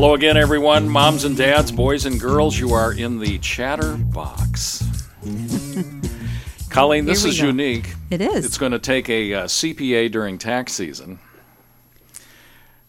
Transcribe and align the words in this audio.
Hello 0.00 0.14
again, 0.14 0.38
everyone. 0.38 0.88
Moms 0.88 1.24
and 1.24 1.36
dads, 1.36 1.70
boys 1.70 2.06
and 2.06 2.18
girls, 2.18 2.58
you 2.58 2.72
are 2.72 2.94
in 2.94 3.18
the 3.18 3.38
chatter 3.40 3.98
box. 3.98 4.82
Colleen, 6.70 7.04
this 7.04 7.26
is 7.26 7.38
go. 7.38 7.48
unique. 7.48 7.92
It 8.08 8.22
is. 8.22 8.46
It's 8.46 8.56
going 8.56 8.72
to 8.72 8.78
take 8.78 9.10
a 9.10 9.34
uh, 9.34 9.44
CPA 9.44 10.10
during 10.10 10.38
tax 10.38 10.72
season. 10.72 11.18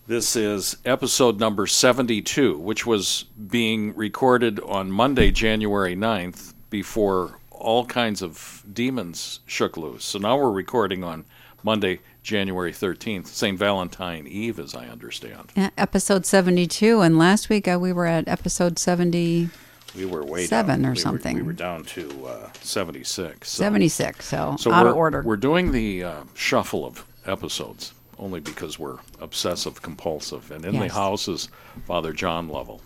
This 0.08 0.38
is 0.38 0.78
episode 0.86 1.38
number 1.38 1.68
72, 1.68 2.58
which 2.58 2.86
was 2.86 3.26
being 3.46 3.94
recorded 3.98 4.62
on 4.62 4.90
Monday, 4.90 5.32
January 5.32 5.98
9th, 5.98 6.54
before 6.70 7.40
all 7.50 7.86
kinds 7.86 8.22
of 8.22 8.64
demons 8.72 9.42
shook 9.46 9.76
loose. 9.76 10.06
So 10.06 10.18
now 10.18 10.38
we're 10.38 10.50
recording 10.50 11.04
on 11.04 11.26
Monday, 11.62 12.00
January 12.24 12.72
13th, 12.72 13.28
St. 13.28 13.58
Valentine 13.58 14.28
Eve, 14.28 14.60
as 14.60 14.76
I 14.76 14.86
understand. 14.88 15.52
Yeah, 15.56 15.72
episode 15.78 16.26
72 16.26 17.02
and 17.02 17.18
last 17.18 17.50
week 17.50 17.68
uh, 17.68 17.78
we 17.82 17.92
were 17.92 18.06
at 18.06 18.28
episode 18.28 18.78
70 18.78 19.50
We 19.96 20.06
were 20.06 20.24
way 20.24 20.46
Seven 20.46 20.82
down. 20.82 20.86
or 20.86 20.90
We 20.90 20.92
were- 20.92 21.02
something. 21.02 21.36
we 21.38 21.42
were 21.42 21.54
down 21.54 21.84
to 21.86 22.26
uh, 22.28 22.50
76. 22.62 23.50
So, 23.50 23.64
76 23.64 24.24
so, 24.26 24.56
so 24.60 24.72
out 24.72 24.86
we're, 24.86 24.92
of 24.92 24.98
order 24.98 25.22
We're 25.24 25.36
doing 25.38 25.72
the 25.72 26.04
uh, 26.04 26.24
shuffle 26.36 26.86
of 26.86 27.06
episodes 27.26 27.94
only 28.20 28.40
because 28.40 28.78
we're 28.78 29.00
obsessive 29.20 29.82
compulsive. 29.82 30.52
And 30.52 30.64
in 30.64 30.78
the 30.80 30.90
house 30.90 31.28
is 31.28 31.50
Father 31.88 32.14
John 32.14 32.48
Lovell. 32.50 32.82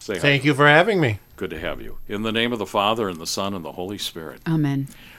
Say 0.00 0.14
hi. 0.14 0.18
Thank 0.20 0.44
you 0.44 0.52
for 0.54 0.66
having 0.66 1.00
me. 1.00 1.20
Good 1.36 1.50
to 1.50 1.60
have 1.60 1.80
you. 1.80 1.98
In 2.08 2.22
the 2.22 2.32
name 2.32 2.52
of 2.52 2.58
the 2.58 2.66
Father 2.66 3.08
and 3.08 3.20
the 3.20 3.26
Son 3.26 3.54
and 3.54 3.64
the 3.64 3.72
Holy 3.72 3.98
Spirit. 3.98 4.40
amen 4.48 4.88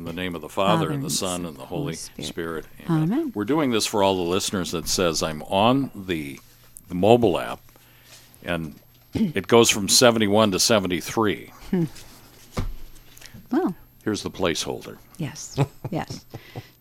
In 0.00 0.06
the 0.06 0.14
name 0.14 0.34
of 0.34 0.40
the 0.40 0.48
Father, 0.48 0.86
Father, 0.86 0.92
and 0.92 1.04
the 1.04 1.10
Son, 1.10 1.44
and 1.44 1.58
the 1.58 1.66
Holy 1.66 1.82
Holy 1.82 1.94
Spirit. 1.94 2.64
Spirit. 2.64 2.66
Amen. 2.88 3.32
We're 3.34 3.44
doing 3.44 3.70
this 3.70 3.84
for 3.84 4.02
all 4.02 4.16
the 4.16 4.22
listeners 4.22 4.70
that 4.70 4.88
says 4.88 5.22
I'm 5.22 5.42
on 5.42 5.90
the, 5.94 6.40
the 6.88 6.94
mobile 6.94 7.38
app, 7.38 7.60
and 8.42 8.76
it 9.12 9.46
goes 9.46 9.68
from 9.68 9.90
71 9.90 10.52
to 10.52 10.58
73. 10.58 11.52
well 13.52 13.74
Here's 14.02 14.22
the 14.22 14.30
placeholder. 14.30 14.96
yes 15.18 15.58
yes 15.90 16.24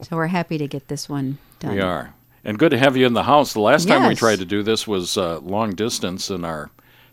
so 0.01 0.15
we're 0.15 0.27
happy 0.27 0.57
to 0.57 0.67
get 0.67 0.87
this 0.87 1.09
one 1.09 1.39
done 1.59 1.75
We 1.75 1.81
are. 1.81 2.13
And 2.45 2.57
good 2.57 2.71
to 2.71 2.77
have 2.77 2.95
you 2.95 3.05
in 3.05 3.11
the 3.11 3.23
house. 3.23 3.51
The 3.51 3.59
last 3.59 3.89
time 3.89 4.07
we 4.07 4.15
tried 4.15 4.39
to 4.39 4.45
do 4.45 4.63
this 4.63 4.87
was 4.87 5.17
uh, 5.17 5.39
long 5.39 5.75
distance, 5.75 6.29
and 6.29 6.45
our 6.45 6.71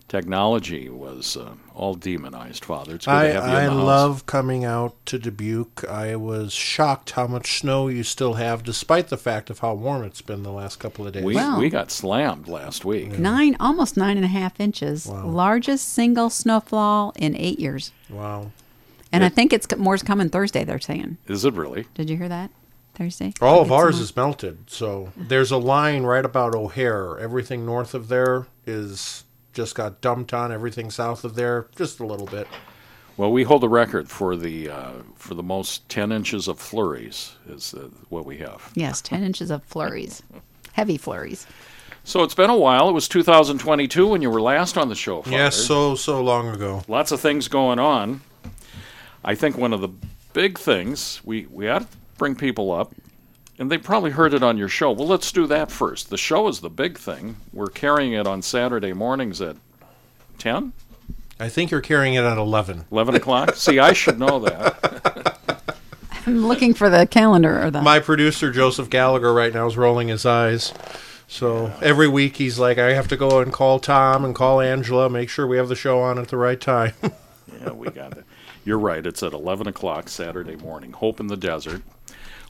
technology 0.09 0.89
was 0.89 1.37
uh, 1.37 1.53
all 1.75 1.95
demonized, 1.95 2.65
Father. 2.65 2.95
It's 2.95 3.07
good 3.07 3.13
I, 3.13 3.27
to 3.29 3.33
have 3.35 3.45
you 3.45 3.51
I 3.57 3.61
in 3.63 3.67
the 3.67 3.73
house. 3.73 3.85
love 3.87 4.27
coming 4.27 4.65
out 4.65 4.95
to 5.07 5.19
Dubuque. 5.19 5.85
I 5.89 6.17
was 6.17 6.53
shocked 6.53 7.11
how 7.13 7.27
much 7.27 7.59
snow 7.61 7.89
you 7.89 8.03
still 8.03 8.35
have, 8.35 8.63
despite 8.63 9.09
the 9.09 9.17
fact 9.17 9.51
of 9.51 9.59
how 9.61 9.75
warm 9.75 10.05
it's 10.05 10.23
been 10.23 10.43
the 10.43 10.53
last 10.53 10.77
couple 10.79 11.07
of 11.07 11.13
days. 11.13 11.25
We, 11.25 11.35
Wow. 11.35 11.59
we 11.59 11.69
got 11.69 11.91
slammed 11.91 12.49
last 12.49 12.85
week. 12.85 13.19
nine 13.19 13.57
almost 13.61 13.97
nine 13.97 14.17
and 14.17 14.25
a 14.25 14.29
half 14.29 14.59
inches 14.61 15.07
largest 15.07 15.89
single 15.93 16.31
snowfall 16.31 17.13
in 17.17 17.37
eight 17.37 17.59
years 17.59 17.93
wow. 18.09 18.51
and 19.13 19.25
i 19.25 19.29
think 19.29 19.53
it's 19.53 19.67
more's 19.77 20.03
coming 20.03 20.29
thursday 20.29 20.65
they're 20.65 20.79
saying 20.79 21.17
Is 21.27 21.45
it 21.45 21.55
really? 21.55 21.87
did 21.95 22.09
you 22.11 22.17
hear 22.17 22.29
that 22.29 22.51
thursday 22.95 23.33
All 23.41 23.61
of 23.61 23.71
ours 23.71 23.99
is 24.01 24.15
melted. 24.17 24.71
So 24.71 25.13
there's 25.17 25.51
a 25.51 25.59
line 25.59 26.05
right 26.05 26.25
about 26.25 26.55
O'Hare. 26.55 27.19
Everything 27.19 27.67
north 27.67 27.93
of 27.95 28.09
there 28.09 28.47
is 28.67 29.25
just 29.57 29.75
got 29.75 30.01
dumped 30.01 30.33
on. 30.33 30.53
Everything 30.53 30.91
south 30.91 31.25
of 31.25 31.35
there, 31.35 31.67
just 31.77 31.99
a 31.99 32.07
little 32.07 32.27
bit. 32.27 32.47
Well, 33.17 33.33
we 33.33 33.43
hold 33.45 33.63
the 33.63 33.69
record 33.69 34.09
for 34.11 34.37
the 34.37 34.69
uh, 34.71 34.93
for 35.17 35.35
the 35.35 35.43
most 35.43 35.89
ten 35.89 36.13
inches 36.13 36.47
of 36.47 36.61
flurries 36.61 37.35
is 37.49 37.75
uh, 37.75 37.89
what 38.11 38.25
we 38.27 38.37
have. 38.39 38.71
yes 38.75 39.01
10 39.01 39.23
inches 39.25 39.51
of 39.51 39.65
flurries 39.65 40.23
heavy 40.75 40.99
flurries 40.99 41.47
So 42.05 42.23
it's 42.23 42.35
been 42.35 42.51
a 42.51 42.57
while. 42.57 42.89
It 42.89 42.93
was 42.93 43.09
2022 43.09 44.07
when 44.07 44.23
you 44.23 44.31
were 44.31 44.41
last 44.41 44.77
on 44.79 44.89
the 44.91 44.95
show. 44.95 45.23
Father. 45.23 45.37
Yes, 45.37 45.57
so 45.57 45.95
so 45.97 46.23
long 46.23 46.49
ago. 46.55 46.83
lots 46.89 47.11
of 47.11 47.19
things 47.21 47.49
going 47.49 47.79
on. 47.81 48.21
I 49.25 49.35
think 49.35 49.57
one 49.59 49.73
of 49.73 49.81
the 49.81 49.89
big 50.35 50.59
things 50.59 51.21
we 51.25 51.47
we 51.51 51.69
ought 51.69 51.91
to 51.91 51.97
bring 52.19 52.35
people 52.37 52.71
up, 52.71 52.93
and 53.59 53.71
they 53.71 53.79
probably 53.79 54.11
heard 54.11 54.35
it 54.35 54.43
on 54.43 54.59
your 54.59 54.69
show. 54.69 54.93
Well, 54.93 55.07
let's 55.07 55.33
do 55.33 55.47
that 55.47 55.71
first. 55.71 56.11
The 56.11 56.19
show 56.19 56.49
is 56.49 56.61
the 56.61 56.71
big 56.71 56.99
thing. 56.99 57.37
We're 57.53 57.69
carrying 57.69 58.13
it 58.13 58.27
on 58.27 58.43
Saturday 58.43 58.93
mornings 58.93 59.41
at 59.41 59.57
10, 60.39 60.73
I 61.39 61.49
think 61.49 61.71
you're 61.71 61.81
carrying 61.81 62.15
it 62.15 62.25
at 62.25 62.39
11. 62.39 62.87
11 62.91 63.15
o'clock. 63.15 63.55
See, 63.57 63.79
I 63.79 63.93
should 63.93 64.19
know 64.19 64.39
that. 64.41 65.39
i'm 66.27 66.47
looking 66.47 66.75
for 66.75 66.91
the 66.91 67.07
calendar 67.07 67.63
or 67.63 67.71
the 67.71 67.83
My 67.83 68.01
producer 68.01 68.51
Joseph 68.51 68.91
Gallagher 68.91 69.33
right 69.33 69.53
now 69.53 69.67
is 69.67 69.77
rolling 69.77 70.09
his 70.09 70.27
eyes. 70.27 70.73
So 71.29 71.73
every 71.83 72.09
week 72.09 72.37
he's 72.37 72.59
like, 72.59 72.79
I 72.79 72.95
have 72.95 73.09
to 73.09 73.17
go 73.17 73.41
and 73.41 73.53
call 73.53 73.79
Tom 73.79 74.25
and 74.25 74.35
call 74.35 74.61
Angela, 74.61 75.11
make 75.11 75.29
sure 75.29 75.47
we 75.47 75.57
have 75.57 75.69
the 75.69 75.77
show 75.77 76.01
on 76.01 76.19
at 76.19 76.29
the 76.29 76.37
right 76.37 76.61
time. 76.61 76.95
Yeah, 77.61 77.71
we 77.71 77.89
got 77.91 78.19
it. 78.19 78.25
You're 78.65 78.79
right. 78.79 79.07
It's 79.07 79.23
at 79.23 79.33
11 79.33 79.69
o'clock 79.69 80.09
Saturday 80.09 80.57
morning. 80.57 80.93
Hope 80.93 81.21
in 81.21 81.29
the 81.29 81.37
Desert, 81.37 81.81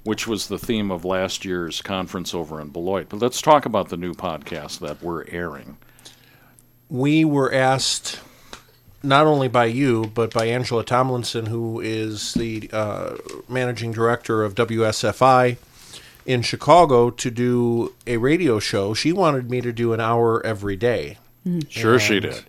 which 0.07 0.27
was 0.27 0.47
the 0.47 0.59
theme 0.59 0.91
of 0.91 1.05
last 1.05 1.45
year's 1.45 1.83
conference 1.83 2.33
over 2.33 2.61
in 2.61 2.69
Beloit. 2.69 3.09
But 3.09 3.21
let's 3.21 3.43
talk 3.43 3.67
about 3.67 3.89
the 3.89 3.97
new 3.97 4.15
podcast 4.15 4.79
that 4.79 5.03
we're 5.03 5.25
airing. 5.29 5.77
we 6.89 7.25
were 7.25 7.53
asked 7.53 8.21
not 9.03 9.27
only 9.27 9.49
by 9.49 9.65
you 9.67 10.11
but 10.15 10.33
by 10.33 10.47
Angela 10.47 10.85
Tomlinson, 10.85 11.47
who 11.47 11.81
is 11.81 12.35
the 12.35 12.71
uh, 12.73 13.17
managing 13.49 13.93
director 13.93 14.45
of 14.45 14.55
WSFI 14.55 15.57
in 16.25 16.43
Chicago, 16.43 17.11
to 17.11 17.31
do 17.31 17.93
a 18.07 18.17
radio 18.17 18.59
show. 18.59 18.95
She 18.95 19.13
wanted 19.13 19.51
me 19.51 19.61
to 19.61 19.73
do 19.73 19.93
an 19.93 20.01
hour 20.01 20.45
every 20.45 20.77
day. 20.77 21.19
Sure, 21.69 21.99
she 22.01 22.19
did. 22.21 22.45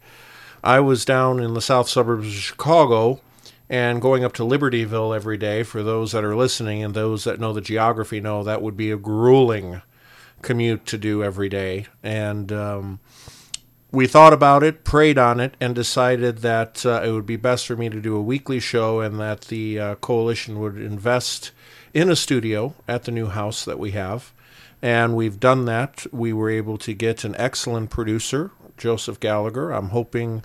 I 0.64 0.80
was 0.80 1.06
down 1.06 1.40
in 1.40 1.54
the 1.54 1.62
south 1.62 1.88
suburbs 1.88 2.28
of 2.28 2.34
Chicago 2.34 3.22
and 3.70 4.02
going 4.02 4.24
up 4.24 4.34
to 4.34 4.44
Libertyville 4.44 5.16
every 5.16 5.38
day. 5.38 5.64
For 5.64 5.84
those 5.84 6.12
that 6.12 6.24
are 6.24 6.36
listening 6.36 6.84
and 6.84 6.94
those 6.94 7.24
that 7.26 7.40
know 7.40 7.54
the 7.54 7.62
geography 7.62 8.20
know 8.20 8.44
that 8.44 8.62
would 8.62 8.78
be 8.78 8.92
a 8.92 8.98
grueling 8.98 9.82
commute 10.42 10.86
to 10.86 10.98
do 10.98 11.24
every 11.24 11.50
day. 11.50 11.88
And 12.04 12.52
um, 12.52 13.00
we 13.92 14.08
thought 14.08 14.34
about 14.34 14.64
it, 14.64 14.84
prayed 14.84 15.18
on 15.18 15.40
it, 15.40 15.56
and 15.60 15.74
decided 15.74 16.40
that 16.40 16.86
uh, 16.86 17.02
it 17.04 17.12
would 17.12 17.26
be 17.26 17.38
best 17.38 17.68
for 17.68 17.76
me 17.76 17.90
to 17.90 18.02
do 18.02 18.16
a 18.16 18.22
weekly 18.22 18.60
show 18.60 19.00
and 19.00 19.20
that 19.20 19.42
the 19.42 19.80
uh, 19.80 19.96
coalition 19.96 20.60
would 20.60 20.78
invest 20.78 21.52
in 21.94 22.10
a 22.10 22.16
studio 22.16 22.76
at 22.88 23.04
the 23.04 23.12
new 23.12 23.28
house 23.28 23.66
that 23.66 23.80
we 23.80 23.92
have. 23.92 24.34
And 24.82 25.16
we've 25.16 25.40
done 25.40 25.66
that. 25.66 26.06
We 26.12 26.34
were 26.34 26.50
able 26.50 26.78
to 26.80 26.94
get 26.94 27.24
an 27.24 27.36
excellent 27.38 27.90
producer, 27.90 28.52
Joseph 28.78 29.20
Gallagher. 29.20 29.72
I'm 29.72 29.90
hoping 29.90 30.44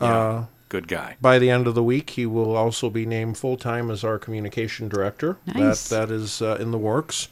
uh, 0.00 0.44
Good 0.72 0.88
guy. 0.88 1.16
by 1.20 1.38
the 1.38 1.50
end 1.50 1.66
of 1.66 1.74
the 1.74 1.82
week 1.82 2.08
he 2.10 2.24
will 2.24 2.56
also 2.56 2.88
be 2.88 3.04
named 3.04 3.36
full 3.36 3.58
time 3.58 3.90
as 3.90 4.02
our 4.02 4.18
communication 4.18 4.88
director. 4.88 5.36
Nice. 5.44 5.86
That 5.90 6.08
that 6.08 6.14
is 6.14 6.40
uh, 6.40 6.56
in 6.58 6.70
the 6.70 6.78
works, 6.78 7.28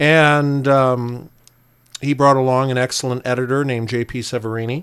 and 0.00 0.66
um, 0.66 1.30
he 2.00 2.14
brought 2.14 2.36
along 2.36 2.72
an 2.72 2.78
excellent 2.78 3.24
editor 3.24 3.64
named 3.64 3.88
J.P. 3.88 4.20
Severini. 4.20 4.82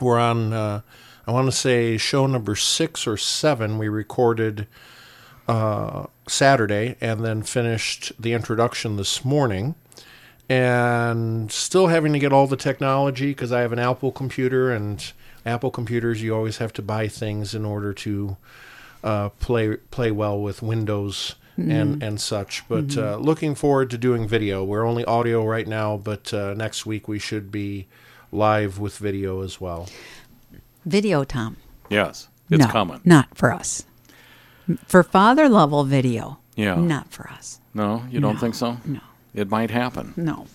We're 0.00 0.20
on, 0.20 0.52
uh, 0.52 0.82
I 1.26 1.32
want 1.32 1.46
to 1.46 1.52
say, 1.52 1.96
show 1.96 2.26
number 2.26 2.54
six 2.54 3.06
or 3.06 3.16
seven. 3.16 3.76
We 3.76 3.88
recorded 3.88 4.66
uh, 5.48 6.06
Saturday 6.28 6.96
and 7.00 7.24
then 7.24 7.42
finished 7.42 8.12
the 8.20 8.32
introduction 8.32 8.96
this 8.96 9.24
morning. 9.24 9.74
And 10.48 11.50
still 11.52 11.88
having 11.88 12.12
to 12.12 12.18
get 12.18 12.32
all 12.32 12.46
the 12.46 12.56
technology 12.56 13.28
because 13.30 13.52
I 13.52 13.60
have 13.60 13.72
an 13.72 13.78
Apple 13.78 14.10
computer, 14.10 14.72
and 14.72 15.12
Apple 15.46 15.70
computers, 15.70 16.22
you 16.22 16.34
always 16.34 16.58
have 16.58 16.72
to 16.74 16.82
buy 16.82 17.08
things 17.08 17.54
in 17.54 17.64
order 17.64 17.92
to 17.94 18.36
uh, 19.02 19.28
play 19.40 19.76
play 19.90 20.10
well 20.10 20.40
with 20.40 20.62
Windows 20.62 21.34
and 21.56 22.02
and 22.02 22.20
such. 22.20 22.66
But 22.68 22.96
uh, 22.96 23.16
looking 23.16 23.54
forward 23.54 23.90
to 23.90 23.98
doing 23.98 24.26
video. 24.26 24.64
We're 24.64 24.86
only 24.86 25.04
audio 25.04 25.44
right 25.44 25.66
now, 25.68 25.96
but 25.98 26.32
uh, 26.32 26.54
next 26.54 26.86
week 26.86 27.06
we 27.08 27.18
should 27.18 27.50
be 27.50 27.86
live 28.32 28.78
with 28.78 28.96
video 28.98 29.42
as 29.42 29.60
well. 29.60 29.88
video 30.86 31.24
tom 31.24 31.56
Yes, 31.90 32.28
it's 32.48 32.64
no, 32.64 32.70
coming. 32.70 33.00
not 33.04 33.36
for 33.36 33.52
us 33.52 33.84
for 34.86 35.02
father 35.02 35.48
Lovell 35.48 35.84
video 35.84 36.38
Yeah. 36.54 36.76
not 36.76 37.10
for 37.10 37.28
us 37.28 37.58
No, 37.74 38.04
you 38.10 38.20
don't 38.20 38.34
No, 38.34 38.40
think 38.40 38.54
so? 38.54 38.76
no 38.86 39.00
It 39.34 39.50
might 39.50 39.70
happen. 39.70 40.14
No. 40.16 40.46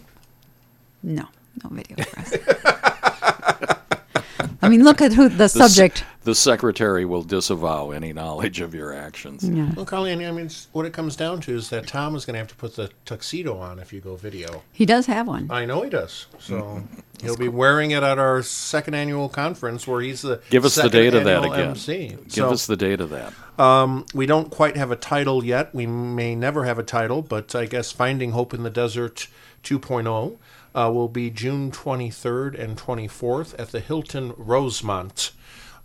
No. 1.04 1.26
No 1.64 1.70
video 1.70 2.04
for 2.04 2.20
us. 2.20 2.34
I 4.62 4.70
mean, 4.70 4.84
look 4.84 5.02
at 5.02 5.14
who 5.14 5.30
the, 5.30 5.48
subject. 5.48 6.04
the 6.24 6.36
secretary 6.36 7.06
will 7.06 7.24
disavow 7.24 7.92
any 7.92 8.14
knowledge 8.14 8.60
of 8.62 8.74
your 8.74 8.94
actions. 8.94 9.48
Yeah. 9.48 9.72
Well, 9.76 9.86
Colleen, 9.86 10.24
I 10.24 10.32
mean, 10.32 10.50
what 10.72 10.86
it 10.86 10.94
comes 10.94 11.16
down 11.16 11.42
to 11.42 11.56
is 11.56 11.70
that 11.70 11.88
Tom 11.88 12.16
is 12.16 12.26
going 12.26 12.34
to 12.36 12.40
have 12.40 12.48
to 12.50 12.56
put 12.56 12.76
the 12.76 12.90
tuxedo 13.06 13.58
on 13.58 13.80
if 13.80 13.92
you 13.94 14.02
go 14.02 14.16
video. 14.16 14.64
He 14.72 14.86
does 14.86 15.06
have 15.06 15.28
one. 15.28 15.48
I 15.50 15.66
know 15.66 15.82
he 15.84 15.90
does. 15.90 16.28
So 16.40 16.62
mm-hmm. 16.62 17.00
he'll 17.22 17.38
be 17.38 17.48
wearing 17.48 17.92
it 17.92 18.04
at 18.04 18.18
our 18.20 18.42
second 18.44 18.94
annual 18.94 19.30
conference 19.30 19.88
where 19.88 20.02
he's 20.02 20.22
the 20.22 20.42
Give 20.50 20.66
us 20.66 20.76
the 20.76 20.84
second 20.84 21.00
date 21.00 21.14
of 21.14 21.24
that 21.26 21.44
again. 21.46 21.70
MC. 21.70 22.08
Give 22.08 22.32
So, 22.32 22.50
us 22.52 22.66
the 22.66 22.78
date 22.78 23.02
of 23.02 23.10
that. 23.10 23.34
Um, 23.60 24.06
we 24.14 24.26
don't 24.26 24.50
quite 24.52 24.76
have 24.78 24.92
a 24.92 24.96
title 24.96 25.44
yet. 25.44 25.74
We 25.74 25.86
may 25.86 26.36
never 26.36 26.66
have 26.66 26.80
a 26.80 26.84
title, 26.84 27.22
but 27.22 27.56
I 27.56 27.66
guess 27.66 27.92
Finding 27.92 28.32
Hope 28.32 28.54
in 28.54 28.64
the 28.64 28.70
Desert 28.70 29.28
2.0 29.64 30.38
uh, 30.76 30.92
will 30.94 31.08
be 31.08 31.30
June 31.30 31.72
23rd 31.72 32.60
and 32.60 32.78
24th 32.78 33.58
at 33.58 33.72
the 33.72 33.80
Hilton 33.80 34.34
Rosemont. 34.38 35.32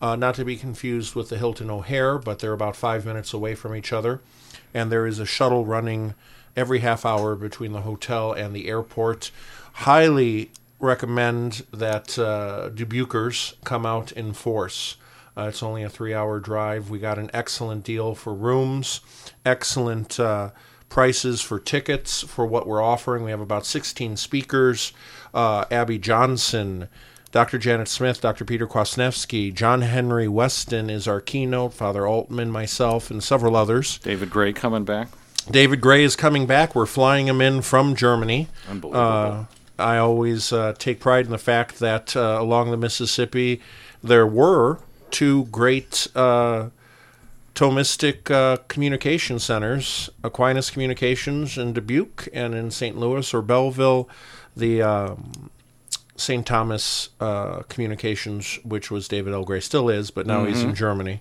Uh, 0.02 0.16
not 0.16 0.34
to 0.34 0.44
be 0.44 0.56
confused 0.56 1.14
with 1.14 1.28
the 1.28 1.38
Hilton 1.38 1.70
O'Hare, 1.70 2.18
but 2.18 2.38
they're 2.38 2.52
about 2.52 2.74
five 2.74 3.06
minutes 3.06 3.32
away 3.32 3.54
from 3.54 3.74
each 3.74 3.92
other. 3.92 4.20
And 4.74 4.90
there 4.90 5.06
is 5.06 5.18
a 5.18 5.26
shuttle 5.26 5.64
running 5.64 6.14
every 6.56 6.80
half 6.80 7.06
hour 7.06 7.36
between 7.36 7.72
the 7.72 7.82
hotel 7.82 8.32
and 8.32 8.54
the 8.54 8.68
airport. 8.68 9.30
Highly 9.72 10.50
recommend 10.78 11.64
that 11.72 12.18
uh, 12.18 12.70
come 13.64 13.86
out 13.86 14.12
in 14.12 14.32
force. 14.32 14.96
Uh, 15.36 15.42
it's 15.42 15.62
only 15.62 15.82
a 15.82 15.88
three 15.88 16.14
hour 16.14 16.40
drive. 16.40 16.90
We 16.90 16.98
got 16.98 17.18
an 17.18 17.30
excellent 17.32 17.84
deal 17.84 18.14
for 18.14 18.34
rooms, 18.34 19.00
excellent 19.44 20.18
uh, 20.18 20.50
prices 20.90 21.40
for 21.40 21.58
tickets 21.58 22.22
for 22.22 22.44
what 22.44 22.66
we're 22.66 22.82
offering. 22.82 23.24
We 23.24 23.30
have 23.30 23.40
about 23.40 23.64
16 23.64 24.18
speakers. 24.18 24.92
Uh, 25.32 25.64
Abby 25.70 25.98
Johnson, 25.98 26.88
Dr. 27.32 27.56
Janet 27.56 27.88
Smith, 27.88 28.20
Dr. 28.20 28.44
Peter 28.44 28.66
Kwasniewski, 28.66 29.54
John 29.54 29.80
Henry 29.82 30.26
Westen 30.26 30.90
is 30.90 31.08
our 31.08 31.20
keynote, 31.20 31.72
Father 31.72 32.06
Altman, 32.06 32.50
myself, 32.50 33.10
and 33.10 33.22
several 33.22 33.56
others. 33.56 33.98
David 33.98 34.28
Gray 34.28 34.52
coming 34.52 34.84
back. 34.84 35.08
David 35.50 35.80
Gray 35.80 36.04
is 36.04 36.16
coming 36.16 36.46
back. 36.46 36.74
We're 36.74 36.86
flying 36.86 37.28
him 37.28 37.40
in 37.40 37.62
from 37.62 37.94
Germany. 37.94 38.48
Unbelievable. 38.68 39.00
Uh, 39.00 39.44
I 39.78 39.96
always 39.96 40.52
uh, 40.52 40.74
take 40.76 41.00
pride 41.00 41.24
in 41.24 41.30
the 41.30 41.38
fact 41.38 41.78
that 41.78 42.14
uh, 42.14 42.36
along 42.38 42.70
the 42.70 42.76
Mississippi 42.76 43.62
there 44.02 44.26
were 44.26 44.80
two 45.10 45.44
great 45.46 46.06
uh, 46.14 46.68
Thomistic 47.60 48.30
uh, 48.30 48.56
communication 48.68 49.38
centers 49.38 50.08
Aquinas 50.24 50.70
Communications 50.70 51.58
in 51.58 51.74
Dubuque 51.74 52.26
and 52.32 52.54
in 52.54 52.70
St. 52.70 52.96
Louis 52.96 53.34
or 53.34 53.42
Belleville, 53.42 54.08
the 54.56 54.80
um, 54.80 55.50
St. 56.16 56.46
Thomas 56.46 57.10
uh, 57.20 57.60
Communications, 57.68 58.58
which 58.64 58.90
was 58.90 59.08
David 59.08 59.34
L. 59.34 59.44
Gray, 59.44 59.60
still 59.60 59.90
is, 59.90 60.10
but 60.10 60.26
now 60.26 60.46
he's 60.46 60.62
in 60.62 60.74
Germany. 60.74 61.20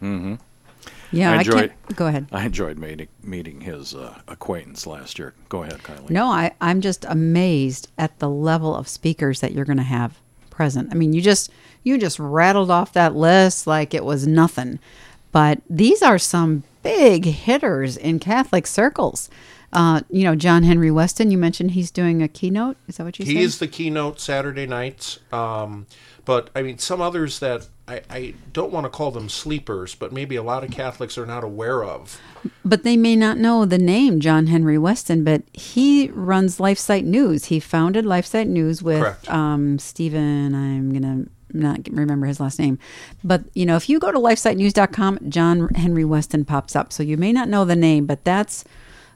Yeah, 1.12 1.32
I 1.32 1.36
I, 1.36 1.38
enjoyed- 1.40 1.74
can't. 1.88 1.96
Go 1.98 2.08
ahead. 2.08 2.28
I 2.32 2.46
enjoyed 2.46 2.78
meeting, 2.78 3.10
meeting 3.22 3.60
his 3.60 3.94
uh, 3.94 4.22
acquaintance 4.30 4.88
last 4.88 5.20
year. 5.20 5.34
Go 5.50 5.64
ahead, 5.64 5.80
Kylie. 5.80 6.10
No, 6.10 6.28
I, 6.28 6.52
I'm 6.62 6.80
just 6.80 7.04
amazed 7.10 7.90
at 7.98 8.18
the 8.20 8.30
level 8.30 8.74
of 8.74 8.88
speakers 8.88 9.42
that 9.42 9.52
you're 9.52 9.66
going 9.66 9.76
to 9.78 9.84
have 9.84 10.18
present. 10.52 10.88
I 10.92 10.96
mean, 10.96 11.12
you 11.12 11.22
just 11.22 11.52
you 11.84 11.98
just 11.98 12.18
rattled 12.20 12.72
off 12.72 12.94
that 12.94 13.14
list 13.16 13.66
like 13.68 13.94
it 13.94 14.06
was 14.06 14.28
nothing, 14.28 14.80
but 15.31 15.62
these 15.70 16.02
are 16.02 16.18
some 16.18 16.64
big 16.84 17.26
hitters 17.26 17.98
in 17.98 18.20
Catholic 18.20 18.68
circles. 18.68 19.30
Uh, 19.72 20.02
you 20.10 20.24
know, 20.24 20.36
John 20.36 20.64
Henry 20.64 20.90
Westen. 20.90 21.31
You 21.31 21.38
mentioned 21.38 21.72
he's 21.72 21.92
doing 21.92 22.24
a 22.24 22.28
keynote. 22.28 22.78
Is 22.88 22.98
that 22.98 23.04
what 23.04 23.20
you 23.20 23.26
said? 23.26 23.31
He 23.31 23.44
is 23.44 23.60
the 23.60 23.68
keynote 23.68 24.20
Saturday 24.20 24.66
nights. 24.66 25.20
Um, 25.31 25.86
but 26.26 26.50
I 26.56 26.64
mean, 26.64 26.80
some 26.80 27.02
others 27.02 27.40
that 27.40 27.68
I, 27.88 28.02
I 28.10 28.34
don't 28.54 28.72
want 28.72 28.86
to 28.86 28.90
call 28.90 29.12
them 29.12 29.30
sleepers, 29.30 29.96
but 29.96 30.12
maybe 30.12 30.36
a 30.36 30.44
lot 30.44 30.64
of 30.64 30.72
Catholics 30.72 31.18
are 31.18 31.26
not 31.26 31.44
aware 31.44 31.84
of. 31.84 32.20
But 32.66 32.84
they 32.84 32.98
may 32.98 33.16
not 33.16 33.38
know 33.38 33.66
the 33.66 33.78
name 33.78 34.20
John 34.20 34.48
Henry 34.48 34.78
Westen, 34.78 35.24
but 35.24 35.44
he 35.54 36.10
runs 36.10 36.58
LifeSite 36.58 37.04
News. 37.04 37.46
He 37.46 37.60
founded 37.60 38.06
LifeSite 38.06 38.48
News 38.48 38.81
with 38.81 39.28
um, 39.30 39.78
Stephen, 39.80 40.56
I'm 40.56 40.92
going 40.92 41.26
to 41.26 41.31
not 41.54 41.80
remember 41.92 42.28
his 42.28 42.40
last 42.40 42.60
name. 42.60 42.80
But, 43.24 43.44
you 43.54 43.66
know, 43.66 43.75
if 43.75 43.90
you 43.90 44.00
go 44.00 44.12
to 44.12 44.19
lifesitenews.com, 44.19 45.19
John 45.30 45.69
Henry 45.69 46.04
Westen 46.04 46.46
pops 46.46 46.75
up. 46.75 46.92
So 46.94 47.04
you 47.04 47.18
may 47.18 47.31
not 47.31 47.50
know 47.50 47.66
the 47.66 47.75
name, 47.75 48.06
but 48.06 48.24
that's 48.24 48.63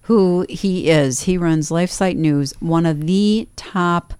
who 0.03 0.45
he 0.49 0.89
is. 0.89 1.21
He 1.21 1.37
runs 1.37 1.69
LifeSite 1.69 2.15
News, 2.15 2.53
one 2.59 2.85
of 2.85 3.07
the 3.07 3.47
top 3.55 4.13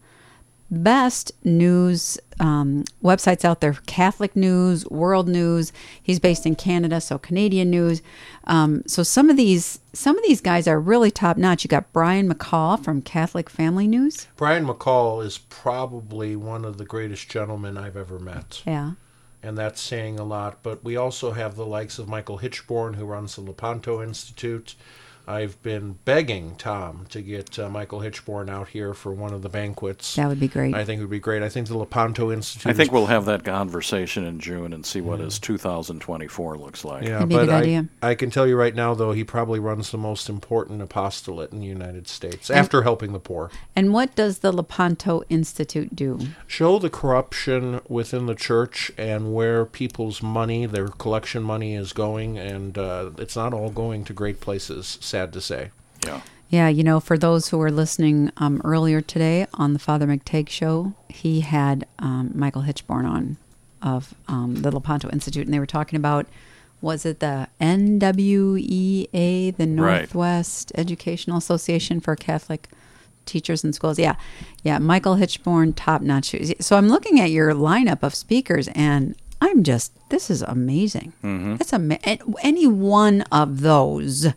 best 0.74 1.32
news 1.44 2.18
um, 2.40 2.84
websites 3.04 3.46
out 3.46 3.62
there 3.62 3.74
catholic 3.86 4.36
news 4.36 4.86
world 4.88 5.28
news 5.28 5.72
he's 6.02 6.20
based 6.20 6.46
in 6.46 6.56
canada 6.56 7.00
so 7.00 7.18
canadian 7.18 7.70
news 7.70 8.02
um, 8.46 8.84
so 8.88 9.04
some 9.04 9.30
of 9.30 9.38
these 9.38 9.80
some 9.94 10.18
of 10.18 10.24
these 10.24 10.42
guys 10.42 10.68
are 10.68 10.80
really 10.80 11.12
top 11.12 11.38
notch 11.38 11.64
you 11.64 11.68
got 11.68 11.92
brian 11.94 12.28
mccall 12.28 12.82
from 12.84 13.02
catholic 13.02 13.50
family 13.50 13.88
news 13.88 14.28
Brian 14.36 14.66
McCall 14.66 15.24
is 15.24 15.38
probably 15.38 16.36
one 16.36 16.66
of 16.66 16.78
the 16.78 16.86
greatest 16.86 17.30
gentlemen 17.30 17.78
I've 17.78 17.98
ever 17.98 18.20
met. 18.20 18.62
yeah 18.66 18.94
and 19.44 19.58
that's 19.58 19.82
saying 19.82 20.18
a 20.18 20.24
lot. 20.24 20.64
But 20.64 20.84
we 20.84 20.96
also 20.96 21.34
have 21.34 21.56
the 21.56 21.66
likes 21.66 22.00
of 22.00 22.08
Michael 22.08 22.40
Hichborn, 22.40 22.96
who 22.96 23.06
runs 23.06 23.36
the 23.36 23.42
Lepanto 23.42 24.02
Institute. 24.02 24.76
I've 25.28 25.62
been 25.64 25.94
begging 26.06 26.56
Tom 26.58 27.06
to 27.10 27.22
get 27.22 27.58
uh, 27.58 27.70
Michael 27.70 28.00
Hichborn 28.00 28.50
out 28.50 28.68
here 28.70 28.94
for 28.94 29.14
one 29.14 29.34
of 29.34 29.42
the 29.42 29.50
banquets. 29.50 30.16
that 30.16 30.28
would 30.28 30.40
be 30.40 30.48
great 30.48 30.76
I 30.76 30.84
think 30.84 31.00
it 31.00 31.04
would 31.04 31.10
be 31.10 31.20
great. 31.20 31.42
I 31.44 31.50
think 31.50 31.68
the 31.68 31.78
Lepanto 31.78 32.32
Institute. 32.32 32.70
I 32.70 32.74
think 32.74 32.90
is- 32.90 32.94
we'll 32.94 33.06
have 33.06 33.26
that 33.26 33.44
conversation 33.46 34.26
in 34.26 34.40
June 34.40 34.74
and 34.74 34.86
see 34.86 35.00
what 35.02 35.20
his 35.20 35.40
2024 35.40 36.58
looks 36.58 36.84
like. 36.84 37.04
Yeah, 37.04 37.14
That'd 37.14 37.30
be 37.30 37.36
a 37.36 37.38
but 37.40 37.46
good 37.46 37.54
I, 37.54 37.60
idea. 37.62 37.88
I 38.02 38.16
can 38.16 38.30
tell 38.32 38.48
you 38.48 38.56
right 38.58 38.76
now, 38.76 38.94
though, 38.94 39.12
he 39.14 39.24
probably 39.24 39.60
runs 39.60 39.92
the 39.92 39.98
most 39.98 40.30
important 40.30 40.82
apostolate 40.82 41.52
in 41.52 41.60
the 41.60 41.66
United 41.68 42.08
States 42.08 42.50
after 42.50 42.84
helping 42.84 43.14
the 43.14 43.20
poor. 43.20 43.50
and 43.76 43.94
what 43.94 44.16
does 44.16 44.40
the 44.40 44.52
lepanto 44.52 45.24
institute 45.30 45.96
do 45.96 46.20
Show 46.48 46.80
the 46.80 46.90
corruption 46.90 47.80
within 47.88 48.26
the 48.26 48.36
church 48.36 48.92
and 48.98 49.34
where 49.34 49.66
people's 49.66 50.22
money, 50.22 50.66
their 50.66 50.88
collection 50.88 51.44
money, 51.44 51.76
is 51.76 51.94
going, 51.94 52.38
and 52.38 52.78
uh, 52.78 53.12
it's 53.18 53.36
not 53.36 53.54
all 53.54 53.70
going 53.70 54.04
to 54.06 54.14
great 54.14 54.40
places. 54.42 54.98
Sad 55.14 55.32
to 55.34 55.42
say. 55.42 55.70
Yeah. 56.04 56.22
Yeah, 56.50 56.70
you 56.70 56.84
know, 56.84 57.00
for 57.00 57.20
those 57.20 57.50
who 57.50 57.60
were 57.60 57.70
listening 57.72 58.32
um, 58.38 58.60
earlier 58.64 59.00
today 59.00 59.46
on 59.54 59.74
the 59.74 59.80
Father 59.80 60.08
McTagg 60.08 60.50
show, 60.50 60.94
he 61.08 61.42
had 61.42 61.86
um, 62.00 62.32
Michael 62.34 62.64
Hichborn 62.64 63.06
on 63.08 63.38
of 63.84 64.16
um, 64.28 64.56
the 64.64 64.72
Lepanto 64.72 65.10
Institute, 65.12 65.46
and 65.46 65.54
they 65.54 65.60
were 65.60 65.68
talking 65.68 65.98
about 65.98 66.26
was 66.82 67.06
it 67.06 67.20
the 67.20 67.48
NWEA, 67.62 69.56
the 69.56 69.66
Northwest 69.68 70.72
Educational 70.76 71.38
Association 71.38 72.00
for 72.00 72.16
Catholic 72.16 72.70
Teachers 73.28 73.64
and 73.64 73.74
Schools? 73.76 74.00
Yeah, 74.00 74.16
yeah, 74.64 74.80
Michael 74.80 75.16
Hichborn, 75.18 75.74
top 75.76 76.02
notch. 76.02 76.36
So 76.60 76.76
I'm 76.76 76.90
looking 76.90 77.20
at 77.20 77.30
your 77.30 77.54
lineup 77.54 78.02
of 78.04 78.16
speakers, 78.16 78.68
and 78.70 79.16
I'm 79.42 79.64
just 79.64 79.92
this 80.10 80.30
is 80.32 80.42
amazing. 80.42 81.14
That's 81.22 81.72
ama- 81.74 82.00
Any 82.42 82.66
one 82.68 83.22
of 83.32 83.62
those 83.62 84.28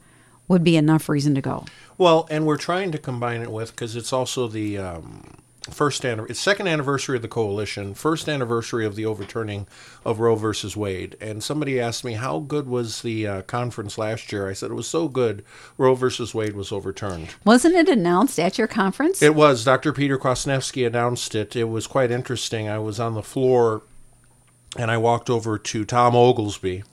would 0.48 0.64
be 0.64 0.76
enough 0.76 1.08
reason 1.08 1.34
to 1.34 1.40
go. 1.40 1.64
Well, 1.98 2.26
and 2.30 2.46
we're 2.46 2.56
trying 2.56 2.92
to 2.92 2.98
combine 2.98 3.42
it 3.42 3.50
with 3.50 3.70
because 3.70 3.96
it's 3.96 4.12
also 4.12 4.48
the 4.48 4.78
um, 4.78 5.36
first 5.70 6.04
anniversary, 6.04 6.30
it's 6.30 6.40
second 6.40 6.68
anniversary 6.68 7.16
of 7.16 7.22
the 7.22 7.28
coalition, 7.28 7.94
first 7.94 8.28
anniversary 8.28 8.84
of 8.86 8.96
the 8.96 9.04
overturning 9.04 9.66
of 10.04 10.20
Roe 10.20 10.36
versus 10.36 10.76
Wade. 10.76 11.16
And 11.20 11.42
somebody 11.42 11.80
asked 11.80 12.04
me 12.04 12.14
how 12.14 12.40
good 12.40 12.68
was 12.68 13.02
the 13.02 13.26
uh, 13.26 13.42
conference 13.42 13.98
last 13.98 14.32
year. 14.32 14.48
I 14.48 14.52
said 14.52 14.70
it 14.70 14.74
was 14.74 14.88
so 14.88 15.08
good. 15.08 15.44
Roe 15.78 15.94
versus 15.94 16.34
Wade 16.34 16.54
was 16.54 16.72
overturned. 16.72 17.34
Wasn't 17.44 17.74
it 17.74 17.88
announced 17.88 18.38
at 18.38 18.58
your 18.58 18.68
conference? 18.68 19.22
It 19.22 19.34
was. 19.34 19.64
Dr. 19.64 19.92
Peter 19.92 20.18
Kwasniewski 20.18 20.86
announced 20.86 21.34
it. 21.34 21.56
It 21.56 21.64
was 21.64 21.86
quite 21.86 22.10
interesting. 22.10 22.68
I 22.68 22.78
was 22.78 23.00
on 23.00 23.14
the 23.14 23.22
floor 23.22 23.82
and 24.76 24.90
I 24.90 24.98
walked 24.98 25.30
over 25.30 25.58
to 25.58 25.84
Tom 25.84 26.14
Oglesby, 26.14 26.84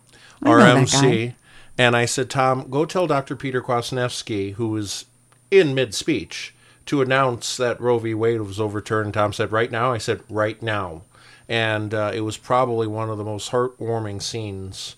our 0.44 0.60
MC. 0.60 1.36
And 1.78 1.96
I 1.96 2.06
said, 2.06 2.30
Tom, 2.30 2.70
go 2.70 2.86
tell 2.86 3.08
Dr. 3.08 3.36
Peter 3.36 3.62
Kwasniewski, 3.62 4.54
who 4.54 4.70
was 4.70 5.06
in 5.50 5.74
mid 5.74 5.94
speech, 5.94 6.54
to 6.86 7.02
announce 7.02 7.58
that 7.58 7.80
Roe 7.80 8.00
v. 8.00 8.14
Wade 8.14 8.42
was 8.42 8.60
overturned. 8.60 9.14
Tom 9.14 9.34
said, 9.34 9.52
right 9.52 9.72
now? 9.72 9.92
I 9.92 9.98
said, 9.98 10.22
right 10.30 10.62
now. 10.62 11.04
And 11.48 11.94
uh, 11.94 12.12
it 12.14 12.22
was 12.22 12.38
probably 12.38 12.88
one 12.88 13.10
of 13.10 13.18
the 13.18 13.24
most 13.24 13.52
heartwarming 13.52 14.22
scenes 14.22 14.96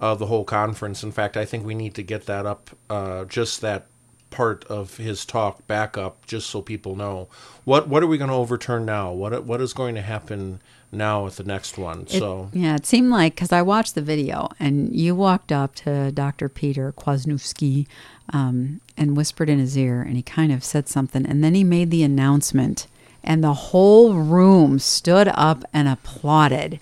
of 0.00 0.18
the 0.18 0.26
whole 0.26 0.44
conference. 0.44 1.02
In 1.02 1.12
fact, 1.12 1.36
I 1.36 1.44
think 1.44 1.64
we 1.64 1.74
need 1.74 1.94
to 1.94 2.02
get 2.02 2.26
that 2.26 2.46
up, 2.46 2.70
uh, 2.90 3.24
just 3.24 3.60
that 3.60 3.86
part 4.30 4.64
of 4.64 4.98
his 4.98 5.24
talk 5.24 5.66
back 5.66 5.96
up, 5.96 6.26
just 6.26 6.50
so 6.50 6.60
people 6.60 6.96
know 6.96 7.28
what 7.64 7.88
what 7.88 8.02
are 8.02 8.06
we 8.06 8.18
going 8.18 8.28
to 8.28 8.36
overturn 8.36 8.84
now? 8.84 9.10
What 9.12 9.44
what 9.44 9.60
is 9.62 9.72
going 9.72 9.94
to 9.94 10.02
happen 10.02 10.60
now 10.92 11.24
with 11.24 11.36
the 11.36 11.44
next 11.44 11.78
one? 11.78 12.02
It- 12.02 12.10
so 12.10 12.50
yeah, 12.52 12.74
it 12.76 12.86
seemed 12.86 13.10
like 13.10 13.34
because 13.34 13.52
I 13.52 13.62
watched 13.62 13.94
the 13.94 14.02
video 14.02 14.48
and 14.58 14.94
you 14.94 15.14
walked 15.14 15.52
up 15.52 15.74
to 15.76 16.10
Dr. 16.12 16.48
Peter 16.48 16.92
Kwasniewski 16.92 17.86
um, 18.32 18.80
and 18.96 19.16
whispered 19.16 19.48
in 19.48 19.58
his 19.58 19.76
ear, 19.76 20.02
and 20.02 20.16
he 20.16 20.22
kind 20.22 20.52
of 20.52 20.64
said 20.64 20.88
something, 20.88 21.24
and 21.26 21.42
then 21.44 21.54
he 21.54 21.64
made 21.64 21.90
the 21.90 22.02
announcement, 22.02 22.86
and 23.22 23.42
the 23.42 23.54
whole 23.54 24.14
room 24.14 24.78
stood 24.78 25.28
up 25.28 25.64
and 25.72 25.88
applauded. 25.88 26.80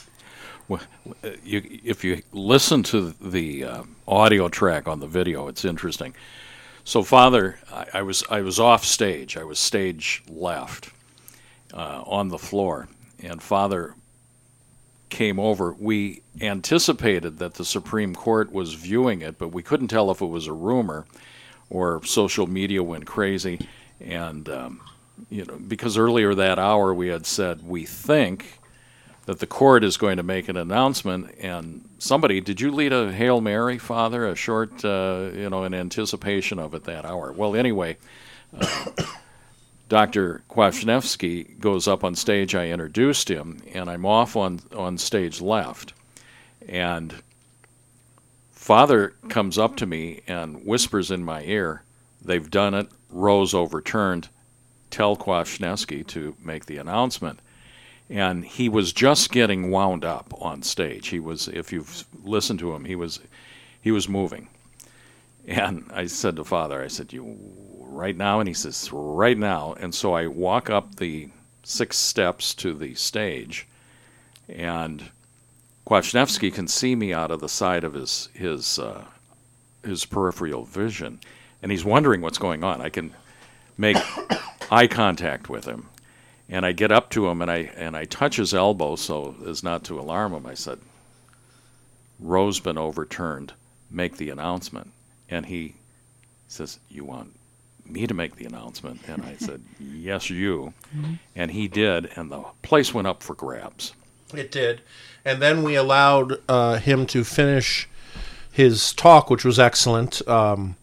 Well, 0.69 0.81
uh, 1.23 1.31
you, 1.45 1.81
if 1.85 2.03
you 2.05 2.23
listen 2.33 2.83
to 2.85 3.15
the 3.21 3.65
uh, 3.65 3.83
audio 4.09 4.49
track 4.49 4.89
on 4.89 5.01
the 5.01 5.07
video, 5.07 5.49
it's 5.49 5.65
interesting. 5.65 6.15
So, 6.85 7.03
Father, 7.03 7.59
I, 7.73 7.87
I, 7.95 8.03
was 8.03 8.25
I 8.31 8.41
was 8.41 8.59
off 8.59 8.85
stage. 8.85 9.37
I 9.37 9.45
was 9.45 9.59
stage 9.59 10.23
left 10.29 10.91
uh, 11.75 12.03
on 12.07 12.29
the 12.29 12.39
floor, 12.39 12.89
and 13.25 13.43
Father 13.43 13.95
came 15.09 15.39
over. 15.39 15.73
We 15.79 16.23
anticipated 16.41 17.39
that 17.39 17.55
the 17.55 17.65
Supreme 17.65 18.15
Court 18.15 18.53
was 18.53 18.75
viewing 18.75 19.23
it, 19.23 19.39
but 19.39 19.49
we 19.49 19.63
couldn't 19.63 19.89
tell 19.89 20.11
if 20.11 20.21
it 20.21 20.27
was 20.27 20.47
a 20.47 20.53
rumor 20.53 21.07
or 21.71 22.05
social 22.05 22.47
media 22.47 22.83
went 22.83 23.07
crazy. 23.07 23.69
And 24.01 24.49
um, 24.49 24.81
you 25.31 25.45
know, 25.45 25.57
because 25.57 25.97
earlier 25.97 26.35
that 26.35 26.59
hour 26.59 26.93
we 26.93 27.09
had 27.09 27.27
said 27.27 27.67
we 27.67 27.85
think 27.85 28.59
that 29.27 29.39
the 29.39 29.47
court 29.47 29.85
is 29.85 29.97
going 29.97 30.17
to 30.19 30.23
make 30.23 30.49
an 30.49 30.57
announcement. 30.57 31.35
And 31.41 31.89
somebody, 31.99 32.41
did 32.41 32.61
you 32.61 32.71
lead 32.71 32.93
a 32.93 33.11
Hail 33.11 33.41
Mary, 33.41 33.79
Father, 33.79 34.27
a 34.27 34.35
short, 34.35 34.85
uh, 34.85 35.31
you 35.33 35.49
know, 35.49 35.65
in 35.65 35.73
anticipation 35.73 36.59
of 36.59 36.75
it 36.75 36.85
that 36.85 37.05
hour? 37.05 37.33
Well, 37.33 37.57
anyway, 37.57 37.97
uh, 38.59 38.87
Dr. 39.89 40.43
Kwasniewski 40.51 41.59
goes 41.61 41.87
up 41.87 42.05
on 42.05 42.15
stage. 42.15 42.55
I 42.55 42.69
introduced 42.69 43.31
him, 43.31 43.63
and 43.73 43.91
I'm 43.91 44.07
off 44.07 44.37
on, 44.37 44.61
on 44.75 44.99
stage 44.99 45.41
left. 45.41 45.93
And 46.67 47.15
Father 48.53 49.15
comes 49.29 49.59
up 49.59 49.77
to 49.77 49.87
me 49.87 50.23
and 50.27 50.65
whispers 50.65 51.11
in 51.11 51.25
my 51.25 51.43
ear, 51.43 51.83
They've 52.27 52.51
done 52.51 52.73
it. 52.73 52.89
Roe's 53.11 53.53
overturned. 53.53 54.29
Tell 54.91 55.15
Kwasniewski 55.15 56.07
to 56.07 56.35
make 56.43 56.65
the 56.65 56.79
announcement 56.79 57.41
and 58.11 58.45
he 58.45 58.69
was 58.69 58.93
just 58.93 59.31
getting 59.33 59.71
wound 59.71 60.05
up 60.05 60.33
on 60.41 60.63
stage. 60.63 61.09
He 61.09 61.21
was, 61.21 61.49
if 61.49 61.73
you've 61.73 62.07
listened 62.23 62.59
to 62.61 62.75
him, 62.75 62.85
he 62.85 62.97
was, 62.97 63.21
he 63.81 63.91
was 63.91 64.09
moving. 64.09 64.49
And 65.47 65.91
I 65.93 66.07
said 66.07 66.37
to 66.37 66.45
Father, 66.45 66.83
I 66.83 66.89
said, 66.89 67.13
"You 67.13 67.37
right 67.95 68.17
now?" 68.17 68.41
And 68.41 68.49
he 68.49 68.55
says, 68.55 68.91
"Right 68.93 69.39
now." 69.39 69.75
And 69.75 69.95
so 69.95 70.15
I 70.15 70.27
walk 70.27 70.69
up 70.71 70.97
the 70.97 71.31
six 71.63 71.97
steps 71.97 72.55
to 72.55 72.75
the 72.75 72.95
stage, 72.95 73.67
and 74.49 75.11
Kwasniewski 75.87 76.53
can 76.53 76.69
see 76.69 76.95
me 76.95 77.13
out 77.13 77.31
of 77.31 77.41
the 77.41 77.49
side 77.49 77.85
of 77.85 77.95
his 77.95 78.29
his 78.35 78.79
uh, 78.79 79.05
his 79.83 80.05
peripheral 80.07 80.65
vision, 80.65 81.21
and 81.63 81.71
he's 81.71 81.85
wondering 81.85 82.21
what's 82.21 82.39
going 82.39 82.65
on. 82.65 82.81
I 82.81 82.89
can 82.89 83.15
make 83.77 83.97
eye 84.71 84.87
contact 84.87 85.49
with 85.49 85.67
him, 85.67 85.89
and 86.49 86.65
I 86.65 86.73
get 86.73 86.93
up 86.93 87.11
to 87.11 87.29
him 87.29 87.43
and 87.43 87.51
I 87.51 87.71
and 87.77 87.97
I 87.97 88.05
touch 88.05 88.37
his 88.37 88.55
elbow 88.55 88.97
so 88.97 89.35
as 89.47 89.63
not 89.63 89.85
to 89.85 90.01
alarm 90.01 90.33
him. 90.33 90.47
I 90.47 90.55
said, 90.55 90.79
"Roe's 92.19 92.61
been 92.61 92.79
overturned. 92.79 93.53
Make 93.91 94.17
the 94.17 94.31
announcement." 94.31 94.91
And 95.29 95.47
he 95.47 95.75
says, 96.49 96.79
"You 96.89 97.05
want 97.05 97.35
me 97.87 98.07
to 98.07 98.15
make 98.15 98.37
the 98.37 98.45
announcement?" 98.45 99.01
And 99.09 99.23
I 99.23 99.37
said, 99.37 99.63
"Yes, 99.81 100.31
you." 100.31 100.73
Mm-hmm. 100.97 101.15
And 101.37 101.51
he 101.51 101.69
did, 101.69 102.11
and 102.17 102.31
the 102.31 102.45
place 102.63 102.95
went 102.95 103.07
up 103.07 103.23
for 103.23 103.35
grabs. 103.35 103.95
It 104.33 104.51
did, 104.51 104.81
and 105.25 105.41
then 105.41 105.63
we 105.63 105.75
allowed 105.77 106.41
uh, 106.49 106.79
him 106.79 107.07
to 107.07 107.25
finish 107.25 107.89
his 108.51 108.93
talk, 108.93 109.31
which 109.31 109.45
was 109.45 109.59
excellent. 109.59 110.27
Um, 110.29 110.77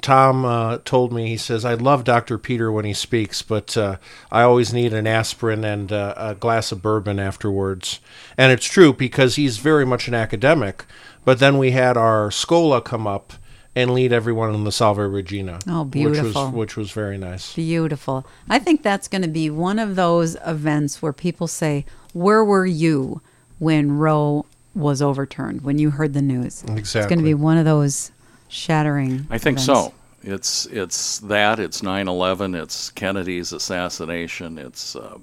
Tom 0.00 0.44
uh, 0.44 0.78
told 0.84 1.12
me, 1.12 1.28
he 1.28 1.36
says, 1.36 1.64
I 1.64 1.74
love 1.74 2.04
Dr. 2.04 2.38
Peter 2.38 2.72
when 2.72 2.84
he 2.84 2.94
speaks, 2.94 3.42
but 3.42 3.76
uh, 3.76 3.96
I 4.30 4.42
always 4.42 4.72
need 4.72 4.92
an 4.92 5.06
aspirin 5.06 5.64
and 5.64 5.92
uh, 5.92 6.14
a 6.16 6.34
glass 6.34 6.72
of 6.72 6.82
bourbon 6.82 7.18
afterwards. 7.18 8.00
And 8.36 8.52
it's 8.52 8.66
true 8.66 8.92
because 8.92 9.36
he's 9.36 9.58
very 9.58 9.84
much 9.84 10.08
an 10.08 10.14
academic. 10.14 10.84
But 11.24 11.38
then 11.38 11.58
we 11.58 11.72
had 11.72 11.96
our 11.96 12.30
Schola 12.30 12.80
come 12.80 13.06
up 13.06 13.34
and 13.76 13.92
lead 13.92 14.12
everyone 14.12 14.54
in 14.54 14.64
the 14.64 14.72
Salve 14.72 14.98
Regina. 14.98 15.58
Oh, 15.68 15.84
beautiful. 15.84 16.24
Which 16.24 16.34
was, 16.34 16.52
which 16.52 16.76
was 16.76 16.90
very 16.90 17.18
nice. 17.18 17.54
Beautiful. 17.54 18.26
I 18.48 18.58
think 18.58 18.82
that's 18.82 19.08
going 19.08 19.22
to 19.22 19.28
be 19.28 19.50
one 19.50 19.78
of 19.78 19.96
those 19.96 20.36
events 20.44 21.00
where 21.00 21.12
people 21.12 21.46
say, 21.46 21.84
Where 22.12 22.44
were 22.44 22.66
you 22.66 23.20
when 23.58 23.98
Roe 23.98 24.46
was 24.74 25.02
overturned, 25.02 25.62
when 25.62 25.78
you 25.78 25.90
heard 25.90 26.14
the 26.14 26.22
news? 26.22 26.62
Exactly. 26.64 26.78
It's 26.78 27.06
going 27.08 27.18
to 27.18 27.24
be 27.24 27.34
one 27.34 27.58
of 27.58 27.64
those 27.64 28.10
shattering. 28.48 29.26
I 29.30 29.38
think 29.38 29.58
events. 29.58 29.66
so. 29.66 29.94
It's 30.22 30.66
it's 30.66 31.18
that. 31.20 31.58
It's 31.58 31.80
9/11. 31.80 32.60
It's 32.60 32.90
Kennedy's 32.90 33.52
assassination. 33.52 34.58
It's 34.58 34.94
uh, 34.94 35.16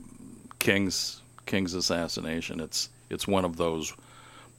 King's 0.57 1.21
King's 1.45 1.75
assassination. 1.75 2.59
It's 2.59 2.89
it's 3.11 3.27
one 3.27 3.45
of 3.45 3.57
those 3.57 3.93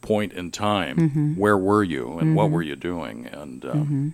point 0.00 0.32
in 0.32 0.50
time. 0.50 0.96
Mm-hmm. 0.96 1.34
Where 1.36 1.58
were 1.58 1.82
you 1.82 2.12
and 2.12 2.20
mm-hmm. 2.20 2.34
what 2.34 2.50
were 2.50 2.62
you 2.62 2.76
doing? 2.76 3.26
And 3.26 3.64
uh, 3.64 3.72
mm-hmm. 3.72 4.08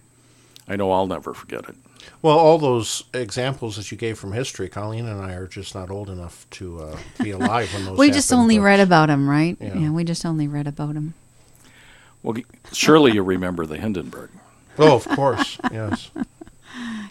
I 0.69 0.77
know 0.77 0.91
I'll 0.93 1.07
never 1.07 1.35
forget 1.35 1.69
it. 1.69 1.77
Well, 2.23 2.39
all 2.39 2.59
those 2.59 3.05
examples 3.13 3.77
that 3.77 3.91
you 3.91 3.97
gave 3.97 4.19
from 4.19 4.33
history, 4.33 4.69
Colleen 4.69 5.07
and 5.07 5.21
I 5.21 5.35
are 5.35 5.47
just 5.47 5.75
not 5.75 5.91
old 5.91 6.11
enough 6.11 6.47
to 6.51 6.81
uh, 6.81 6.97
be 7.23 7.31
alive 7.33 7.73
when 7.73 7.85
those. 7.85 7.99
we 7.99 8.07
happened, 8.07 8.15
just 8.15 8.33
only 8.33 8.59
but, 8.59 8.65
read 8.65 8.81
about 8.81 9.09
them, 9.09 9.29
right? 9.29 9.57
Yeah. 9.61 9.75
yeah, 9.75 9.91
we 9.91 10.05
just 10.05 10.25
only 10.25 10.49
read 10.49 10.67
about 10.67 10.95
them. 10.95 11.15
Well, 12.23 12.37
surely 12.73 13.13
you 13.13 13.23
remember 13.23 13.67
the 13.67 13.77
Hindenburg. 13.77 14.31
Oh, 14.79 14.97
of 14.97 15.07
course, 15.09 15.59
yes. 15.73 16.11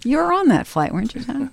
You 0.03 0.18
were 0.18 0.34
on 0.34 0.50
that 0.50 0.68
flight, 0.68 0.94
weren't 0.94 1.15
you, 1.15 1.24
Tom? 1.24 1.51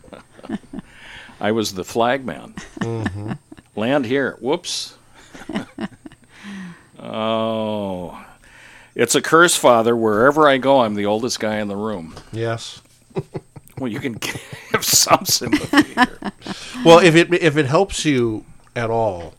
I 1.41 1.53
was 1.53 1.75
the 1.75 1.85
flagman. 1.85 2.55
Mm-hmm. 2.81 3.33
Land 3.77 4.07
here. 4.07 4.37
Whoops. 4.41 4.97
Oh. 7.01 8.25
It's 8.95 9.15
a 9.15 9.23
curse, 9.23 9.57
Father. 9.57 9.97
Wherever 9.97 10.49
I 10.49 10.59
go, 10.59 10.81
I'm 10.81 10.95
the 10.95 11.07
oldest 11.07 11.39
guy 11.41 11.59
in 11.59 11.69
the 11.69 11.77
room. 11.77 12.15
Yes. 12.33 12.83
well, 13.79 13.91
you 13.91 14.01
can 14.01 14.13
give 14.73 14.85
some 14.85 15.25
sympathy 15.25 15.95
here. 15.95 16.19
Well, 16.83 16.99
if 16.99 17.15
it 17.15 17.31
if 17.35 17.59
it 17.59 17.67
helps 17.67 18.07
you 18.07 18.47
at 18.75 18.89
all, 18.89 19.35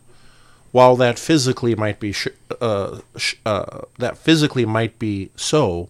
while 0.70 0.94
that 0.96 1.18
physically 1.18 1.74
might 1.74 1.98
be 1.98 2.12
sh- 2.12 2.28
uh, 2.60 3.00
sh- 3.16 3.34
uh, 3.44 3.80
that 3.98 4.16
physically 4.16 4.64
might 4.64 4.96
be 5.00 5.30
so, 5.34 5.88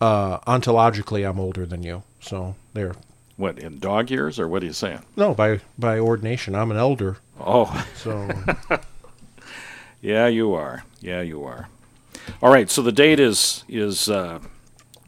uh, 0.00 0.38
ontologically, 0.40 1.28
I'm 1.28 1.38
older 1.38 1.66
than 1.66 1.82
you. 1.82 2.04
So 2.20 2.54
there. 2.72 2.94
What 3.36 3.58
in 3.58 3.80
dog 3.80 4.10
years, 4.10 4.40
or 4.40 4.48
what 4.48 4.62
are 4.62 4.66
you 4.66 4.72
saying? 4.72 5.00
No, 5.14 5.34
by 5.34 5.60
by 5.78 5.98
ordination, 5.98 6.54
I'm 6.54 6.70
an 6.70 6.78
elder. 6.78 7.18
Oh, 7.38 7.86
so. 7.94 8.30
Yeah, 10.04 10.26
you 10.26 10.52
are. 10.52 10.84
Yeah, 11.00 11.22
you 11.22 11.44
are. 11.44 11.68
All 12.42 12.52
right. 12.52 12.70
So 12.70 12.82
the 12.82 12.92
date 12.92 13.18
is 13.18 13.64
is 13.68 14.08
uh, 14.08 14.40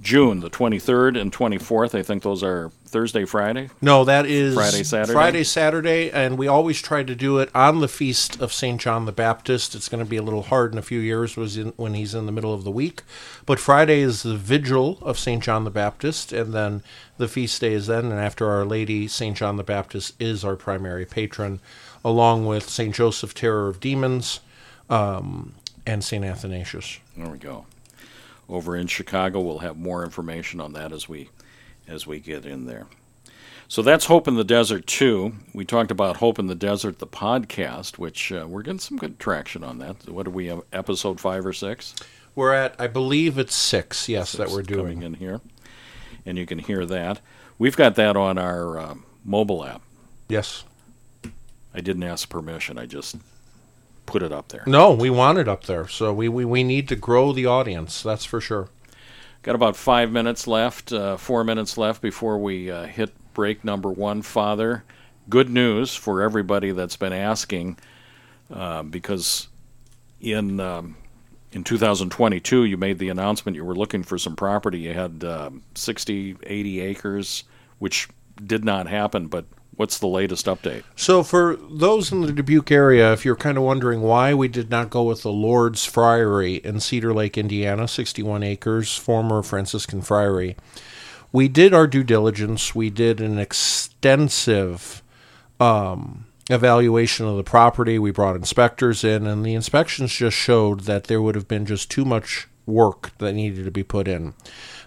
June 0.01 0.41
the 0.41 0.49
23rd 0.49 1.21
and 1.21 1.31
24th. 1.31 1.95
I 1.95 2.03
think 2.03 2.23
those 2.23 2.43
are 2.43 2.71
Thursday, 2.87 3.27
Friday. 3.27 3.69
No, 3.83 4.05
that 4.05 4.25
is 4.25 4.55
Friday, 4.55 4.85
Saturday. 4.85 5.13
Friday, 5.13 5.45
Saturday, 5.45 6.11
and 6.11 6.39
we 6.39 6.49
always 6.49 6.81
try 6.81 7.03
to 7.03 7.15
do 7.15 7.39
it 7.39 7.51
on 7.55 7.81
the 7.81 7.89
feast 7.89 8.41
of 8.41 8.55
Saint 8.55 8.81
John 8.81 9.05
the 9.05 9.13
Baptist. 9.13 9.75
It's 9.75 9.91
going 9.91 10.03
to 10.03 10.09
be 10.09 10.17
a 10.17 10.23
little 10.23 10.45
hard 10.45 10.73
in 10.73 10.79
a 10.79 10.83
few 10.83 11.01
years 11.01 11.37
was 11.37 11.59
in, 11.59 11.75
when 11.77 11.93
he's 11.93 12.15
in 12.15 12.25
the 12.25 12.33
middle 12.33 12.55
of 12.55 12.65
the 12.65 12.71
week, 12.71 13.03
but 13.45 13.61
Friday 13.61 14.01
is 14.01 14.23
the 14.23 14.37
vigil 14.37 14.99
of 15.03 15.19
Saint 15.19 15.43
John 15.43 15.65
the 15.65 15.71
Baptist, 15.71 16.33
and 16.33 16.55
then 16.55 16.83
the 17.19 17.29
feast 17.29 17.61
day 17.61 17.75
is 17.75 17.87
then. 17.87 18.07
And 18.07 18.21
after 18.21 18.49
Our 18.49 18.65
Lady, 18.65 19.09
Saint 19.09 19.37
John 19.37 19.57
the 19.57 19.65
Baptist 19.65 20.15
is 20.19 20.43
our 20.43 20.57
primary 20.57 21.05
patron, 21.05 21.61
along 22.03 22.47
with 22.47 22.71
Saint 22.71 22.95
Joseph, 22.95 23.35
Terror 23.35 23.69
of 23.69 23.81
Demons, 23.81 24.41
um, 24.91 25.55
and 25.87 26.03
Saint 26.05 26.25
Athanasius. 26.25 26.99
There 27.17 27.29
we 27.29 27.39
go. 27.39 27.67
Over 28.49 28.77
in 28.77 28.87
Chicago, 28.87 29.41
we'll 29.41 29.59
have 29.59 29.77
more 29.77 30.05
information 30.05 30.61
on 30.61 30.73
that 30.75 30.93
as 30.93 31.09
we 31.09 31.31
as 31.89 32.07
we 32.07 32.21
get 32.21 32.45
in 32.47 32.67
there. 32.67 32.87
So 33.69 33.83
that's 33.83 34.07
Hope 34.07 34.29
in 34.29 34.37
the 34.37 34.45
Desert 34.45 34.87
too. 34.87 35.35
We 35.53 35.65
talked 35.65 35.91
about 35.91 36.19
Hope 36.19 36.39
in 36.39 36.47
the 36.47 36.55
Desert, 36.55 37.01
the 37.01 37.07
podcast, 37.07 37.99
which 37.99 38.31
uh, 38.31 38.47
we're 38.49 38.63
getting 38.63 38.79
some 38.79 38.97
good 38.97 39.19
traction 39.19 39.65
on 39.65 39.79
that. 39.79 40.09
What 40.09 40.25
do 40.25 40.31
we 40.31 40.47
have? 40.47 40.63
Episode 40.73 41.21
five 41.21 41.45
or 41.45 41.53
six? 41.53 41.95
We're 42.37 42.53
at, 42.53 42.77
I 42.79 42.87
believe 42.87 43.39
it's 43.39 43.55
six. 43.55 44.09
Yes, 44.09 44.31
Six 44.31 44.39
that 44.39 44.55
we're 44.55 44.63
doing. 44.63 45.01
coming 45.01 45.03
in 45.03 45.15
here, 45.15 45.41
and 46.25 46.39
you 46.39 46.47
can 46.47 46.59
hear 46.61 46.87
that. 46.87 47.21
We've 47.59 47.77
got 47.77 47.95
that 47.97 48.17
on 48.17 48.37
our 48.39 48.79
uh, 48.79 48.95
mobile 49.25 49.65
app. 49.65 49.81
Yes. 50.29 50.63
I 51.75 51.81
didn't 51.81 52.03
ask 52.05 52.29
permission. 52.29 52.79
I 52.79 52.87
just 52.87 53.17
put 54.07 54.23
it 54.23 54.33
up 54.33 54.49
there. 54.49 54.63
No, 54.67 54.93
we 54.93 55.11
want 55.11 55.39
it 55.39 55.49
up 55.49 55.65
there, 55.65 55.87
so 55.89 56.13
we, 56.13 56.29
we, 56.29 56.45
we 56.45 56.65
need 56.65 56.89
to 56.89 56.97
grow 56.97 57.33
the 57.33 57.47
audience. 57.47 58.03
That's 58.03 58.25
for 58.25 58.41
sure. 58.41 58.69
Got 59.43 59.55
about 59.55 59.77
five 59.77 60.11
minutes 60.11 60.47
left, 60.47 60.93
uh, 60.93 61.17
four 61.17 61.45
minutes 61.45 61.79
left 61.79 62.03
before 62.03 62.39
we 62.39 62.71
uh, 62.71 62.87
hit 62.87 63.13
break 63.35 63.63
number 63.65 63.91
one. 63.91 64.23
Father, 64.23 64.83
good 65.29 65.51
news 65.51 65.95
for 65.95 66.23
everybody 66.23 66.73
that's 66.73 66.97
been 66.97 67.13
asking, 67.13 67.79
uh, 68.53 68.83
because 68.83 69.49
in 70.21 70.59
um, 70.59 70.97
in 71.53 71.63
2022 71.63 72.65
you 72.65 72.77
made 72.77 72.99
the 72.99 73.09
announcement 73.09 73.57
you 73.57 73.65
were 73.65 73.75
looking 73.75 74.03
for 74.03 74.19
some 74.19 74.35
property. 74.35 74.81
You 74.81 74.95
had 74.95 75.23
um, 75.23 75.63
60, 75.75 76.39
80 76.43 76.81
acres, 76.81 77.45
which 77.79 78.09
did 78.45 78.65
not 78.65 78.89
happen, 78.89 79.29
but 79.29 79.45
what's 79.77 79.99
the 79.99 80.07
latest 80.07 80.47
update? 80.47 80.83
So, 80.95 81.23
for 81.23 81.57
those 81.71 82.13
in 82.13 82.23
the 82.23 82.33
Dubuque 82.33 82.73
area, 82.73 83.13
if 83.13 83.25
you're 83.25 83.37
kind 83.37 83.57
of 83.57 83.65
wondering 83.65 84.03
why 84.03 84.35
we 84.35 84.49
did 84.49 84.71
not 84.71 84.91
go 84.91 85.05
with 85.05 85.23
the 85.23 85.33
Lourdes 85.33 85.85
Friary 85.85 86.57
in 86.57 86.81
Cedar 86.81 87.13
Lake, 87.15 87.39
Indiana, 87.39 87.87
61 87.87 88.43
acres, 88.43 88.97
former 88.97 89.43
Franciscan 89.43 90.03
Friary, 90.03 90.57
we 91.33 91.49
did 91.49 91.75
our 91.75 91.87
due 91.87 92.05
diligence. 92.05 92.75
We 92.75 92.91
did 92.91 93.21
an 93.21 93.39
extensive 93.39 95.03
um, 95.61 96.27
evaluation 96.49 97.27
of 97.27 97.37
the 97.37 97.45
property. 97.45 97.99
We 97.99 98.11
brought 98.11 98.37
inspectors 98.37 99.05
in, 99.05 99.27
and 99.27 99.45
the 99.45 99.55
inspections 99.55 100.13
just 100.13 100.37
showed 100.37 100.81
that 100.81 101.05
there 101.05 101.21
would 101.21 101.35
have 101.35 101.49
been 101.49 101.67
just 101.67 101.91
too 101.91 102.05
much 102.05 102.49
work 102.65 103.17
that 103.19 103.33
needed 103.33 103.65
to 103.65 103.71
be 103.71 103.83
put 103.83 104.09
in. 104.09 104.35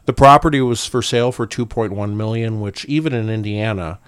The 0.06 0.14
property 0.14 0.60
was 0.60 0.86
for 0.86 1.02
sale 1.02 1.32
for 1.32 1.46
2.1 1.46 2.16
million, 2.16 2.60
which 2.62 2.84
even 2.86 3.14
in 3.14 3.30
Indiana, 3.30 4.00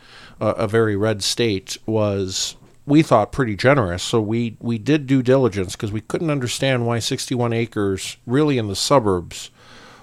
uh, 0.42 0.56
a 0.58 0.68
very 0.68 0.96
red 0.96 1.24
state, 1.24 1.78
was 1.86 2.58
we 2.86 3.02
thought 3.02 3.32
pretty 3.32 3.56
generous. 3.56 4.04
So 4.04 4.20
we 4.20 4.58
we 4.60 4.78
did 4.78 5.08
due 5.08 5.24
diligence 5.24 5.74
because 5.76 5.92
we 5.92 6.02
couldn't 6.02 6.30
understand 6.30 6.86
why 6.86 7.00
61 7.00 7.54
acres, 7.54 8.18
really 8.26 8.58
in 8.58 8.68
the 8.68 8.76
suburbs, 8.76 9.52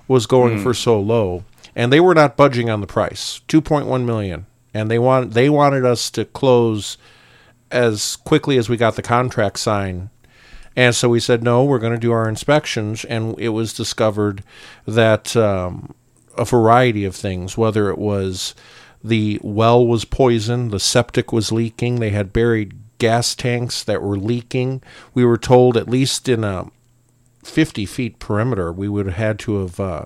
was 0.06 0.26
going 0.26 0.58
mm. 0.58 0.62
for 0.62 0.72
so 0.72 0.98
low, 0.98 1.44
and 1.76 1.92
they 1.92 2.00
were 2.00 2.14
not 2.14 2.36
budging 2.36 2.70
on 2.70 2.80
the 2.80 2.86
price, 2.86 3.42
2.1 3.48 4.04
million, 4.04 4.46
and 4.72 4.90
they 4.90 4.98
want 4.98 5.32
they 5.32 5.50
wanted 5.50 5.84
us 5.84 6.10
to 6.12 6.24
close 6.24 6.96
as 7.70 8.16
quickly 8.16 8.56
as 8.56 8.70
we 8.70 8.78
got 8.78 8.96
the 8.96 9.02
contract 9.02 9.58
signed 9.58 10.08
and 10.78 10.94
so 10.94 11.08
we 11.08 11.18
said, 11.18 11.42
no, 11.42 11.64
we're 11.64 11.80
going 11.80 11.92
to 11.92 11.98
do 11.98 12.12
our 12.12 12.28
inspections. 12.28 13.04
And 13.04 13.34
it 13.36 13.48
was 13.48 13.72
discovered 13.72 14.44
that 14.86 15.34
um, 15.36 15.92
a 16.36 16.44
variety 16.44 17.04
of 17.04 17.16
things, 17.16 17.58
whether 17.58 17.90
it 17.90 17.98
was 17.98 18.54
the 19.08 19.38
well 19.42 19.86
was 19.86 20.04
poisoned, 20.04 20.70
the 20.70 20.80
septic 20.80 21.32
was 21.32 21.52
leaking, 21.52 21.96
they 21.96 22.10
had 22.10 22.32
buried 22.32 22.74
gas 22.98 23.34
tanks 23.34 23.84
that 23.84 24.02
were 24.02 24.16
leaking. 24.16 24.82
We 25.14 25.24
were 25.24 25.38
told, 25.38 25.76
at 25.76 25.88
least 25.88 26.28
in 26.28 26.44
a 26.44 26.70
50 27.44 27.86
feet 27.86 28.18
perimeter, 28.18 28.72
we 28.72 28.88
would 28.88 29.06
have 29.06 29.14
had 29.16 29.38
to 29.40 29.60
have. 29.62 29.80
Uh, 29.80 30.04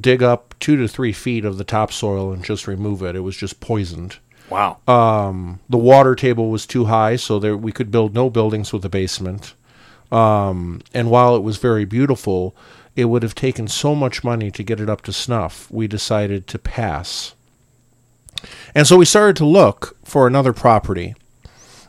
dig 0.00 0.22
up 0.22 0.54
two 0.58 0.76
to 0.76 0.88
three 0.88 1.12
feet 1.12 1.44
of 1.44 1.58
the 1.58 1.64
topsoil 1.64 2.32
and 2.32 2.44
just 2.44 2.66
remove 2.66 3.02
it. 3.02 3.16
It 3.16 3.20
was 3.20 3.36
just 3.36 3.60
poisoned. 3.60 4.16
Wow. 4.50 4.78
Um, 4.86 5.60
the 5.68 5.78
water 5.78 6.14
table 6.14 6.50
was 6.50 6.66
too 6.66 6.86
high, 6.86 7.16
so 7.16 7.38
there 7.38 7.56
we 7.56 7.72
could 7.72 7.90
build 7.90 8.14
no 8.14 8.30
buildings 8.30 8.72
with 8.72 8.84
a 8.84 8.88
basement. 8.88 9.54
Um, 10.10 10.82
and 10.92 11.10
while 11.10 11.36
it 11.36 11.42
was 11.42 11.56
very 11.56 11.84
beautiful, 11.84 12.54
it 12.94 13.06
would 13.06 13.22
have 13.22 13.34
taken 13.34 13.66
so 13.68 13.94
much 13.94 14.22
money 14.22 14.50
to 14.50 14.62
get 14.62 14.80
it 14.80 14.90
up 14.90 15.00
to 15.02 15.12
snuff. 15.12 15.70
We 15.70 15.86
decided 15.86 16.46
to 16.48 16.58
pass. 16.58 17.34
And 18.74 18.86
so 18.86 18.96
we 18.96 19.04
started 19.04 19.36
to 19.36 19.46
look 19.46 19.96
for 20.04 20.26
another 20.26 20.52
property. 20.52 21.14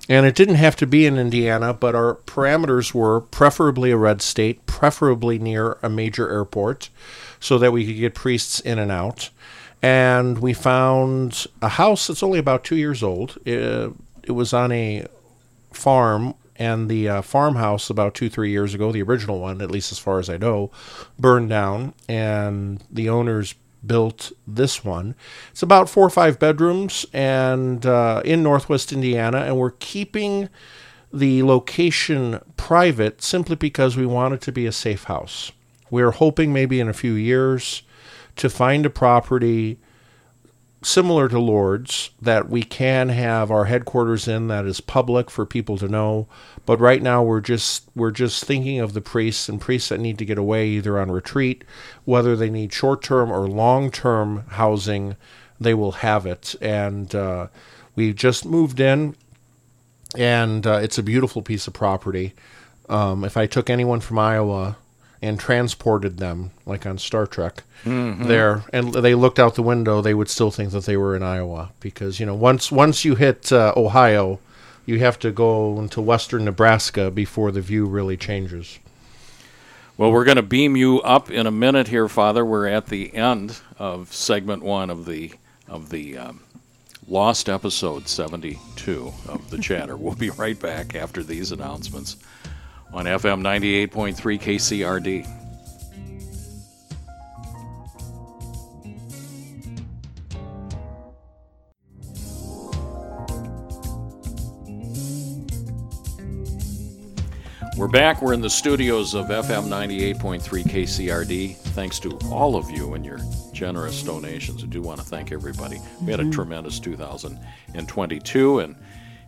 And 0.09 0.25
it 0.25 0.35
didn't 0.35 0.55
have 0.55 0.75
to 0.77 0.87
be 0.87 1.05
in 1.05 1.17
Indiana, 1.17 1.73
but 1.73 1.95
our 1.95 2.15
parameters 2.25 2.93
were 2.93 3.21
preferably 3.21 3.91
a 3.91 3.97
red 3.97 4.21
state, 4.21 4.65
preferably 4.65 5.39
near 5.39 5.77
a 5.81 5.89
major 5.89 6.29
airport, 6.29 6.89
so 7.39 7.57
that 7.57 7.71
we 7.71 7.85
could 7.85 7.97
get 7.97 8.13
priests 8.13 8.59
in 8.59 8.79
and 8.79 8.91
out 8.91 9.29
and 9.83 10.39
we 10.39 10.53
found 10.53 11.45
a 11.61 11.67
house 11.67 12.07
that's 12.07 12.23
only 12.23 12.39
about 12.39 12.63
two 12.63 12.77
years 12.77 13.03
old. 13.03 13.37
It, 13.43 13.91
it 14.23 14.31
was 14.31 14.53
on 14.53 14.71
a 14.71 15.05
farm, 15.73 16.35
and 16.55 16.89
the 16.89 17.09
uh, 17.09 17.21
farmhouse 17.21 17.89
about 17.89 18.15
two, 18.15 18.29
three 18.29 18.49
years 18.49 18.73
ago, 18.73 18.93
the 18.93 19.01
original 19.01 19.39
one, 19.39 19.61
at 19.61 19.69
least 19.69 19.91
as 19.91 19.99
far 19.99 20.19
as 20.19 20.29
I 20.29 20.37
know, 20.37 20.71
burned 21.19 21.49
down, 21.49 21.93
and 22.07 22.81
the 22.89 23.09
owners 23.09 23.55
built 23.85 24.31
this 24.47 24.83
one. 24.83 25.15
It's 25.51 25.63
about 25.63 25.89
four 25.89 26.05
or 26.05 26.09
five 26.09 26.39
bedrooms, 26.39 27.05
and 27.13 27.85
uh, 27.85 28.21
in 28.23 28.43
Northwest 28.43 28.91
Indiana, 28.91 29.39
and 29.39 29.57
we're 29.57 29.71
keeping 29.71 30.49
the 31.11 31.43
location 31.43 32.39
private 32.57 33.21
simply 33.21 33.55
because 33.55 33.95
we 33.95 34.05
want 34.05 34.33
it 34.33 34.41
to 34.41 34.51
be 34.51 34.65
a 34.65 34.71
safe 34.71 35.03
house. 35.03 35.51
We're 35.91 36.11
hoping 36.11 36.51
maybe 36.51 36.79
in 36.79 36.89
a 36.89 36.93
few 36.93 37.13
years 37.13 37.83
to 38.37 38.49
find 38.49 38.85
a 38.85 38.89
property 38.89 39.77
similar 40.83 41.27
to 41.29 41.39
Lourdes 41.39 42.11
that 42.21 42.49
we 42.49 42.63
can 42.63 43.09
have 43.09 43.51
our 43.51 43.65
headquarters 43.65 44.27
in 44.27 44.47
that 44.47 44.65
is 44.65 44.81
public 44.81 45.29
for 45.29 45.45
people 45.45 45.77
to 45.77 45.87
know. 45.87 46.27
But 46.65 46.79
right 46.79 47.01
now 47.01 47.23
we're 47.23 47.41
just 47.41 47.89
we're 47.95 48.11
just 48.11 48.43
thinking 48.43 48.79
of 48.79 48.93
the 48.93 49.01
priests 49.01 49.49
and 49.49 49.59
priests 49.59 49.89
that 49.89 49.99
need 49.99 50.17
to 50.19 50.25
get 50.25 50.37
away 50.37 50.67
either 50.69 50.99
on 50.99 51.11
retreat, 51.11 51.63
whether 52.05 52.35
they 52.35 52.49
need 52.49 52.73
short 52.73 53.01
term 53.01 53.31
or 53.31 53.47
long 53.47 53.91
term 53.91 54.45
housing, 54.49 55.15
they 55.59 55.73
will 55.73 55.93
have 55.93 56.25
it. 56.25 56.55
And 56.61 57.13
uh, 57.13 57.47
we 57.95 58.13
just 58.13 58.45
moved 58.45 58.79
in, 58.79 59.15
and 60.17 60.65
uh, 60.65 60.79
it's 60.81 60.97
a 60.97 61.03
beautiful 61.03 61.41
piece 61.41 61.67
of 61.67 61.73
property. 61.73 62.33
Um, 62.89 63.23
if 63.23 63.37
I 63.37 63.45
took 63.47 63.69
anyone 63.69 63.99
from 63.99 64.19
Iowa 64.19 64.77
and 65.23 65.39
transported 65.39 66.17
them, 66.17 66.51
like 66.65 66.85
on 66.85 66.97
Star 66.97 67.25
Trek, 67.25 67.63
mm-hmm. 67.85 68.25
there, 68.25 68.65
and 68.73 68.93
they 68.93 69.15
looked 69.15 69.39
out 69.39 69.55
the 69.55 69.63
window, 69.63 70.01
they 70.01 70.13
would 70.13 70.29
still 70.29 70.51
think 70.51 70.71
that 70.71 70.83
they 70.83 70.97
were 70.97 71.15
in 71.15 71.23
Iowa 71.23 71.71
because 71.79 72.19
you 72.19 72.25
know 72.25 72.35
once 72.35 72.71
once 72.71 73.05
you 73.05 73.15
hit 73.15 73.49
uh, 73.51 73.73
Ohio, 73.77 74.39
you 74.85 74.99
have 74.99 75.17
to 75.19 75.31
go 75.31 75.79
into 75.79 76.01
western 76.01 76.43
Nebraska 76.43 77.09
before 77.09 77.53
the 77.53 77.61
view 77.61 77.85
really 77.85 78.17
changes. 78.17 78.79
Well, 79.95 80.11
we're 80.11 80.25
going 80.25 80.37
to 80.37 80.41
beam 80.43 80.75
you 80.75 80.99
up 81.01 81.31
in 81.31 81.47
a 81.47 81.51
minute 81.51 81.87
here, 81.87 82.09
Father. 82.09 82.43
We're 82.43 82.67
at 82.67 82.87
the 82.87 83.15
end 83.15 83.61
of 83.79 84.11
segment 84.13 84.61
one 84.61 84.89
of 84.89 85.05
the 85.05 85.33
of 85.69 85.89
the 85.89 86.17
um, 86.17 86.41
lost 87.07 87.47
episode 87.47 88.09
seventy 88.09 88.59
two 88.75 89.13
of 89.29 89.51
the 89.51 89.57
chatter. 89.57 89.95
We'll 89.95 90.15
be 90.15 90.31
right 90.31 90.59
back 90.59 90.95
after 90.95 91.23
these 91.23 91.53
announcements 91.53 92.17
on 92.93 93.05
FM 93.05 93.41
98.3 93.41 94.39
KCRD. 94.39 95.27
We're 107.75 107.87
back. 107.87 108.21
We're 108.21 108.33
in 108.33 108.41
the 108.41 108.49
studios 108.49 109.15
of 109.15 109.25
FM 109.25 109.67
98.3 109.67 110.63
KCRD. 110.63 111.55
Thanks 111.55 111.99
to 112.01 112.11
all 112.31 112.55
of 112.55 112.69
you 112.69 112.93
and 112.93 113.03
your 113.03 113.17
generous 113.51 114.03
donations. 114.03 114.63
I 114.63 114.67
do 114.67 114.83
want 114.83 114.99
to 114.99 115.05
thank 115.05 115.31
everybody. 115.31 115.79
We 116.03 116.11
had 116.11 116.19
a 116.19 116.23
mm-hmm. 116.23 116.31
tremendous 116.31 116.79
2022, 116.79 118.59
and 118.59 118.75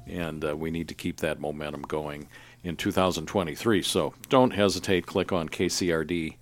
and 0.05 0.45
uh, 0.45 0.55
we 0.55 0.69
need 0.69 0.87
to 0.89 0.93
keep 0.93 1.17
that 1.21 1.39
momentum 1.39 1.81
going 1.81 2.27
in 2.65 2.75
2023. 2.75 3.81
So 3.83 4.13
don't 4.27 4.51
hesitate. 4.51 5.05
Click 5.05 5.31
on 5.31 5.47
kcrd-fm.org 5.47 6.37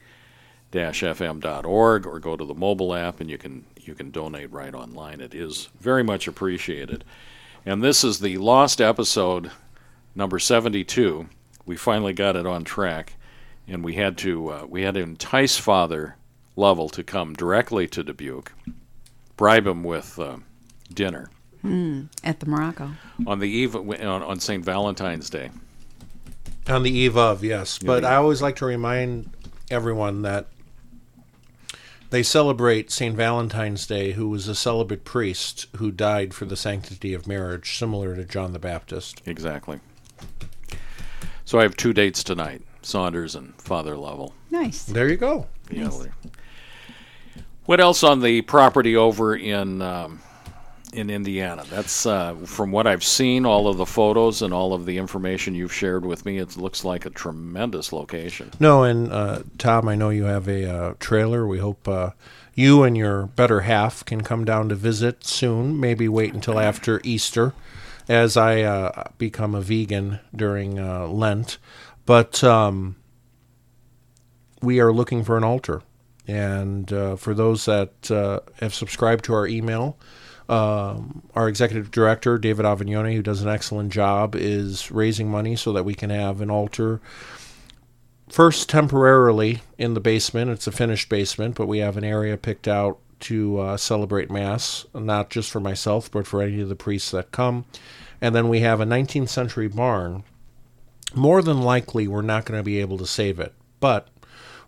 or 2.08 2.20
go 2.20 2.36
to 2.38 2.46
the 2.46 2.56
mobile 2.56 2.96
app, 2.96 3.20
and 3.20 3.30
you 3.30 3.38
can 3.38 3.66
you 3.80 3.94
can 3.94 4.10
donate 4.10 4.52
right 4.52 4.74
online. 4.74 5.20
It 5.22 5.36
is 5.36 5.70
very 5.80 6.04
much 6.04 6.28
appreciated. 6.28 7.04
And 7.66 7.84
this 7.84 8.04
is 8.04 8.20
the 8.20 8.38
lost 8.38 8.82
episode 8.82 9.52
number 10.16 10.40
72. 10.40 11.28
We 11.66 11.76
finally 11.76 12.14
got 12.14 12.36
it 12.36 12.46
on 12.46 12.64
track, 12.64 13.14
and 13.68 13.84
we 13.84 13.96
had 13.96 14.18
to 14.20 14.50
uh, 14.50 14.66
we 14.68 14.84
had 14.84 14.94
to 14.96 15.02
entice 15.02 15.58
Father 15.58 16.16
Lovell 16.56 16.90
to 16.90 17.04
come 17.04 17.34
directly 17.34 17.88
to 17.90 18.04
Dubuque, 18.04 18.54
bribe 19.36 19.68
him 19.68 19.84
with 19.84 20.18
uh, 20.20 20.38
dinner. 20.94 21.30
Mm, 21.64 22.10
at 22.24 22.40
the 22.40 22.46
Morocco. 22.46 22.92
On 23.26 23.40
the 23.40 23.50
eve 23.50 23.76
on, 23.76 24.04
on 24.04 24.40
St. 24.40 24.64
Valentine's 24.64 25.30
Day. 25.30 25.50
On 26.67 26.84
the 26.84 26.91
eve 26.91 27.17
of, 27.17 27.43
yes. 27.43 27.78
But 27.80 28.06
I 28.06 28.15
always 28.15 28.41
like 28.41 28.56
to 28.58 28.65
remind 28.65 29.30
everyone 29.69 30.21
that 30.21 30.47
they 32.10 32.23
celebrate 32.23 32.91
St. 32.91 33.15
Valentine's 33.15 33.88
Day, 33.88 34.12
who 34.12 34.30
was 34.30 34.47
a 34.47 34.56
celibate 34.56 35.04
priest 35.04 35.65
who 35.78 35.91
died 35.91 36.34
for 36.34 36.45
the 36.45 36.56
sanctity 36.56 37.13
of 37.13 37.28
marriage, 37.28 37.78
similar 37.78 38.15
to 38.15 38.23
John 38.23 38.54
the 38.54 38.60
Baptist. 38.60 39.21
Exactly. 39.26 39.80
So 41.43 41.60
I 41.60 41.63
have 41.63 41.76
two 41.76 41.91
dates 41.91 42.23
tonight 42.23 42.62
Saunders 42.82 43.36
and 43.36 43.56
Father 43.60 43.97
Lovell. 43.97 44.34
Nice. 44.52 44.84
There 44.84 45.10
you 45.10 45.17
go. 45.17 45.47
Yeah. 45.71 45.86
Nice. 45.86 46.08
What 47.65 47.80
else 47.80 48.04
on 48.04 48.21
the 48.21 48.41
property 48.41 48.95
over 48.95 49.36
in 49.36 49.82
um, 49.82 50.21
in 50.94 51.10
Indiana. 51.10 51.64
That's 51.70 52.06
uh, 52.06 52.36
from 52.46 52.72
what 52.72 52.88
I've 52.88 53.04
seen, 53.04 53.46
all 53.46 53.68
of 53.68 53.78
the 53.78 53.86
photos 53.86 54.42
and 54.42 54.54
all 54.54 54.74
of 54.74 54.86
the 54.86 54.98
information 54.98 55.56
you've 55.56 55.74
shared 55.74 56.06
with 56.06 56.26
me. 56.26 56.38
It 56.38 56.56
looks 56.56 56.86
like 56.86 57.06
a 57.06 57.10
tremendous 57.10 57.92
location. 57.92 58.52
No, 58.60 58.84
and 58.84 59.12
uh, 59.12 59.44
Tom, 59.58 59.88
I 59.90 59.96
know 59.96 60.10
you 60.10 60.26
have 60.26 60.48
a 60.48 60.70
uh, 60.70 60.94
trailer. 61.00 61.46
We 61.48 61.60
hope 61.60 61.88
uh, 61.88 62.12
you 62.54 62.84
and 62.84 62.96
your 62.96 63.28
better 63.28 63.62
half 63.62 64.06
can 64.06 64.22
come 64.22 64.46
down 64.46 64.70
to 64.70 64.76
visit 64.76 65.26
soon. 65.26 65.80
Maybe 65.80 66.08
wait 66.08 66.34
until 66.34 66.60
after 66.60 67.02
Easter, 67.04 67.54
as 68.08 68.38
I 68.38 68.62
uh, 68.62 69.10
become 69.18 69.56
a 69.56 69.62
vegan 69.62 70.20
during 70.36 70.80
uh, 70.80 71.08
Lent. 71.08 71.58
But 72.06 72.44
um, 72.44 72.98
we 74.62 74.80
are 74.80 74.94
looking 74.94 75.24
for 75.24 75.38
an 75.38 75.44
altar. 75.44 75.82
And 76.26 76.88
for 77.20 77.34
those 77.34 77.66
that 77.66 77.92
have 78.60 78.74
subscribed 78.74 79.26
to 79.26 79.34
our 79.34 79.46
email, 79.46 79.98
Um, 80.50 81.24
our 81.36 81.48
executive 81.48 81.92
director, 81.92 82.38
David 82.38 82.66
Avignone, 82.66 83.14
who 83.14 83.22
does 83.22 83.42
an 83.42 83.50
excellent 83.50 83.92
job, 83.92 84.36
is 84.36 84.92
raising 84.92 85.30
money 85.30 85.56
so 85.56 85.72
that 85.74 85.86
we 85.86 85.96
can 85.96 86.10
have 86.10 86.42
an 86.42 86.50
altar. 86.50 87.00
First, 88.30 88.70
temporarily 88.70 89.62
in 89.78 89.94
the 89.94 90.00
basement. 90.00 90.52
It's 90.52 90.68
a 90.68 90.72
finished 90.72 91.10
basement, 91.10 91.56
but 91.56 91.68
we 91.68 91.80
have 91.80 91.98
an 91.98 92.04
area 92.04 92.36
picked 92.38 92.68
out 92.68 93.00
to 93.22 93.60
uh, 93.60 93.78
celebrate 93.78 94.30
Mass, 94.30 94.86
not 94.94 95.30
just 95.30 95.50
for 95.50 95.60
myself, 95.60 96.12
but 96.12 96.28
for 96.28 96.42
any 96.42 96.60
of 96.60 96.68
the 96.68 96.76
priests 96.76 97.12
that 97.12 97.32
come. 97.32 97.66
And 98.20 98.36
then 98.36 98.50
we 98.50 98.60
have 98.60 98.82
a 98.82 98.86
19th 98.86 99.30
century 99.30 99.68
barn. 99.68 100.24
More 101.16 101.42
than 101.42 101.62
likely, 101.62 102.08
we're 102.08 102.22
not 102.22 102.46
going 102.46 102.60
to 102.60 102.64
be 102.64 102.80
able 102.80 102.98
to 102.98 103.06
save 103.06 103.40
it, 103.40 103.54
but 103.80 104.08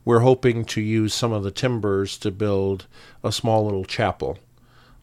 we're 0.06 0.20
hoping 0.20 0.64
to 0.66 0.82
use 0.82 1.14
some 1.14 1.34
of 1.34 1.44
the 1.44 1.52
timbers 1.52 2.18
to 2.20 2.32
build 2.32 2.86
a 3.24 3.32
small 3.32 3.66
little 3.66 3.84
chapel 3.84 4.38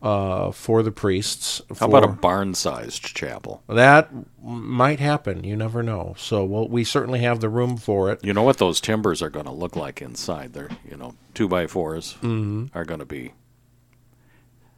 uh, 0.03 0.51
for 0.51 0.83
the 0.83 0.91
priests. 0.91 1.63
How 1.79 1.87
about 1.87 2.05
a 2.05 2.09
barn-sized 2.09 3.03
chapel? 3.03 3.63
That 3.69 4.11
might 4.43 4.99
happen. 4.99 5.45
You 5.45 5.57
never 5.57 5.83
know. 5.83 6.15
So 6.19 6.45
we'll, 6.45 6.69
we 6.69 6.85
certainly 6.85 7.21
have 7.21 7.41
the 7.41 7.49
room 7.49 7.77
for 7.77 8.11
it. 8.11 8.25
You 8.25 8.35
know 8.35 8.43
what 8.43 8.59
those 8.59 8.81
timbers 8.81 9.23
are 9.23 9.31
going 9.31 9.47
to 9.47 9.53
look 9.53 9.77
like 9.77 10.03
inside? 10.03 10.53
They're 10.53 10.71
you 10.89 10.97
know 10.97 11.15
two 11.35 11.49
by 11.49 11.67
4s 11.67 12.15
mm-hmm. 12.17 12.67
are 12.77 12.85
going 12.85 13.01
to 13.01 13.07
be 13.07 13.33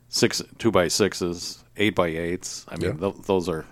six 0.09 0.43
two 0.59 0.71
by 0.71 0.89
sixes, 0.89 1.65
eight 1.77 1.95
by 1.95 2.09
eights. 2.09 2.67
I 2.69 2.77
mean, 2.77 2.99
th- 2.99 3.17
those 3.27 3.49
are 3.49 3.65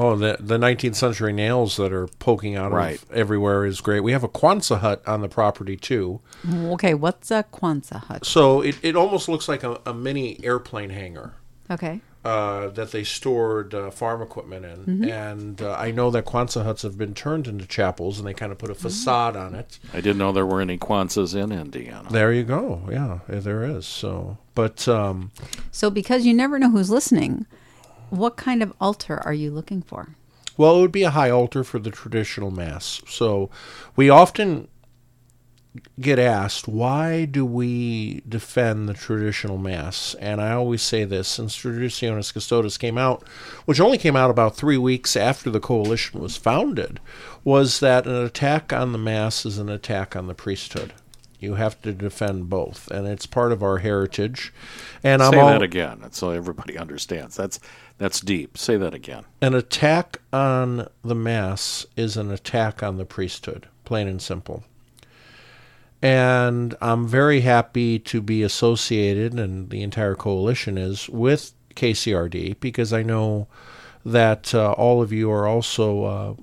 Oh, 0.00 0.14
the 0.14 0.36
the 0.38 0.58
19th 0.58 0.94
century 0.94 1.32
nails 1.32 1.76
that 1.76 1.92
are 1.92 2.06
poking 2.06 2.54
out 2.54 2.70
right. 2.70 3.02
of 3.02 3.10
everywhere 3.10 3.64
is 3.66 3.80
great. 3.80 3.98
We 4.00 4.12
have 4.12 4.22
a 4.22 4.28
Quonset 4.28 4.78
hut 4.78 5.02
on 5.08 5.22
the 5.22 5.28
property 5.28 5.76
too. 5.76 6.20
Okay, 6.48 6.94
what's 6.94 7.32
a 7.32 7.44
Quonset 7.52 8.04
hut? 8.04 8.24
So 8.24 8.60
it, 8.60 8.78
it 8.80 8.94
almost 8.94 9.28
looks 9.28 9.48
like 9.48 9.64
a, 9.64 9.80
a 9.84 9.92
mini 9.92 10.38
airplane 10.44 10.90
hangar. 10.90 11.34
Okay. 11.68 12.00
Uh, 12.24 12.68
that 12.68 12.92
they 12.92 13.02
stored 13.02 13.74
uh, 13.74 13.90
farm 13.90 14.22
equipment 14.22 14.64
in, 14.64 14.78
mm-hmm. 14.78 15.04
and 15.04 15.62
uh, 15.62 15.74
I 15.74 15.90
know 15.90 16.10
that 16.12 16.26
Quonset 16.26 16.62
huts 16.62 16.82
have 16.82 16.96
been 16.96 17.14
turned 17.14 17.48
into 17.48 17.66
chapels, 17.66 18.18
and 18.18 18.28
they 18.28 18.34
kind 18.34 18.52
of 18.52 18.58
put 18.58 18.70
a 18.70 18.74
mm-hmm. 18.74 18.82
facade 18.82 19.34
mm-hmm. 19.34 19.46
on 19.46 19.54
it. 19.56 19.80
I 19.92 19.96
didn't 20.00 20.18
know 20.18 20.30
there 20.30 20.46
were 20.46 20.60
any 20.60 20.78
Quonsets 20.78 21.34
in 21.34 21.50
Indiana. 21.50 22.08
There 22.08 22.32
you 22.32 22.44
go. 22.44 22.82
Yeah, 22.88 23.20
there 23.28 23.64
is. 23.64 23.86
So, 23.86 24.38
but 24.54 24.86
um, 24.86 25.32
so 25.72 25.90
because 25.90 26.24
you 26.24 26.34
never 26.34 26.58
know 26.60 26.70
who's 26.70 26.90
listening, 26.90 27.46
what 28.10 28.36
kind 28.36 28.62
of 28.62 28.72
altar 28.80 29.20
are 29.24 29.32
you 29.32 29.50
looking 29.50 29.82
for? 29.82 30.10
Well, 30.56 30.76
it 30.76 30.80
would 30.80 30.92
be 30.92 31.04
a 31.04 31.10
high 31.10 31.30
altar 31.30 31.62
for 31.62 31.78
the 31.78 31.90
traditional 31.90 32.50
mass. 32.50 33.00
So 33.06 33.48
we 33.94 34.10
often 34.10 34.68
get 36.00 36.18
asked, 36.18 36.66
why 36.66 37.24
do 37.24 37.44
we 37.44 38.22
defend 38.28 38.88
the 38.88 38.94
traditional 38.94 39.58
mass? 39.58 40.14
And 40.20 40.40
I 40.40 40.52
always 40.52 40.82
say 40.82 41.04
this 41.04 41.28
since 41.28 41.56
Traditionis 41.56 42.32
Custodes 42.32 42.78
came 42.78 42.98
out, 42.98 43.26
which 43.64 43.80
only 43.80 43.98
came 43.98 44.16
out 44.16 44.30
about 44.30 44.56
three 44.56 44.78
weeks 44.78 45.16
after 45.16 45.50
the 45.50 45.60
coalition 45.60 46.20
was 46.20 46.36
founded, 46.36 47.00
was 47.44 47.80
that 47.80 48.06
an 48.06 48.24
attack 48.24 48.72
on 48.72 48.92
the 48.92 48.98
mass 48.98 49.46
is 49.46 49.58
an 49.58 49.68
attack 49.68 50.16
on 50.16 50.26
the 50.26 50.34
priesthood. 50.34 50.92
You 51.38 51.54
have 51.54 51.80
to 51.82 51.92
defend 51.92 52.48
both, 52.50 52.90
and 52.90 53.06
it's 53.06 53.26
part 53.26 53.52
of 53.52 53.62
our 53.62 53.78
heritage. 53.78 54.52
And 55.04 55.22
Say 55.22 55.26
I'm 55.26 55.32
saying 55.32 55.46
that 55.46 55.62
again, 55.62 56.04
so 56.10 56.30
everybody 56.30 56.76
understands. 56.78 57.36
That's 57.36 57.60
that's 57.98 58.20
deep. 58.20 58.56
Say 58.56 58.76
that 58.76 58.94
again. 58.94 59.24
An 59.42 59.54
attack 59.54 60.18
on 60.32 60.88
the 61.04 61.14
mass 61.14 61.84
is 61.96 62.16
an 62.16 62.30
attack 62.30 62.82
on 62.82 62.96
the 62.96 63.04
priesthood, 63.04 63.66
plain 63.84 64.06
and 64.06 64.22
simple. 64.22 64.64
And 66.00 66.76
I'm 66.80 67.08
very 67.08 67.40
happy 67.40 67.98
to 67.98 68.22
be 68.22 68.44
associated, 68.44 69.34
and 69.34 69.68
the 69.70 69.82
entire 69.82 70.14
coalition 70.14 70.78
is 70.78 71.08
with 71.08 71.52
KCRD 71.74 72.60
because 72.60 72.92
I 72.92 73.02
know 73.02 73.48
that 74.04 74.54
uh, 74.54 74.72
all 74.72 75.02
of 75.02 75.12
you 75.12 75.30
are 75.32 75.46
also 75.46 76.04
uh, 76.04 76.34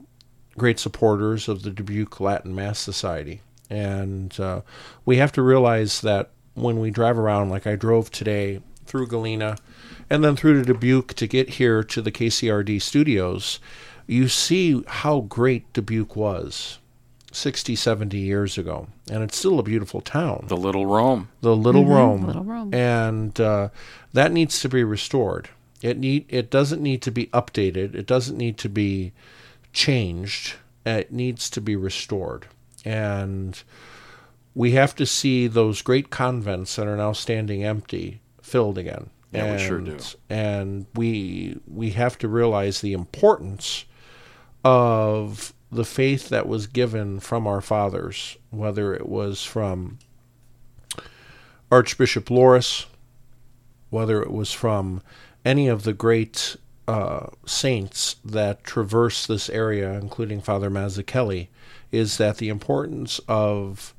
great 0.57 0.77
supporters 0.77 1.47
of 1.47 1.63
the 1.63 1.71
Dubuque 1.71 2.19
Latin 2.19 2.53
Mass 2.53 2.79
Society. 2.79 3.41
And 3.69 4.37
uh, 4.39 4.61
we 5.05 5.17
have 5.17 5.31
to 5.33 5.41
realize 5.41 6.01
that 6.01 6.31
when 6.53 6.79
we 6.79 6.91
drive 6.91 7.17
around, 7.17 7.49
like 7.49 7.65
I 7.65 7.75
drove 7.75 8.11
today 8.11 8.61
through 8.85 9.07
Galena 9.07 9.57
and 10.09 10.23
then 10.23 10.35
through 10.35 10.63
to 10.63 10.73
Dubuque 10.73 11.13
to 11.15 11.27
get 11.27 11.51
here 11.51 11.83
to 11.83 12.01
the 12.01 12.11
KCRD 12.11 12.81
studios, 12.81 13.59
you 14.07 14.27
see 14.27 14.83
how 14.87 15.21
great 15.21 15.71
Dubuque 15.73 16.15
was 16.15 16.79
60, 17.31 17.75
70 17.75 18.17
years 18.17 18.57
ago. 18.57 18.87
And 19.09 19.23
it's 19.23 19.37
still 19.37 19.59
a 19.59 19.63
beautiful 19.63 20.01
town. 20.01 20.45
The 20.47 20.57
Little 20.57 20.85
Rome. 20.85 21.29
The 21.41 21.55
Little 21.55 21.83
mm-hmm. 21.83 21.93
Rome. 21.93 22.25
Little 22.25 22.43
Rome. 22.43 22.73
And 22.73 23.39
uh, 23.39 23.69
that 24.13 24.31
needs 24.31 24.59
to 24.61 24.69
be 24.69 24.83
restored. 24.83 25.49
It 25.81 25.97
need 25.97 26.25
it 26.29 26.49
doesn't 26.49 26.81
need 26.81 27.01
to 27.03 27.11
be 27.11 27.27
updated. 27.27 27.93
It 27.93 28.07
doesn't 28.07 28.37
need 28.37 28.57
to 28.59 28.69
be 28.69 29.11
changed. 29.73 30.55
It 30.85 31.11
needs 31.11 31.49
to 31.51 31.61
be 31.61 31.75
restored 31.75 32.47
and 32.85 33.61
we 34.53 34.71
have 34.71 34.95
to 34.95 35.05
see 35.05 35.47
those 35.47 35.81
great 35.81 36.09
convents 36.09 36.75
that 36.75 36.87
are 36.87 36.95
now 36.95 37.11
standing 37.11 37.63
empty 37.63 38.21
filled 38.41 38.77
again. 38.77 39.09
Yeah, 39.35 39.45
and, 39.45 39.61
we 39.61 39.67
sure 39.67 39.79
do. 39.79 39.97
And 40.29 40.85
we 40.95 41.59
we 41.67 41.91
have 41.91 42.17
to 42.19 42.27
realize 42.27 42.81
the 42.81 42.93
importance 42.93 43.85
of 44.63 45.53
the 45.71 45.85
faith 45.85 46.29
that 46.29 46.47
was 46.47 46.67
given 46.67 47.19
from 47.19 47.47
our 47.47 47.61
fathers, 47.61 48.37
whether 48.49 48.93
it 48.93 49.07
was 49.07 49.43
from 49.43 49.99
Archbishop 51.71 52.25
Loras, 52.25 52.85
whether 53.89 54.21
it 54.21 54.31
was 54.31 54.51
from 54.51 55.01
any 55.43 55.67
of 55.67 55.83
the 55.83 55.93
great 55.93 56.55
uh, 56.87 57.27
saints 57.45 58.17
that 58.23 58.63
traverse 58.63 59.25
this 59.25 59.49
area, 59.49 59.93
including 59.93 60.41
Father 60.41 60.69
Mazzuchelli, 60.69 61.47
is 61.91 62.17
that 62.17 62.37
the 62.37 62.49
importance 62.49 63.19
of 63.27 63.94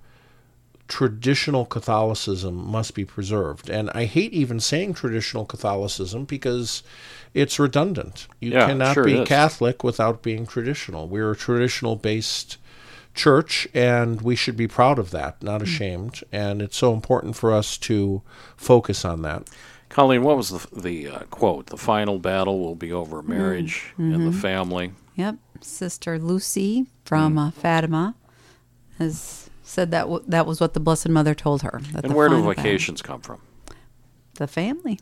traditional 0.89 1.65
Catholicism 1.65 2.55
must 2.55 2.95
be 2.95 3.05
preserved. 3.05 3.69
And 3.69 3.91
I 3.91 4.05
hate 4.05 4.33
even 4.33 4.61
saying 4.61 4.95
traditional 4.95 5.45
Catholicism 5.45 6.25
because 6.25 6.83
it's 7.35 7.59
redundant. 7.59 8.29
You 8.41 8.53
yeah, 8.53 8.67
cannot 8.67 8.95
sure 8.95 9.05
be 9.05 9.25
Catholic 9.25 9.83
without 9.83 10.23
being 10.23 10.47
traditional. 10.47 11.09
We're 11.09 11.33
a 11.33 11.37
traditional 11.37 11.97
based 11.97 12.59
church 13.15 13.67
and 13.75 14.21
we 14.21 14.37
should 14.37 14.57
be 14.57 14.69
proud 14.69 14.99
of 14.99 15.11
that, 15.11 15.43
not 15.43 15.61
mm. 15.61 15.65
ashamed. 15.65 16.23
And 16.31 16.63
it's 16.63 16.77
so 16.77 16.93
important 16.93 17.37
for 17.37 17.53
us 17.53 17.77
to 17.79 18.23
focus 18.57 19.05
on 19.05 19.23
that. 19.23 19.49
Colleen, 19.89 20.23
what 20.23 20.37
was 20.37 20.51
the, 20.51 20.81
the 20.81 21.09
uh, 21.09 21.19
quote? 21.31 21.67
The 21.67 21.77
final 21.77 22.19
battle 22.19 22.61
will 22.61 22.75
be 22.75 22.93
over 22.93 23.23
marriage 23.23 23.93
mm-hmm. 23.93 24.15
and 24.15 24.27
the 24.27 24.31
mm-hmm. 24.31 24.41
family. 24.41 24.93
Yep. 25.15 25.37
Sister 25.63 26.19
Lucy 26.19 26.87
from 27.05 27.37
mm. 27.37 27.49
uh, 27.49 27.51
Fatima 27.51 28.15
has 28.99 29.46
said 29.67 29.91
that 29.91 30.03
w- 30.03 30.25
that 30.27 30.47
was 30.47 30.61
what 30.61 30.75
the 30.75 30.81
Blessed 30.81 31.09
Mother 31.09 31.35
told 31.35 31.63
her. 31.63 31.81
and 32.03 32.15
where 32.15 32.29
do 32.29 32.41
vocations 32.43 33.03
come 33.03 33.21
from? 33.21 33.41
The 34.35 34.47
family. 34.47 35.01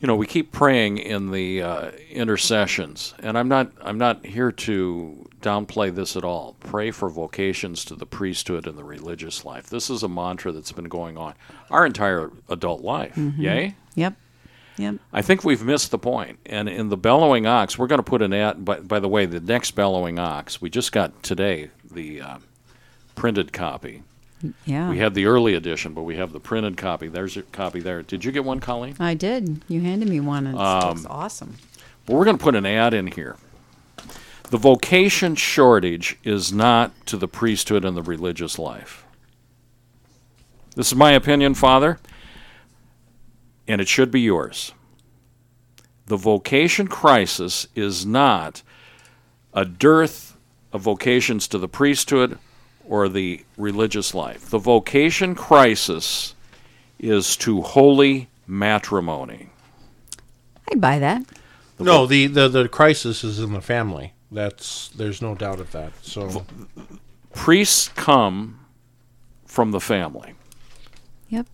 You 0.00 0.08
know, 0.08 0.16
we 0.16 0.26
keep 0.26 0.52
praying 0.52 0.98
in 0.98 1.30
the 1.30 1.62
uh, 1.62 1.90
intercessions, 2.10 3.14
and 3.20 3.38
I'm 3.38 3.48
not 3.48 3.72
I'm 3.80 3.96
not 3.96 4.26
here 4.26 4.52
to 4.52 5.30
downplay 5.40 5.94
this 5.94 6.16
at 6.16 6.24
all. 6.24 6.56
Pray 6.60 6.90
for 6.90 7.08
vocations 7.08 7.84
to 7.86 7.94
the 7.94 8.04
priesthood 8.04 8.66
and 8.66 8.76
the 8.76 8.84
religious 8.84 9.44
life. 9.44 9.68
This 9.68 9.88
is 9.88 10.02
a 10.02 10.08
mantra 10.08 10.52
that's 10.52 10.72
been 10.72 10.88
going 10.88 11.16
on 11.16 11.34
our 11.70 11.86
entire 11.86 12.30
adult 12.48 12.82
life. 12.82 13.14
Mm-hmm. 13.14 13.40
Yay? 13.40 13.74
Yep. 13.94 14.14
Yep. 14.76 14.96
I 15.12 15.22
think 15.22 15.44
we've 15.44 15.62
missed 15.62 15.90
the 15.92 15.98
point. 15.98 16.38
And 16.46 16.68
in 16.68 16.88
the 16.88 16.96
bellowing 16.96 17.46
ox, 17.46 17.78
we're 17.78 17.86
going 17.86 18.00
to 18.00 18.02
put 18.02 18.22
an 18.22 18.32
ad. 18.32 18.64
By, 18.64 18.80
by 18.80 18.98
the 18.98 19.08
way, 19.08 19.24
the 19.26 19.40
next 19.40 19.70
bellowing 19.70 20.18
ox, 20.18 20.60
we 20.60 20.68
just 20.68 20.90
got 20.90 21.22
today 21.22 21.70
the 21.90 22.20
uh, 22.20 22.38
printed 23.14 23.52
copy. 23.52 24.02
Yeah. 24.66 24.90
We 24.90 24.98
had 24.98 25.14
the 25.14 25.26
early 25.26 25.54
edition, 25.54 25.94
but 25.94 26.02
we 26.02 26.16
have 26.16 26.32
the 26.32 26.40
printed 26.40 26.76
copy. 26.76 27.08
There's 27.08 27.36
a 27.36 27.42
copy 27.42 27.80
there. 27.80 28.02
Did 28.02 28.24
you 28.24 28.32
get 28.32 28.44
one, 28.44 28.60
Colleen? 28.60 28.94
I 29.00 29.14
did. 29.14 29.62
You 29.68 29.80
handed 29.80 30.08
me 30.08 30.20
one, 30.20 30.46
and 30.46 30.58
um, 30.58 30.96
it's 30.96 31.06
awesome. 31.06 31.56
Well, 32.06 32.18
we're 32.18 32.24
going 32.24 32.36
to 32.36 32.42
put 32.42 32.54
an 32.54 32.66
ad 32.66 32.92
in 32.92 33.06
here. 33.06 33.36
The 34.50 34.58
vocation 34.58 35.34
shortage 35.34 36.18
is 36.22 36.52
not 36.52 36.92
to 37.06 37.16
the 37.16 37.26
priesthood 37.26 37.84
and 37.84 37.96
the 37.96 38.02
religious 38.02 38.58
life. 38.58 39.04
This 40.76 40.88
is 40.88 40.94
my 40.94 41.12
opinion, 41.12 41.54
Father 41.54 41.98
and 43.66 43.80
it 43.80 43.88
should 43.88 44.10
be 44.10 44.20
yours. 44.20 44.72
The 46.06 46.16
vocation 46.16 46.86
crisis 46.86 47.66
is 47.74 48.04
not 48.04 48.62
a 49.52 49.64
dearth 49.64 50.36
of 50.72 50.82
vocations 50.82 51.48
to 51.48 51.58
the 51.58 51.68
priesthood 51.68 52.38
or 52.86 53.08
the 53.08 53.44
religious 53.56 54.14
life. 54.14 54.48
The 54.50 54.58
vocation 54.58 55.34
crisis 55.34 56.34
is 56.98 57.36
to 57.38 57.62
holy 57.62 58.28
matrimony. 58.46 59.50
I 60.70 60.76
buy 60.76 60.98
that. 60.98 61.26
The 61.76 61.84
no, 61.84 61.98
vo- 62.00 62.06
the, 62.06 62.26
the 62.26 62.48
the 62.48 62.68
crisis 62.68 63.24
is 63.24 63.38
in 63.38 63.52
the 63.52 63.60
family. 63.60 64.12
That's 64.30 64.88
there's 64.88 65.20
no 65.20 65.34
doubt 65.34 65.60
of 65.60 65.72
that. 65.72 65.92
So 66.02 66.46
priests 67.32 67.88
come 67.94 68.60
from 69.46 69.70
the 69.70 69.80
family. 69.80 70.34
Yep 71.28 71.46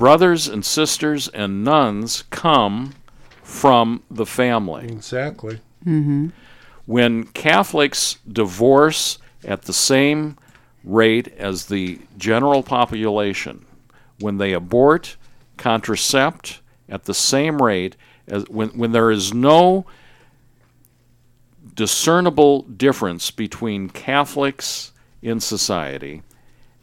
brothers 0.00 0.48
and 0.48 0.64
sisters 0.64 1.28
and 1.28 1.62
nuns 1.62 2.24
come 2.30 2.94
from 3.42 4.02
the 4.10 4.24
family. 4.24 4.88
Exactly. 4.88 5.60
Mm-hmm. 5.84 6.28
When 6.86 7.24
Catholics 7.24 8.16
divorce 8.26 9.18
at 9.44 9.62
the 9.62 9.72
same 9.72 10.36
rate 10.84 11.28
as 11.36 11.66
the 11.66 12.00
general 12.16 12.62
population, 12.62 13.64
when 14.18 14.38
they 14.38 14.52
abort, 14.52 15.16
contracept 15.56 16.58
at 16.88 17.04
the 17.04 17.14
same 17.14 17.60
rate 17.60 17.96
as 18.26 18.44
when, 18.48 18.68
when 18.70 18.92
there 18.92 19.10
is 19.10 19.34
no 19.34 19.86
discernible 21.74 22.62
difference 22.62 23.30
between 23.30 23.88
Catholics 23.88 24.92
in 25.22 25.40
society 25.40 26.22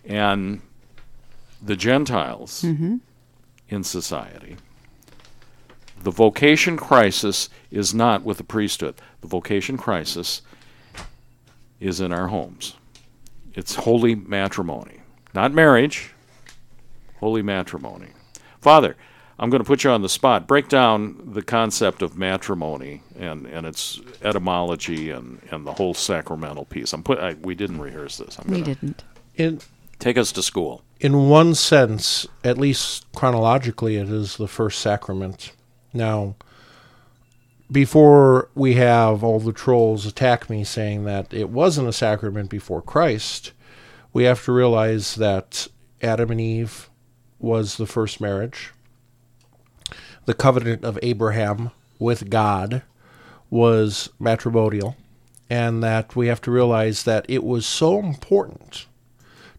and 0.05 0.61
the 1.61 1.75
Gentiles 1.75 2.63
mm-hmm. 2.63 2.97
in 3.69 3.83
society. 3.83 4.57
The 6.03 6.11
vocation 6.11 6.77
crisis 6.77 7.49
is 7.71 7.93
not 7.93 8.23
with 8.23 8.37
the 8.37 8.43
priesthood. 8.43 8.95
The 9.21 9.27
vocation 9.27 9.77
crisis 9.77 10.41
is 11.79 11.99
in 12.01 12.11
our 12.11 12.27
homes. 12.27 12.75
It's 13.53 13.75
holy 13.75 14.15
matrimony, 14.15 15.01
not 15.33 15.53
marriage, 15.53 16.11
holy 17.19 17.41
matrimony. 17.41 18.09
Father, 18.61 18.95
I'm 19.39 19.49
going 19.49 19.61
to 19.61 19.67
put 19.67 19.83
you 19.83 19.91
on 19.91 20.01
the 20.01 20.09
spot. 20.09 20.47
Break 20.47 20.67
down 20.67 21.31
the 21.33 21.43
concept 21.43 22.01
of 22.01 22.17
matrimony 22.17 23.01
and, 23.19 23.45
and 23.45 23.67
its 23.67 23.99
etymology 24.23 25.11
and, 25.11 25.39
and 25.51 25.65
the 25.65 25.73
whole 25.73 25.93
sacramental 25.93 26.65
piece. 26.65 26.93
I'm 26.93 27.03
put. 27.03 27.19
I, 27.19 27.33
we 27.35 27.53
didn't 27.55 27.79
rehearse 27.79 28.17
this. 28.17 28.37
I'm 28.39 28.51
We 28.51 28.61
didn't. 28.61 29.03
In 29.35 29.59
take 29.99 30.17
us 30.17 30.31
to 30.33 30.43
school. 30.43 30.83
in 30.99 31.29
one 31.29 31.53
sense, 31.55 32.27
at 32.43 32.57
least 32.57 33.05
chronologically, 33.15 33.97
it 33.97 34.09
is 34.09 34.37
the 34.37 34.47
first 34.47 34.79
sacrament. 34.79 35.51
Now, 35.93 36.35
before 37.71 38.49
we 38.55 38.75
have 38.75 39.23
all 39.23 39.39
the 39.39 39.51
trolls 39.51 40.05
attack 40.05 40.49
me 40.49 40.63
saying 40.63 41.03
that 41.03 41.33
it 41.33 41.49
wasn't 41.49 41.87
a 41.87 41.93
sacrament 41.93 42.49
before 42.49 42.81
Christ, 42.81 43.51
we 44.13 44.23
have 44.23 44.43
to 44.45 44.51
realize 44.51 45.15
that 45.15 45.67
Adam 46.01 46.31
and 46.31 46.41
Eve 46.41 46.89
was 47.39 47.77
the 47.77 47.85
first 47.85 48.21
marriage. 48.21 48.71
The 50.25 50.33
covenant 50.33 50.83
of 50.83 50.97
Abraham 51.01 51.71
with 51.99 52.29
God 52.29 52.83
was 53.49 54.09
matrimonial, 54.19 54.95
and 55.49 55.83
that 55.83 56.15
we 56.15 56.27
have 56.27 56.41
to 56.41 56.51
realize 56.51 57.03
that 57.03 57.25
it 57.29 57.43
was 57.43 57.65
so 57.65 57.99
important 57.99 58.85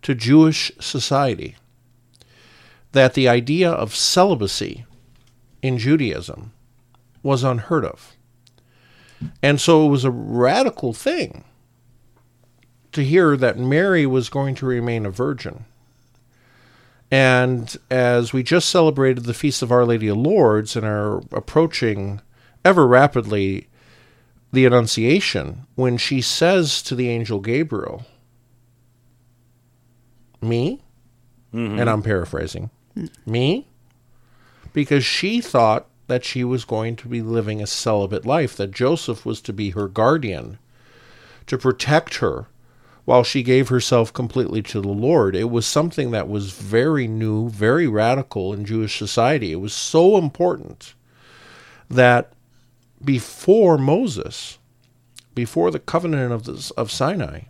to 0.02 0.14
Jewish 0.14 0.70
society 0.78 1.56
that 2.92 3.14
the 3.14 3.28
idea 3.28 3.70
of 3.70 3.94
celibacy 3.94 4.84
in 5.62 5.78
Judaism 5.78 6.52
was 7.22 7.44
unheard 7.44 7.84
of. 7.84 8.16
And 9.42 9.60
so 9.60 9.86
it 9.86 9.90
was 9.90 10.04
a 10.04 10.10
radical 10.10 10.92
thing 10.92 11.44
to 12.92 13.04
hear 13.04 13.36
that 13.36 13.58
Mary 13.58 14.06
was 14.06 14.28
going 14.28 14.54
to 14.56 14.66
remain 14.66 15.04
a 15.04 15.10
virgin. 15.10 15.64
And 17.10 17.76
as 17.90 18.32
we 18.32 18.42
just 18.42 18.68
celebrated 18.68 19.24
the 19.24 19.34
Feast 19.34 19.62
of 19.62 19.72
Our 19.72 19.84
Lady 19.84 20.08
of 20.08 20.16
Lourdes 20.16 20.76
and 20.76 20.84
are 20.84 21.18
approaching 21.32 22.20
ever 22.64 22.86
rapidly 22.86 23.68
the 24.52 24.64
Annunciation, 24.66 25.66
when 25.74 25.96
she 25.96 26.20
says 26.20 26.82
to 26.82 26.94
the 26.94 27.08
angel 27.08 27.40
Gabriel, 27.40 28.04
Me? 30.40 30.82
Mm-hmm. 31.52 31.78
And 31.78 31.90
I'm 31.90 32.02
paraphrasing. 32.02 32.70
Me? 33.26 33.66
Because 34.72 35.04
she 35.04 35.40
thought 35.40 35.87
that 36.08 36.24
she 36.24 36.42
was 36.42 36.64
going 36.64 36.96
to 36.96 37.06
be 37.06 37.22
living 37.22 37.62
a 37.62 37.66
celibate 37.66 38.26
life, 38.26 38.56
that 38.56 38.72
Joseph 38.72 39.24
was 39.24 39.40
to 39.42 39.52
be 39.52 39.70
her 39.70 39.86
guardian, 39.86 40.58
to 41.46 41.56
protect 41.56 42.16
her 42.16 42.48
while 43.04 43.22
she 43.22 43.42
gave 43.42 43.68
herself 43.68 44.12
completely 44.12 44.62
to 44.62 44.80
the 44.80 44.88
Lord. 44.88 45.36
It 45.36 45.50
was 45.50 45.64
something 45.64 46.10
that 46.10 46.28
was 46.28 46.52
very 46.52 47.06
new, 47.06 47.48
very 47.48 47.86
radical 47.86 48.52
in 48.52 48.64
Jewish 48.64 48.98
society. 48.98 49.52
It 49.52 49.60
was 49.60 49.72
so 49.72 50.18
important 50.18 50.94
that 51.88 52.32
before 53.02 53.78
Moses, 53.78 54.58
before 55.34 55.70
the 55.70 55.78
covenant 55.78 56.32
of, 56.32 56.72
of 56.76 56.90
Sinai, 56.90 57.42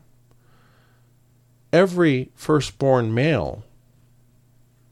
every 1.73 2.31
firstborn 2.35 3.14
male 3.14 3.64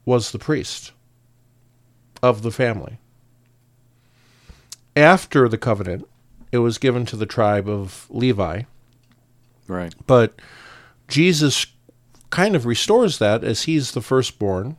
was 0.05 0.31
the 0.31 0.39
priest 0.39 0.91
of 2.23 2.41
the 2.41 2.51
family. 2.51 2.97
After 4.97 5.47
the 5.47 5.57
covenant, 5.59 6.07
it 6.51 6.57
was 6.57 6.77
given 6.79 7.05
to 7.05 7.15
the 7.15 7.25
tribe 7.27 7.69
of 7.69 8.07
Levi, 8.09 8.63
Right. 9.67 9.93
but 10.07 10.39
Jesus 11.07 11.67
kind 12.31 12.55
of 12.55 12.65
restores 12.65 13.19
that 13.19 13.43
as 13.43 13.63
he's 13.63 13.91
the 13.91 14.01
firstborn 14.01 14.75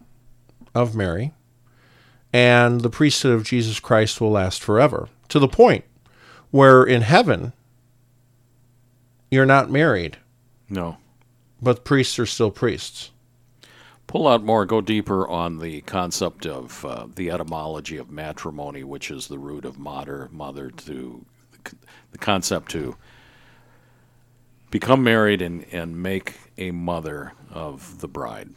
of 0.75 0.95
Mary, 0.97 1.33
and 2.33 2.81
the 2.81 2.91
priesthood 2.91 3.33
of 3.33 3.45
Jesus 3.45 3.79
Christ 3.81 4.21
will 4.21 4.33
last 4.33 4.61
forever. 4.63 5.09
To 5.29 5.39
the 5.39 5.47
point 5.49 5.85
where 6.51 6.83
in 6.83 7.03
heaven, 7.03 7.53
you're 9.31 9.47
not 9.47 9.71
married, 9.71 10.17
No. 10.69 10.97
but 11.63 11.85
priests 11.85 12.19
are 12.19 12.27
still 12.27 12.51
priests. 12.51 13.11
Pull 14.09 14.27
out 14.27 14.43
more, 14.43 14.65
go 14.65 14.81
deeper 14.81 15.29
on 15.29 15.59
the 15.59 15.83
concept 15.83 16.47
of 16.47 16.83
uh, 16.85 17.07
the 17.15 17.31
etymology 17.31 17.99
of 17.99 18.11
matrimony, 18.11 18.83
which 18.83 19.11
is 19.11 19.29
the 19.29 19.39
root 19.39 19.67
of 19.67 19.79
mater, 19.79 20.31
mother, 20.33 20.71
to 20.71 21.25
the 22.11 22.19
concept 22.19 22.71
to 22.71 22.97
become 24.71 25.05
married 25.05 25.43
and, 25.43 25.65
and 25.73 26.03
make 26.03 26.35
a 26.57 26.71
mother 26.71 27.35
of 27.51 28.01
the 28.01 28.09
bride. 28.09 28.49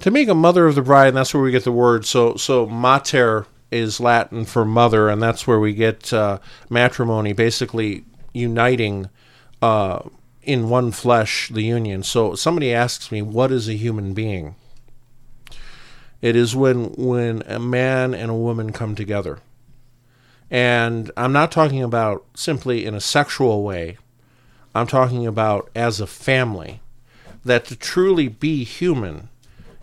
To 0.00 0.10
make 0.10 0.28
a 0.28 0.34
mother 0.34 0.66
of 0.66 0.74
the 0.74 0.82
bride, 0.82 1.08
and 1.08 1.16
that's 1.16 1.32
where 1.32 1.42
we 1.42 1.50
get 1.50 1.64
the 1.64 1.72
word. 1.72 2.04
So, 2.04 2.36
so 2.36 2.66
mater 2.66 3.46
is 3.70 4.00
Latin 4.00 4.44
for 4.44 4.66
mother, 4.66 5.08
and 5.08 5.22
that's 5.22 5.46
where 5.46 5.60
we 5.60 5.72
get 5.72 6.12
uh, 6.12 6.40
matrimony, 6.68 7.32
basically 7.32 8.04
uniting 8.34 9.08
uh, 9.62 10.00
in 10.42 10.68
one 10.68 10.90
flesh 10.92 11.48
the 11.48 11.62
union. 11.62 12.02
So, 12.02 12.34
somebody 12.34 12.74
asks 12.74 13.10
me, 13.10 13.22
"What 13.22 13.50
is 13.50 13.66
a 13.66 13.74
human 13.74 14.12
being?" 14.12 14.56
It 16.22 16.36
is 16.36 16.54
when 16.54 16.92
when 16.96 17.42
a 17.46 17.58
man 17.58 18.14
and 18.14 18.30
a 18.30 18.34
woman 18.34 18.72
come 18.72 18.94
together, 18.94 19.38
and 20.50 21.10
I'm 21.16 21.32
not 21.32 21.50
talking 21.50 21.82
about 21.82 22.24
simply 22.34 22.84
in 22.84 22.94
a 22.94 23.00
sexual 23.00 23.62
way. 23.62 23.96
I'm 24.74 24.86
talking 24.86 25.26
about 25.26 25.70
as 25.74 26.00
a 26.00 26.06
family. 26.06 26.80
That 27.44 27.64
to 27.66 27.76
truly 27.76 28.28
be 28.28 28.64
human 28.64 29.30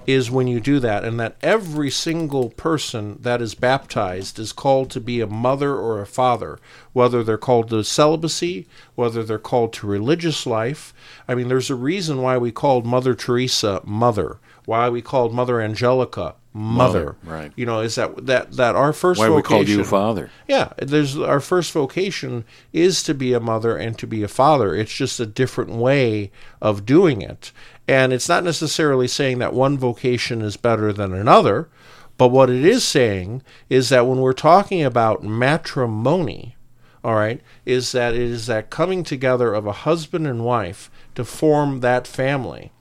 is 0.05 0.31
when 0.31 0.47
you 0.47 0.61
do 0.61 0.79
that, 0.79 1.03
and 1.03 1.19
that 1.19 1.35
every 1.41 1.89
single 1.89 2.49
person 2.51 3.17
that 3.21 3.41
is 3.41 3.55
baptized 3.55 4.39
is 4.39 4.53
called 4.53 4.89
to 4.89 5.01
be 5.01 5.19
a 5.19 5.27
mother 5.27 5.75
or 5.75 6.01
a 6.01 6.07
father, 6.07 6.59
whether 6.93 7.23
they're 7.23 7.37
called 7.37 7.69
to 7.69 7.83
celibacy, 7.83 8.65
whether 8.95 9.21
they're 9.21 9.37
called 9.37 9.73
to 9.73 9.85
religious 9.85 10.45
life. 10.45 10.93
I 11.27 11.35
mean, 11.35 11.49
there's 11.49 11.69
a 11.69 11.75
reason 11.75 12.21
why 12.21 12.37
we 12.37 12.51
called 12.53 12.85
Mother 12.85 13.15
Teresa 13.15 13.81
mother, 13.83 14.37
why 14.67 14.89
we 14.89 15.01
called 15.01 15.33
Mother 15.33 15.61
Angelica 15.61 16.35
mother. 16.57 16.99
Mother, 16.99 17.17
right. 17.23 17.51
You 17.55 17.65
know, 17.65 17.79
is 17.79 17.95
that 17.95 18.25
that 18.25 18.51
that 18.53 18.75
our 18.75 18.91
first 18.91 19.19
Why 19.19 19.29
we 19.29 19.41
called 19.41 19.69
you 19.69 19.83
father. 19.83 20.29
yeah, 20.47 20.73
there's 20.77 21.17
our 21.17 21.39
first 21.39 21.71
vocation 21.71 22.43
is 22.73 23.03
to 23.03 23.13
be 23.13 23.33
a 23.33 23.39
mother 23.39 23.77
and 23.77 23.97
to 23.99 24.07
be 24.07 24.23
a 24.23 24.27
father. 24.27 24.75
It's 24.75 24.93
just 24.93 25.19
a 25.19 25.25
different 25.25 25.71
way 25.71 26.31
of 26.61 26.85
doing 26.85 27.21
it. 27.21 27.51
And 27.87 28.11
it's 28.11 28.27
not 28.27 28.43
necessarily 28.43 29.07
saying 29.07 29.37
that 29.39 29.53
one 29.53 29.77
vocation 29.77 30.41
is 30.41 30.57
better 30.57 30.91
than 30.91 31.13
another, 31.13 31.69
but 32.17 32.29
what 32.29 32.49
it 32.49 32.65
is 32.65 32.83
saying 32.83 33.43
is 33.69 33.87
that 33.89 34.05
when 34.05 34.19
we're 34.19 34.33
talking 34.33 34.83
about 34.83 35.23
matrimony, 35.23 36.57
all 37.03 37.15
right, 37.15 37.39
is 37.65 37.93
that 37.93 38.13
it 38.13 38.21
is 38.21 38.47
that 38.47 38.69
coming 38.69 39.03
together 39.03 39.53
of 39.53 39.65
a 39.65 39.71
husband 39.71 40.27
and 40.27 40.43
wife 40.43 40.91
to 41.15 41.23
form 41.23 41.79
that 41.79 42.07
family, 42.07 42.71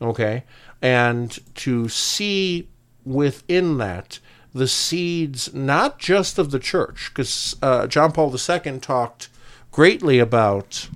okay, 0.00 0.44
and 0.82 1.38
to 1.54 1.88
see 1.88 2.68
within 3.04 3.78
that 3.78 4.18
the 4.52 4.68
seeds 4.68 5.54
not 5.54 5.98
just 5.98 6.38
of 6.38 6.50
the 6.50 6.58
church, 6.58 7.10
because 7.14 7.56
uh, 7.62 7.86
John 7.86 8.12
Paul 8.12 8.34
II 8.36 8.78
talked 8.80 9.28
greatly 9.70 10.18
about 10.18 10.88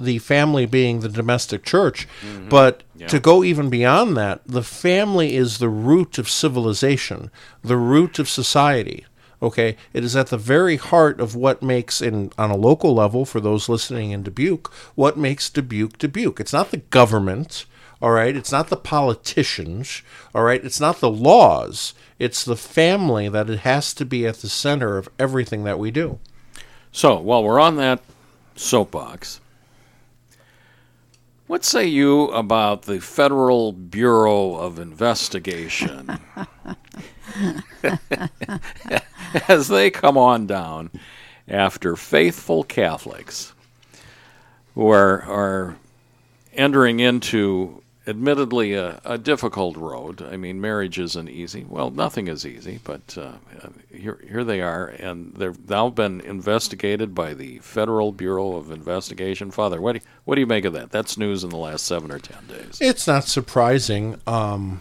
the 0.00 0.18
family 0.18 0.66
being 0.66 1.00
the 1.00 1.08
domestic 1.08 1.64
church, 1.64 2.06
but 2.48 2.82
to 3.08 3.18
go 3.18 3.42
even 3.42 3.70
beyond 3.70 4.16
that, 4.16 4.42
the 4.46 4.62
family 4.62 5.34
is 5.34 5.58
the 5.58 5.68
root 5.68 6.18
of 6.18 6.28
civilization, 6.28 7.30
the 7.64 7.76
root 7.76 8.18
of 8.18 8.28
society. 8.28 9.06
Okay, 9.40 9.76
it 9.92 10.02
is 10.04 10.16
at 10.16 10.28
the 10.28 10.36
very 10.36 10.76
heart 10.76 11.20
of 11.20 11.34
what 11.36 11.62
makes, 11.62 12.00
in 12.02 12.30
on 12.36 12.50
a 12.50 12.56
local 12.56 12.92
level, 12.94 13.24
for 13.24 13.40
those 13.40 13.68
listening 13.68 14.10
in 14.10 14.22
Dubuque, 14.22 14.68
what 14.96 15.16
makes 15.16 15.48
Dubuque 15.48 15.96
Dubuque. 15.96 16.40
It's 16.40 16.52
not 16.52 16.70
the 16.72 16.78
government, 16.78 17.64
All 18.00 18.10
right. 18.10 18.36
It's 18.36 18.52
not 18.52 18.68
the 18.68 18.76
politicians. 18.76 20.02
All 20.34 20.42
right. 20.44 20.64
It's 20.64 20.80
not 20.80 21.00
the 21.00 21.10
laws. 21.10 21.94
It's 22.18 22.44
the 22.44 22.56
family 22.56 23.28
that 23.28 23.50
it 23.50 23.60
has 23.60 23.92
to 23.94 24.04
be 24.04 24.26
at 24.26 24.36
the 24.36 24.48
center 24.48 24.98
of 24.98 25.08
everything 25.18 25.64
that 25.64 25.78
we 25.78 25.90
do. 25.90 26.18
So 26.92 27.18
while 27.20 27.42
we're 27.42 27.60
on 27.60 27.76
that 27.76 28.00
soapbox, 28.54 29.40
what 31.48 31.64
say 31.64 31.86
you 31.86 32.24
about 32.26 32.82
the 32.82 33.00
Federal 33.00 33.72
Bureau 33.72 34.54
of 34.54 34.78
Investigation? 34.78 36.18
As 39.48 39.68
they 39.68 39.90
come 39.90 40.18
on 40.18 40.46
down 40.46 40.90
after 41.46 41.96
faithful 41.96 42.64
Catholics 42.64 43.54
who 44.74 44.88
are, 44.90 45.22
are 45.22 45.76
entering 46.52 47.00
into 47.00 47.82
admittedly 48.08 48.72
a, 48.72 49.00
a, 49.04 49.18
difficult 49.18 49.76
road. 49.76 50.22
I 50.22 50.38
mean, 50.38 50.60
marriage 50.60 50.98
isn't 50.98 51.28
easy. 51.28 51.66
Well, 51.68 51.90
nothing 51.90 52.26
is 52.26 52.46
easy, 52.46 52.80
but 52.82 53.18
uh, 53.18 53.32
here, 53.94 54.18
here 54.26 54.44
they 54.44 54.62
are, 54.62 54.86
and 54.86 55.34
they've 55.34 55.68
now 55.68 55.90
been 55.90 56.22
investigated 56.22 57.14
by 57.14 57.34
the 57.34 57.58
Federal 57.58 58.12
Bureau 58.12 58.56
of 58.56 58.72
Investigation. 58.72 59.50
Father, 59.50 59.80
what 59.80 59.92
do 59.92 59.98
you, 59.98 60.04
what 60.24 60.36
do 60.36 60.40
you 60.40 60.46
make 60.46 60.64
of 60.64 60.72
that? 60.72 60.90
That's 60.90 61.18
news 61.18 61.44
in 61.44 61.50
the 61.50 61.58
last 61.58 61.84
seven 61.84 62.10
or 62.10 62.18
ten 62.18 62.46
days. 62.46 62.78
It's 62.80 63.06
not 63.06 63.24
surprising. 63.24 64.18
Um, 64.26 64.80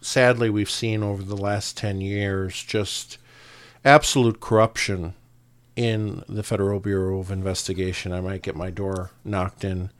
sadly, 0.00 0.50
we've 0.50 0.70
seen 0.70 1.04
over 1.04 1.22
the 1.22 1.36
last 1.36 1.76
ten 1.76 2.00
years 2.00 2.60
just 2.60 3.18
absolute 3.84 4.40
corruption 4.40 5.14
in 5.76 6.24
the 6.28 6.42
Federal 6.42 6.80
Bureau 6.80 7.20
of 7.20 7.30
Investigation. 7.30 8.12
I 8.12 8.20
might 8.20 8.42
get 8.42 8.56
my 8.56 8.70
door 8.70 9.10
knocked 9.24 9.62
in 9.62 9.90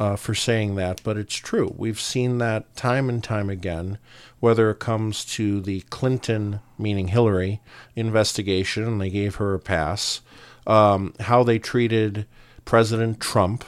uh, 0.00 0.16
for 0.16 0.34
saying 0.34 0.76
that, 0.76 1.02
but 1.04 1.18
it's 1.18 1.36
true. 1.36 1.74
We've 1.76 2.00
seen 2.00 2.38
that 2.38 2.74
time 2.74 3.10
and 3.10 3.22
time 3.22 3.50
again, 3.50 3.98
whether 4.40 4.70
it 4.70 4.78
comes 4.78 5.26
to 5.36 5.60
the 5.60 5.82
Clinton, 5.82 6.60
meaning 6.78 7.08
Hillary, 7.08 7.60
investigation, 7.94 8.84
and 8.84 8.98
they 8.98 9.10
gave 9.10 9.34
her 9.36 9.52
a 9.52 9.60
pass, 9.60 10.22
um, 10.66 11.12
how 11.20 11.44
they 11.44 11.58
treated 11.58 12.26
President 12.64 13.20
Trump. 13.20 13.62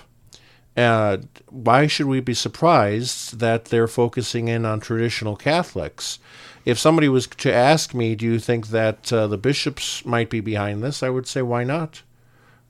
Why 0.75 1.87
should 1.87 2.07
we 2.07 2.21
be 2.21 2.33
surprised 2.33 3.39
that 3.41 3.67
they're 3.67 3.87
focusing 3.87 4.49
in 4.49 4.65
on 4.65 4.81
traditional 4.81 5.37
Catholics? 5.37 6.19
If 6.65 6.79
somebody 6.79 7.11
was 7.11 7.27
to 7.27 7.53
ask 7.53 7.93
me, 7.93 8.15
do 8.15 8.25
you 8.25 8.39
think 8.39 8.69
that 8.69 9.13
uh, 9.13 9.27
the 9.27 9.37
bishops 9.37 10.03
might 10.07 10.31
be 10.31 10.41
behind 10.41 10.83
this? 10.83 11.03
I 11.03 11.11
would 11.11 11.27
say, 11.27 11.43
why 11.43 11.65
not? 11.65 12.03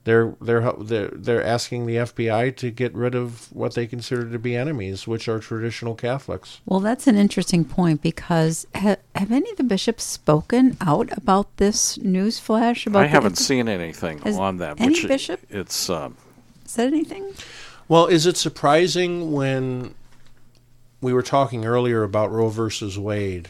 They're 0.05 0.35
they're 0.41 0.73
they're 0.79 1.11
they're 1.13 1.43
asking 1.43 1.85
the 1.85 1.95
FBI 1.95 2.55
to 2.57 2.71
get 2.71 2.93
rid 2.93 3.15
of 3.15 3.51
what 3.53 3.73
they 3.73 3.87
consider 3.87 4.29
to 4.29 4.37
be 4.37 4.53
enemies, 4.53 5.07
which 5.07 5.29
are 5.29 5.39
traditional 5.39 5.95
Catholics. 5.95 6.59
Well, 6.65 6.81
that's 6.81 7.07
an 7.07 7.15
interesting 7.15 7.63
point 7.63 8.01
because 8.01 8.67
ha- 8.75 8.97
have 9.15 9.31
any 9.31 9.49
of 9.51 9.57
the 9.57 9.63
bishops 9.63 10.03
spoken 10.03 10.75
out 10.81 11.15
about 11.15 11.55
this 11.55 11.97
news 11.99 12.37
flash? 12.37 12.85
About 12.85 13.03
I 13.03 13.07
haven't 13.07 13.37
seen 13.37 13.69
anything 13.69 14.21
on 14.37 14.57
that. 14.57 14.81
Any 14.81 14.89
which 14.89 15.07
bishop? 15.07 15.39
It's 15.49 15.89
um, 15.89 16.17
said 16.65 16.87
anything. 16.87 17.31
Well, 17.87 18.07
is 18.07 18.25
it 18.25 18.35
surprising 18.35 19.31
when 19.31 19.95
we 20.99 21.13
were 21.13 21.23
talking 21.23 21.63
earlier 21.63 22.03
about 22.03 22.29
Roe 22.29 22.49
versus 22.49 22.99
Wade? 22.99 23.49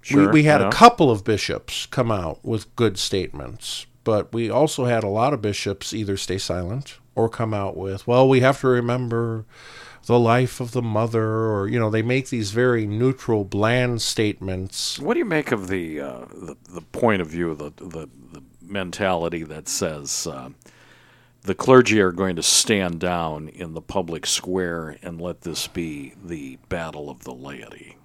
Sure, 0.00 0.26
we, 0.26 0.40
we 0.40 0.42
had 0.44 0.62
a 0.62 0.70
couple 0.70 1.10
of 1.10 1.22
bishops 1.22 1.84
come 1.86 2.10
out 2.10 2.42
with 2.42 2.74
good 2.76 2.98
statements 2.98 3.86
but 4.04 4.32
we 4.32 4.50
also 4.50 4.84
had 4.84 5.04
a 5.04 5.08
lot 5.08 5.32
of 5.32 5.42
bishops 5.42 5.92
either 5.92 6.16
stay 6.16 6.38
silent 6.38 6.98
or 7.14 7.28
come 7.28 7.52
out 7.54 7.76
with, 7.76 8.06
well, 8.06 8.28
we 8.28 8.40
have 8.40 8.60
to 8.60 8.68
remember 8.68 9.44
the 10.06 10.18
life 10.18 10.60
of 10.60 10.72
the 10.72 10.82
mother, 10.82 11.24
or 11.24 11.68
you 11.68 11.78
know, 11.78 11.90
they 11.90 12.02
make 12.02 12.28
these 12.28 12.50
very 12.50 12.86
neutral, 12.86 13.44
bland 13.44 14.02
statements. 14.02 14.98
What 14.98 15.14
do 15.14 15.20
you 15.20 15.24
make 15.24 15.52
of 15.52 15.68
the 15.68 16.00
uh, 16.00 16.24
the, 16.32 16.56
the, 16.68 16.80
point 16.80 17.22
of 17.22 17.28
view, 17.28 17.54
the 17.54 17.70
the, 17.76 18.08
the 18.32 18.42
mentality 18.60 19.44
that 19.44 19.68
says 19.68 20.26
uh, 20.26 20.50
the 21.42 21.54
clergy 21.54 22.00
are 22.00 22.12
going 22.12 22.36
to 22.36 22.42
stand 22.42 22.98
down 22.98 23.48
in 23.48 23.74
the 23.74 23.80
public 23.80 24.26
square 24.26 24.96
and 25.02 25.20
let 25.20 25.42
this 25.42 25.68
be 25.68 26.14
the 26.22 26.58
battle 26.68 27.08
of 27.08 27.22
the 27.22 27.34
laity? 27.34 27.96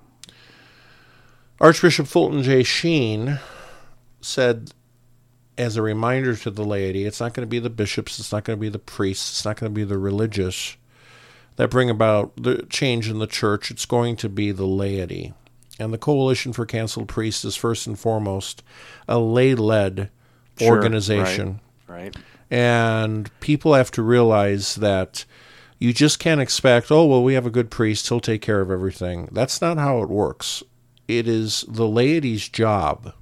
Archbishop 1.60 2.06
Fulton 2.06 2.44
J. 2.44 2.62
Sheen 2.62 3.40
said 4.22 4.72
as 5.58 5.76
a 5.76 5.82
reminder 5.82 6.36
to 6.36 6.52
the 6.52 6.64
laity, 6.64 7.06
it's 7.06 7.20
not 7.20 7.34
going 7.34 7.46
to 7.46 7.50
be 7.50 7.60
the 7.60 7.70
bishops, 7.70 8.20
it's 8.20 8.32
not 8.32 8.44
going 8.44 8.58
to 8.58 8.62
be 8.62 8.70
the 8.70 8.80
priests, 8.80 9.32
it's 9.32 9.46
not 9.46 9.58
going 9.58 9.72
to 9.72 9.76
be 9.76 9.84
the 9.84 9.98
religious 9.98 10.78
that 11.58 11.70
bring 11.70 11.90
about 11.90 12.32
the 12.38 12.66
change 12.70 13.10
in 13.10 13.20
the 13.20 13.28
church. 13.28 13.70
It's 13.70 13.86
going 13.86 14.16
to 14.18 14.30
be 14.30 14.52
the 14.52 14.66
laity. 14.66 15.34
And 15.80 15.92
the 15.92 15.98
Coalition 15.98 16.54
for 16.54 16.66
Canceled 16.66 17.08
Priests 17.08 17.44
is 17.44 17.56
first 17.56 17.86
and 17.86 18.00
foremost 18.00 18.64
a 19.08 19.20
lay 19.20 19.54
led 19.54 20.10
sure, 20.58 20.70
organization. 20.70 21.60
Right, 21.88 22.16
right. 22.16 22.16
And 22.50 23.30
people 23.40 23.74
have 23.74 23.92
to 23.92 24.02
realize 24.02 24.76
that 24.76 25.26
you 25.80 25.94
just 25.94 26.20
can't 26.20 26.42
expect, 26.42 26.92
oh, 26.92 27.06
well, 27.06 27.24
we 27.24 27.34
have 27.34 27.46
a 27.46 27.52
good 27.52 27.70
priest, 27.70 28.08
he'll 28.08 28.20
take 28.20 28.42
care 28.42 28.62
of 28.62 28.72
everything. 28.72 29.30
That's 29.32 29.62
not 29.62 29.78
how 29.78 30.02
it 30.02 30.10
works. 30.10 30.64
It 31.08 31.28
is 31.28 31.66
the 31.68 31.88
laity's 31.88 32.50
job 32.50 33.14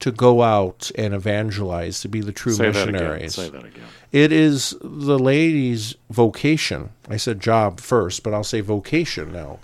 to 0.00 0.12
go 0.12 0.42
out 0.42 0.90
and 0.96 1.14
evangelize, 1.14 2.00
to 2.00 2.08
be 2.08 2.20
the 2.20 2.32
true 2.32 2.52
Say 2.52 2.68
missionaries. 2.68 3.36
That 3.36 3.48
again. 3.48 3.52
Say 3.52 3.58
that 3.58 3.66
again. 3.66 3.88
It 4.12 4.32
is 4.32 4.76
the 4.80 5.18
lady's 5.18 5.96
vocation. 6.10 6.90
I 7.08 7.16
said 7.16 7.40
job 7.40 7.80
first, 7.80 8.22
but 8.22 8.34
I'll 8.34 8.44
say 8.44 8.60
vocation 8.60 9.32
now. 9.32 9.58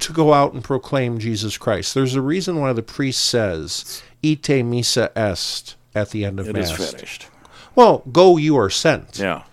To 0.00 0.12
go 0.12 0.34
out 0.34 0.52
and 0.52 0.62
proclaim 0.62 1.18
Jesus 1.18 1.56
Christ. 1.56 1.94
There's 1.94 2.14
a 2.14 2.20
reason 2.20 2.60
why 2.60 2.74
the 2.74 2.82
priest 2.82 3.24
says, 3.24 4.02
Ite 4.22 4.62
missa 4.62 5.10
est 5.16 5.74
at 5.94 6.10
the 6.10 6.24
end 6.24 6.38
of 6.38 6.48
it 6.48 6.52
Mass. 6.52 6.70
It 6.70 6.80
is 6.80 6.90
finished. 6.92 7.28
Well, 7.74 8.02
go 8.12 8.36
you 8.36 8.58
are 8.58 8.70
sent. 8.70 9.18
Yeah 9.18 9.44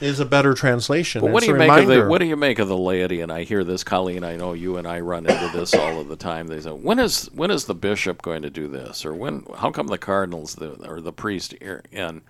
is 0.00 0.20
a 0.20 0.24
better 0.24 0.54
translation. 0.54 1.20
But 1.20 1.30
what 1.30 1.42
do 1.42 1.48
you 1.48 1.54
make 1.54 1.70
of 1.70 1.86
the 1.86 2.06
what 2.06 2.18
do 2.18 2.26
you 2.26 2.36
make 2.36 2.58
of 2.58 2.68
the 2.68 2.76
laity? 2.76 3.20
And 3.20 3.32
I 3.32 3.44
hear 3.44 3.64
this, 3.64 3.84
Colleen. 3.84 4.24
I 4.24 4.36
know 4.36 4.52
you 4.52 4.76
and 4.76 4.86
I 4.86 5.00
run 5.00 5.26
into 5.26 5.50
this 5.52 5.74
all 5.74 6.00
of 6.00 6.08
the 6.08 6.16
time. 6.16 6.48
They 6.48 6.60
say, 6.60 6.70
when 6.70 6.98
is 6.98 7.30
when 7.32 7.50
is 7.50 7.64
the 7.66 7.74
bishop 7.74 8.22
going 8.22 8.42
to 8.42 8.50
do 8.50 8.68
this, 8.68 9.04
or 9.04 9.14
when? 9.14 9.46
How 9.56 9.70
come 9.70 9.86
the 9.86 9.98
cardinals 9.98 10.56
the, 10.56 10.72
or 10.88 11.00
the 11.00 11.12
priest? 11.12 11.54
And 11.92 12.22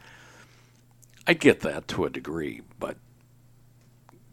I 1.27 1.35
get 1.35 1.61
that 1.61 1.89
to 1.89 2.05
a 2.05 2.11
degree, 2.11 2.63
but 2.79 2.97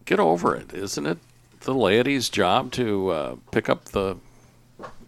get 0.06 0.20
over 0.20 0.56
it, 0.56 0.74
isn't 0.74 1.06
it? 1.06 1.18
The 1.62 1.74
laity's 1.74 2.28
job 2.30 2.72
to 2.74 3.10
uh, 3.10 3.36
pick 3.52 3.70
up 3.70 3.86
the 3.86 4.18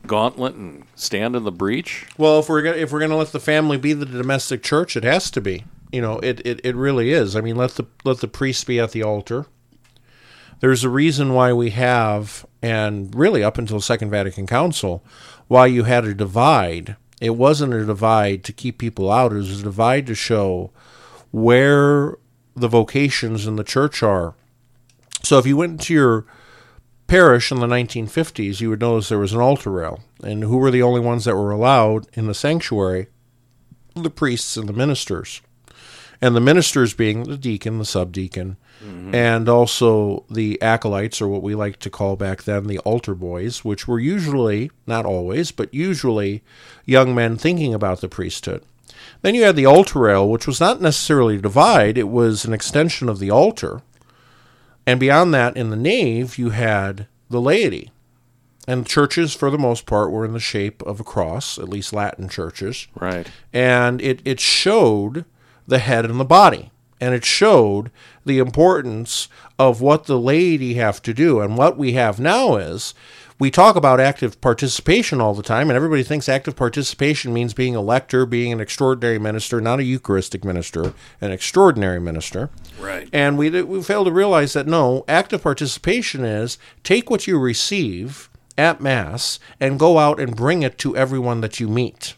gauntlet 0.05 0.55
and 0.55 0.83
stand 0.95 1.35
in 1.35 1.43
the 1.43 1.51
breach. 1.51 2.05
Well, 2.17 2.39
if 2.39 2.49
we're 2.49 2.61
gonna, 2.61 2.77
if 2.77 2.91
we're 2.91 2.99
going 2.99 3.11
to 3.11 3.17
let 3.17 3.31
the 3.31 3.39
family 3.39 3.77
be 3.77 3.93
the 3.93 4.05
domestic 4.05 4.63
church, 4.63 4.95
it 4.95 5.03
has 5.03 5.31
to 5.31 5.41
be 5.41 5.65
you 5.93 6.01
know, 6.01 6.17
it, 6.19 6.41
it, 6.43 6.59
it 6.65 6.75
really 6.75 7.11
is. 7.11 7.35
I 7.35 7.41
mean, 7.41 7.55
let 7.55 7.71
the 7.71 7.85
let 8.03 8.19
the 8.19 8.27
priest 8.27 8.65
be 8.65 8.79
at 8.79 8.91
the 8.91 9.03
altar. 9.03 9.45
There's 10.59 10.83
a 10.83 10.89
reason 10.89 11.33
why 11.33 11.53
we 11.53 11.69
have, 11.69 12.45
and 12.61 13.13
really 13.13 13.43
up 13.43 13.57
until 13.59 13.79
Second 13.79 14.09
Vatican 14.09 14.47
Council, 14.47 15.03
why 15.47 15.67
you 15.67 15.83
had 15.83 16.05
a 16.05 16.15
divide. 16.15 16.95
It 17.21 17.31
wasn't 17.31 17.75
a 17.75 17.85
divide 17.85 18.43
to 18.45 18.53
keep 18.53 18.79
people 18.79 19.11
out. 19.11 19.33
It 19.33 19.35
was 19.35 19.59
a 19.59 19.63
divide 19.63 20.07
to 20.07 20.15
show 20.15 20.71
where 21.31 22.17
the 22.55 22.67
vocations 22.67 23.45
in 23.45 23.55
the 23.55 23.63
church 23.63 24.01
are. 24.01 24.33
So 25.21 25.37
if 25.37 25.45
you 25.45 25.55
went 25.55 25.79
to 25.81 25.93
your 25.93 26.25
parish 27.07 27.51
in 27.51 27.59
the 27.59 27.67
1950s, 27.67 28.61
you 28.61 28.69
would 28.71 28.81
notice 28.81 29.09
there 29.09 29.19
was 29.19 29.33
an 29.33 29.39
altar 29.39 29.69
rail. 29.69 30.01
And 30.23 30.43
who 30.43 30.57
were 30.57 30.71
the 30.71 30.81
only 30.81 30.99
ones 30.99 31.25
that 31.25 31.35
were 31.35 31.51
allowed 31.51 32.07
in 32.13 32.27
the 32.27 32.33
sanctuary? 32.33 33.07
The 33.95 34.09
priests 34.09 34.57
and 34.57 34.67
the 34.67 34.73
ministers 34.73 35.41
and 36.23 36.37
the 36.37 36.41
ministers 36.41 36.93
being 36.93 37.23
the 37.23 37.37
deacon, 37.37 37.79
the 37.79 37.83
subdeacon, 37.83 38.55
mm-hmm. 38.81 39.13
and 39.13 39.49
also 39.49 40.23
the 40.31 40.59
acolytes, 40.61 41.21
or 41.21 41.27
what 41.27 41.43
we 41.43 41.53
like 41.53 41.79
to 41.79 41.89
call 41.89 42.15
back 42.15 42.43
then 42.43 42.67
the 42.67 42.79
altar 42.79 43.13
boys, 43.13 43.65
which 43.65 43.89
were 43.89 43.99
usually, 43.99 44.71
not 44.87 45.05
always, 45.05 45.51
but 45.51 45.73
usually 45.73 46.41
young 46.85 47.13
men 47.13 47.35
thinking 47.35 47.73
about 47.73 47.99
the 47.99 48.07
priesthood. 48.07 48.63
Then 49.21 49.35
you 49.35 49.43
had 49.43 49.57
the 49.57 49.65
altar 49.65 49.99
rail, 49.99 50.29
which 50.29 50.47
was 50.47 50.61
not 50.61 50.79
necessarily 50.79 51.35
a 51.35 51.41
divide, 51.41 51.97
it 51.97 52.07
was 52.07 52.45
an 52.45 52.53
extension 52.53 53.09
of 53.09 53.19
the 53.19 53.29
altar. 53.29 53.81
And 54.87 55.01
beyond 55.01 55.33
that, 55.33 55.57
in 55.57 55.71
the 55.71 55.75
nave, 55.75 56.37
you 56.37 56.51
had 56.51 57.07
the 57.29 57.41
laity. 57.41 57.91
And 58.65 58.87
churches, 58.87 59.33
for 59.33 59.51
the 59.51 59.57
most 59.57 59.85
part, 59.85 60.09
were 60.09 60.23
in 60.23 60.31
the 60.31 60.39
shape 60.39 60.81
of 60.83 61.01
a 61.01 61.03
cross, 61.03 61.57
at 61.57 61.67
least 61.67 61.91
Latin 61.91 62.29
churches. 62.29 62.87
Right. 62.95 63.29
And 63.51 64.01
it, 64.01 64.21
it 64.23 64.39
showed 64.39 65.25
the 65.67 65.79
head 65.79 66.05
and 66.05 66.19
the 66.19 66.25
body. 66.25 66.71
And 66.99 67.13
it 67.13 67.25
showed 67.25 67.91
the 68.25 68.39
importance 68.39 69.27
of 69.59 69.81
what 69.81 70.05
the 70.05 70.17
laity 70.17 70.75
have 70.75 71.01
to 71.01 71.13
do. 71.13 71.41
And 71.41 71.57
what 71.57 71.77
we 71.77 71.93
have 71.93 72.19
now 72.19 72.55
is 72.55 72.93
we 73.39 73.51
talk 73.51 73.75
about 73.75 73.99
active 73.99 74.39
participation 74.39 75.19
all 75.19 75.33
the 75.33 75.43
time, 75.43 75.69
and 75.69 75.75
everybody 75.75 76.03
thinks 76.03 76.29
active 76.29 76.55
participation 76.55 77.33
means 77.33 77.53
being 77.53 77.75
a 77.75 77.81
lector, 77.81 78.25
being 78.25 78.53
an 78.53 78.61
extraordinary 78.61 79.19
minister, 79.19 79.59
not 79.59 79.79
a 79.79 79.83
Eucharistic 79.83 80.45
minister, 80.45 80.93
an 81.19 81.31
extraordinary 81.31 81.99
minister. 81.99 82.49
Right. 82.79 83.09
And 83.11 83.37
we, 83.37 83.49
we 83.63 83.83
fail 83.83 84.05
to 84.05 84.11
realize 84.11 84.53
that 84.53 84.67
no, 84.67 85.03
active 85.09 85.43
participation 85.43 86.23
is 86.23 86.57
take 86.83 87.09
what 87.09 87.27
you 87.27 87.37
receive 87.37 88.29
at 88.57 88.79
Mass 88.79 89.39
and 89.59 89.79
go 89.79 89.97
out 89.97 90.19
and 90.19 90.35
bring 90.35 90.63
it 90.63 90.77
to 90.77 90.95
everyone 90.95 91.41
that 91.41 91.59
you 91.59 91.67
meet. 91.67 92.15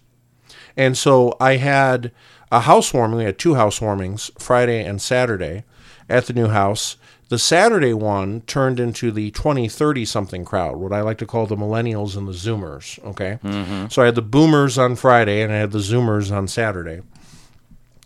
And 0.77 0.97
so 0.97 1.35
I 1.39 1.55
had 1.55 2.11
a 2.55 2.61
housewarming. 2.61 3.17
We 3.17 3.25
had 3.25 3.37
two 3.37 3.53
housewarmings, 3.53 4.31
Friday 4.41 4.83
and 4.83 5.01
Saturday, 5.01 5.65
at 6.09 6.25
the 6.25 6.33
new 6.33 6.47
house. 6.47 6.95
The 7.27 7.37
Saturday 7.37 7.93
one 7.93 8.41
turned 8.41 8.79
into 8.79 9.11
the 9.11 9.31
20, 9.31 9.67
30 9.67 10.05
something 10.05 10.45
crowd, 10.45 10.77
what 10.77 10.93
I 10.93 11.01
like 11.01 11.17
to 11.17 11.25
call 11.25 11.47
the 11.47 11.57
millennials 11.57 12.15
and 12.15 12.27
the 12.27 12.31
Zoomers. 12.31 13.03
Okay. 13.03 13.39
Mm-hmm. 13.43 13.87
So 13.89 14.03
I 14.03 14.05
had 14.05 14.15
the 14.15 14.21
boomers 14.21 14.77
on 14.77 14.95
Friday 14.95 15.41
and 15.41 15.51
I 15.51 15.57
had 15.57 15.71
the 15.71 15.79
Zoomers 15.79 16.31
on 16.31 16.47
Saturday. 16.47 17.01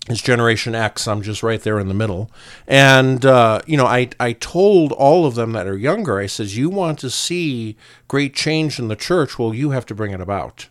It's 0.08 0.22
Generation 0.22 0.74
X. 0.74 1.08
I'm 1.08 1.22
just 1.22 1.44
right 1.44 1.62
there 1.62 1.80
in 1.80 1.90
the 1.90 1.94
middle. 1.94 2.32
And, 2.66 3.24
uh, 3.26 3.62
you 3.68 3.78
know, 3.78 3.86
I, 3.86 4.10
I 4.20 4.34
told 4.34 4.94
all 4.94 5.28
of 5.28 5.36
them 5.36 5.52
that 5.52 5.68
are 5.68 5.78
younger, 5.78 6.18
I 6.18 6.26
says, 6.26 6.58
you 6.58 6.70
want 6.70 6.98
to 7.00 7.12
see 7.12 7.78
great 8.08 8.34
change 8.34 8.80
in 8.80 8.88
the 8.88 8.96
church? 8.96 9.38
Well, 9.38 9.54
you 9.54 9.72
have 9.72 9.86
to 9.88 9.94
bring 9.94 10.12
it 10.12 10.22
about. 10.22 10.70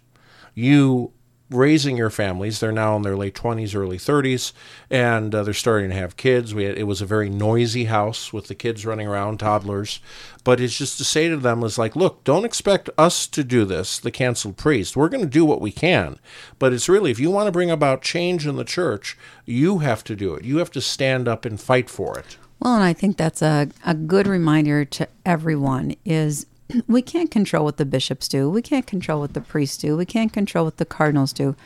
You 0.55 1.13
raising 1.51 1.97
your 1.97 2.11
families. 2.11 2.61
They're 2.61 2.73
now 2.73 2.97
in 2.97 3.03
their 3.03 3.17
late 3.17 3.35
20s, 3.35 3.75
early 3.75 3.97
30s, 3.99 4.53
and 4.91 5.35
uh, 5.35 5.43
they're 5.43 5.55
starting 5.55 5.91
to 5.91 5.97
have 5.97 6.17
kids. 6.17 6.55
We 6.55 6.65
had, 6.65 6.77
it 6.77 6.85
was 6.85 7.01
a 7.01 7.07
very 7.07 7.31
noisy 7.31 7.85
house 7.85 8.33
with 8.33 8.49
the 8.49 8.55
kids 8.55 8.85
running 8.85 9.07
around, 9.07 9.39
toddlers. 9.39 10.01
But 10.45 10.61
it's 10.61 10.77
just 10.77 10.99
to 10.99 11.05
say 11.05 11.29
to 11.29 11.37
them 11.37 11.63
is 11.63 11.79
like, 11.79 11.97
look, 11.97 12.25
don't 12.25 12.45
expect 12.45 12.91
us 12.99 13.27
to 13.29 13.45
do 13.45 13.65
this, 13.65 13.99
the 13.99 14.11
canceled 14.11 14.57
priest. 14.57 14.97
We're 14.97 15.09
going 15.09 15.25
to 15.25 15.31
do 15.31 15.45
what 15.45 15.61
we 15.61 15.73
can. 15.73 16.19
But 16.59 16.73
it's 16.73 16.89
really, 16.89 17.11
if 17.11 17.21
you 17.21 17.31
want 17.31 17.47
to 17.47 17.53
bring 17.53 17.71
about 17.71 18.03
change 18.03 18.47
in 18.47 18.57
the 18.57 18.65
church, 18.65 19.17
you 19.45 19.79
have 19.79 20.05
to 20.05 20.17
do 20.17 20.35
it. 20.35 20.45
You 20.45 20.59
have 20.59 20.71
to 20.73 20.81
stand 20.81 21.29
up 21.29 21.45
and 21.45 21.61
fight 21.61 21.89
for 21.89 22.19
it. 22.19 22.37
Well, 22.61 22.75
and 22.75 22.85
I 22.85 22.93
think 22.93 23.17
that's 23.17 23.41
a, 23.41 23.69
a 23.87 23.95
good 23.95 24.27
reminder 24.27 24.85
to 24.85 25.09
everyone 25.25 25.95
is 26.05 26.47
we 26.87 27.03
can't 27.03 27.31
control 27.31 27.65
what 27.65 27.77
the 27.77 27.85
bishops 27.85 28.29
do. 28.29 28.49
We 28.49 28.63
can't 28.63 28.87
control 28.87 29.21
what 29.21 29.35
the 29.35 29.41
priests 29.41 29.77
do. 29.77 29.97
We 29.97 30.07
can't 30.07 30.33
control 30.33 30.65
what 30.65 30.77
the 30.77 30.85
cardinals 30.85 31.33
do. 31.33 31.57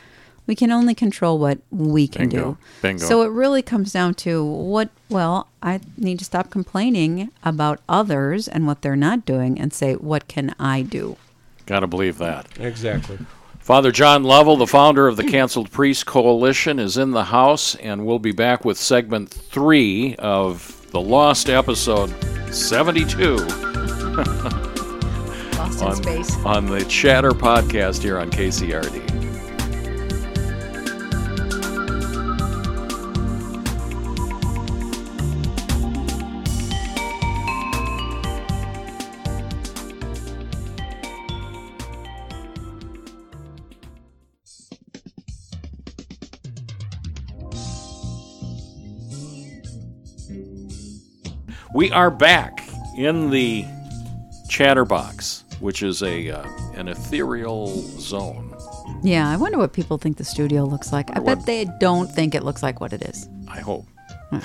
We 0.45 0.55
can 0.55 0.71
only 0.71 0.93
control 0.93 1.39
what 1.39 1.59
we 1.71 2.07
can 2.07 2.27
Bingo. 2.27 2.51
do. 2.51 2.57
Bingo. 2.81 3.05
So 3.05 3.21
it 3.21 3.29
really 3.29 3.61
comes 3.61 3.93
down 3.93 4.13
to 4.15 4.43
what, 4.43 4.89
well, 5.07 5.47
I 5.61 5.79
need 5.97 6.19
to 6.19 6.25
stop 6.25 6.49
complaining 6.49 7.31
about 7.43 7.79
others 7.87 8.49
and 8.49 8.67
what 8.67 8.81
they're 8.81 8.97
not 8.97 9.25
doing 9.25 9.59
and 9.59 9.73
say, 9.73 9.93
what 9.93 10.27
can 10.27 10.53
I 10.59 10.81
do? 10.81 11.15
Got 11.65 11.79
to 11.79 11.87
believe 11.87 12.17
that. 12.17 12.47
Exactly. 12.59 13.19
Father 13.59 13.93
John 13.93 14.23
Lovell, 14.23 14.57
the 14.57 14.67
founder 14.67 15.07
of 15.07 15.15
the 15.15 15.23
Canceled 15.23 15.71
Priest 15.71 16.05
Coalition, 16.05 16.77
is 16.79 16.97
in 16.97 17.11
the 17.11 17.23
house, 17.23 17.75
and 17.75 18.05
we'll 18.05 18.19
be 18.19 18.33
back 18.33 18.65
with 18.65 18.77
segment 18.77 19.29
three 19.29 20.17
of 20.17 20.85
the 20.91 20.99
lost 20.99 21.49
episode 21.49 22.13
72 22.53 23.37
Lost 25.63 25.81
in 25.81 25.87
on, 25.87 25.95
space. 25.95 26.35
on 26.45 26.65
the 26.65 26.83
Chatter 26.83 27.31
podcast 27.31 28.01
here 28.01 28.19
on 28.19 28.29
KCRD. 28.29 29.11
We 51.73 51.89
are 51.91 52.11
back 52.11 52.67
in 52.97 53.29
the 53.29 53.65
Chatterbox, 54.49 55.42
which 55.63 55.81
is 55.81 56.03
a 56.03 56.29
uh, 56.29 56.45
an 56.75 56.89
ethereal 56.89 57.67
zone. 57.99 58.53
Yeah, 59.01 59.29
I 59.29 59.37
wonder 59.37 59.57
what 59.57 59.71
people 59.71 59.97
think 59.97 60.17
the 60.17 60.25
studio 60.25 60.65
looks 60.65 60.91
like. 60.91 61.09
I 61.15 61.19
what- 61.19 61.37
bet 61.37 61.45
they 61.45 61.65
don't 61.79 62.07
think 62.11 62.35
it 62.35 62.43
looks 62.43 62.61
like 62.61 62.81
what 62.81 62.91
it 62.91 63.01
is. 63.03 63.29
I 63.47 63.61
hope. 63.61 63.85
I 64.33 64.39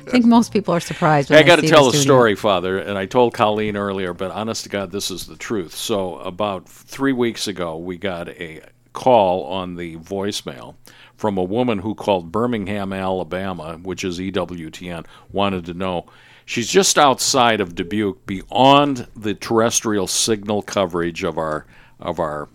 think 0.08 0.24
most 0.24 0.52
people 0.52 0.74
are 0.74 0.80
surprised. 0.80 1.30
When 1.30 1.36
Hey, 1.38 1.44
I 1.44 1.46
got 1.46 1.60
to 1.60 1.68
tell 1.68 1.88
a 1.88 1.94
story, 1.94 2.34
Father, 2.34 2.78
and 2.78 2.98
I 2.98 3.06
told 3.06 3.32
Colleen 3.32 3.76
earlier, 3.76 4.12
but 4.12 4.32
honest 4.32 4.64
to 4.64 4.68
God, 4.68 4.90
this 4.90 5.10
is 5.10 5.26
the 5.26 5.36
truth. 5.36 5.74
So, 5.74 6.16
about 6.18 6.68
three 6.68 7.12
weeks 7.12 7.46
ago, 7.46 7.76
we 7.78 7.98
got 7.98 8.28
a 8.28 8.60
call 8.92 9.44
on 9.44 9.76
the 9.76 9.96
voicemail 9.98 10.74
from 11.16 11.38
a 11.38 11.44
woman 11.44 11.78
who 11.78 11.94
called 11.94 12.32
Birmingham, 12.32 12.92
Alabama, 12.92 13.78
which 13.82 14.02
is 14.02 14.18
EWTN, 14.18 15.06
wanted 15.30 15.64
to 15.66 15.74
know. 15.74 16.06
She's 16.52 16.68
just 16.68 16.98
outside 16.98 17.62
of 17.62 17.74
Dubuque, 17.74 18.26
beyond 18.26 19.06
the 19.16 19.32
terrestrial 19.32 20.06
signal 20.06 20.60
coverage 20.60 21.24
of 21.24 21.38
our 21.38 21.64
of 21.98 22.20
our 22.20 22.46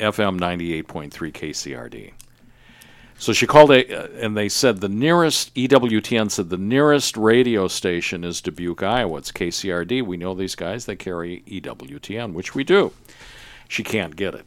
FM 0.00 0.40
98.3 0.40 1.12
KCRD. 1.30 2.14
So 3.18 3.32
she 3.32 3.46
called 3.46 3.70
a, 3.70 4.20
and 4.20 4.36
they 4.36 4.48
said 4.48 4.80
the 4.80 4.88
nearest 4.88 5.54
EWTN 5.54 6.32
said 6.32 6.50
the 6.50 6.56
nearest 6.56 7.16
radio 7.16 7.68
station 7.68 8.24
is 8.24 8.40
Dubuque, 8.40 8.82
Iowa. 8.82 9.18
It's 9.18 9.30
KCRD. 9.30 10.04
We 10.04 10.16
know 10.16 10.34
these 10.34 10.56
guys; 10.56 10.86
they 10.86 10.96
carry 10.96 11.44
EWTN, 11.46 12.32
which 12.32 12.56
we 12.56 12.64
do. 12.64 12.90
She 13.68 13.84
can't 13.84 14.16
get 14.16 14.34
it, 14.34 14.46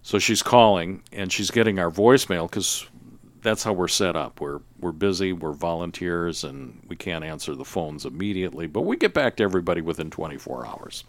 so 0.00 0.18
she's 0.18 0.42
calling 0.42 1.02
and 1.12 1.30
she's 1.30 1.50
getting 1.50 1.78
our 1.78 1.90
voicemail 1.90 2.48
because 2.48 2.86
that's 3.46 3.62
how 3.62 3.72
we're 3.72 3.88
set 3.88 4.16
up. 4.16 4.40
We're 4.40 4.60
we're 4.80 4.92
busy, 4.92 5.32
we're 5.32 5.52
volunteers, 5.52 6.42
and 6.42 6.82
we 6.88 6.96
can't 6.96 7.24
answer 7.24 7.54
the 7.54 7.64
phones 7.64 8.04
immediately, 8.04 8.66
but 8.66 8.82
we 8.82 8.96
get 8.96 9.14
back 9.14 9.36
to 9.36 9.44
everybody 9.44 9.80
within 9.80 10.10
24 10.10 10.66
hours. 10.66 11.04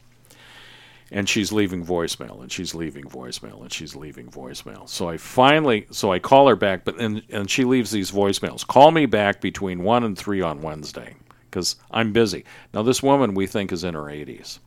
And 1.09 1.27
she's 1.27 1.53
leaving 1.53 1.85
voicemail 1.85 2.41
and 2.41 2.51
she's 2.51 2.75
leaving 2.75 3.05
voicemail 3.05 3.61
and 3.61 3.71
she's 3.71 3.95
leaving 3.95 4.29
voicemail. 4.29 4.89
So 4.89 5.07
i 5.07 5.15
finally 5.15 5.88
so 5.89 6.11
i 6.11 6.19
call 6.19 6.49
her 6.49 6.57
back 6.57 6.83
but 6.83 6.99
and, 6.99 7.23
and 7.29 7.49
she 7.49 7.63
leaves 7.63 7.91
these 7.91 8.11
voicemails. 8.11 8.67
Call 8.67 8.91
me 8.91 9.05
back 9.05 9.39
between 9.39 9.83
1 9.83 10.03
and 10.03 10.17
3 10.17 10.41
on 10.41 10.61
wednesday 10.61 11.15
because 11.49 11.77
i'm 11.91 12.11
busy. 12.11 12.43
Now 12.73 12.83
this 12.83 13.01
woman 13.01 13.35
we 13.35 13.47
think 13.47 13.71
is 13.71 13.85
in 13.85 13.93
her 13.93 14.03
80s 14.03 14.59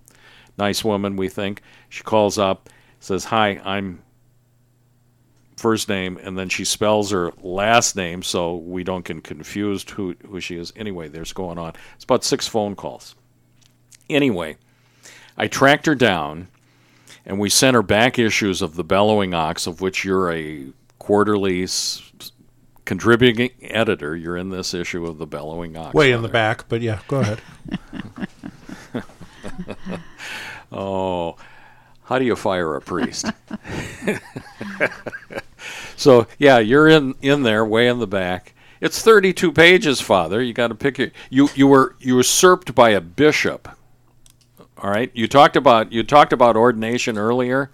nice 0.56 0.82
woman 0.82 1.16
we 1.16 1.28
think. 1.28 1.60
She 1.90 2.02
calls 2.02 2.38
up 2.38 2.70
says 3.00 3.24
hi 3.26 3.60
i'm 3.64 4.02
first 5.60 5.88
name 5.88 6.18
and 6.22 6.38
then 6.38 6.48
she 6.48 6.64
spells 6.64 7.10
her 7.10 7.30
last 7.42 7.94
name 7.96 8.22
so 8.22 8.56
we 8.56 8.82
don't 8.82 9.04
get 9.04 9.22
confused 9.22 9.90
who, 9.90 10.14
who 10.28 10.40
she 10.40 10.56
is 10.56 10.72
anyway 10.76 11.06
there's 11.08 11.32
going 11.32 11.58
on 11.58 11.72
it's 11.94 12.04
about 12.04 12.24
six 12.24 12.48
phone 12.48 12.74
calls 12.74 13.14
anyway 14.08 14.56
I 15.36 15.46
tracked 15.48 15.86
her 15.86 15.94
down, 15.94 16.48
and 17.24 17.38
we 17.38 17.48
sent 17.48 17.74
her 17.74 17.82
back 17.82 18.18
issues 18.18 18.60
of 18.60 18.74
the 18.74 18.84
Bellowing 18.84 19.32
Ox, 19.32 19.66
of 19.66 19.80
which 19.80 20.04
you're 20.04 20.30
a 20.30 20.66
quarterly 20.98 21.62
s- 21.62 22.12
contributing 22.84 23.50
editor. 23.62 24.14
You're 24.14 24.36
in 24.36 24.50
this 24.50 24.74
issue 24.74 25.06
of 25.06 25.16
the 25.16 25.26
Bellowing 25.26 25.78
Ox. 25.78 25.94
Way 25.94 26.12
in 26.12 26.20
the 26.20 26.28
back, 26.28 26.68
but 26.68 26.82
yeah, 26.82 26.98
go 27.08 27.20
ahead. 27.20 27.40
Oh, 30.72 31.36
how 32.04 32.18
do 32.20 32.24
you 32.24 32.36
fire 32.36 32.76
a 32.76 32.80
priest? 32.80 33.26
so 35.96 36.26
yeah, 36.38 36.58
you're 36.58 36.88
in 36.88 37.14
in 37.22 37.42
there, 37.42 37.64
way 37.64 37.88
in 37.88 37.98
the 37.98 38.06
back. 38.06 38.54
It's 38.80 39.02
32 39.02 39.52
pages, 39.52 40.00
Father. 40.00 40.42
You 40.42 40.52
got 40.52 40.68
to 40.68 40.74
pick 40.74 40.98
your. 40.98 41.10
You 41.28 41.48
you 41.54 41.66
were 41.66 41.96
usurped 42.00 42.74
by 42.74 42.90
a 42.90 43.00
bishop. 43.00 43.68
All 44.78 44.90
right. 44.90 45.10
You 45.14 45.28
talked 45.28 45.56
about 45.56 45.92
you 45.92 46.02
talked 46.02 46.32
about 46.32 46.56
ordination 46.56 47.18
earlier. 47.18 47.70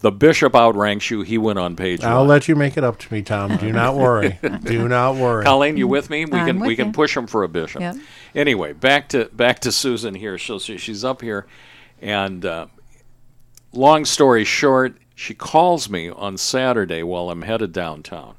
The 0.00 0.12
bishop 0.12 0.54
outranks 0.54 1.10
you. 1.10 1.22
He 1.22 1.38
went 1.38 1.58
on 1.58 1.74
page 1.74 2.04
I'll 2.04 2.20
one. 2.20 2.28
let 2.28 2.46
you 2.46 2.54
make 2.54 2.76
it 2.76 2.84
up 2.84 2.98
to 3.00 3.12
me, 3.12 3.20
Tom. 3.20 3.56
Do 3.56 3.72
not 3.72 3.96
worry. 3.96 4.38
Do 4.62 4.88
not 4.88 5.16
worry. 5.16 5.44
Colleen, 5.44 5.76
you 5.76 5.88
with 5.88 6.08
me? 6.08 6.24
We 6.24 6.38
I'm 6.38 6.46
can 6.46 6.60
we 6.60 6.68
with 6.68 6.76
can 6.76 6.92
push 6.92 7.16
him 7.16 7.26
for 7.26 7.42
a 7.42 7.48
bishop. 7.48 7.80
Yep. 7.80 7.96
Anyway, 8.34 8.72
back 8.74 9.08
to 9.10 9.24
back 9.32 9.58
to 9.60 9.72
Susan 9.72 10.14
here. 10.14 10.38
So 10.38 10.60
she, 10.60 10.78
she's 10.78 11.04
up 11.04 11.20
here, 11.20 11.46
and 12.00 12.46
uh, 12.46 12.66
long 13.72 14.04
story 14.04 14.44
short, 14.44 14.96
she 15.18 15.34
calls 15.34 15.90
me 15.90 16.08
on 16.08 16.36
Saturday 16.36 17.02
while 17.02 17.28
I'm 17.28 17.42
headed 17.42 17.72
downtown 17.72 18.36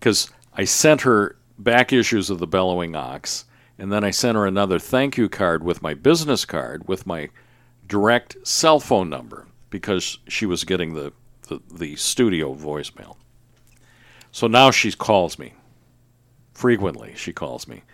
because 0.00 0.28
I 0.52 0.64
sent 0.64 1.02
her 1.02 1.36
back 1.56 1.92
issues 1.92 2.28
of 2.28 2.40
the 2.40 2.46
Bellowing 2.48 2.96
Ox, 2.96 3.44
and 3.78 3.92
then 3.92 4.02
I 4.02 4.10
sent 4.10 4.34
her 4.36 4.46
another 4.46 4.80
thank 4.80 5.16
you 5.16 5.28
card 5.28 5.62
with 5.62 5.80
my 5.80 5.94
business 5.94 6.44
card 6.44 6.88
with 6.88 7.06
my 7.06 7.30
direct 7.86 8.36
cell 8.44 8.80
phone 8.80 9.08
number 9.08 9.46
because 9.70 10.18
she 10.26 10.44
was 10.44 10.64
getting 10.64 10.94
the, 10.94 11.12
the, 11.46 11.60
the 11.72 11.94
studio 11.94 12.52
voicemail. 12.52 13.14
So 14.32 14.48
now 14.48 14.72
she 14.72 14.90
calls 14.90 15.38
me 15.38 15.54
frequently. 16.52 17.12
She 17.14 17.32
calls 17.32 17.68
me. 17.68 17.84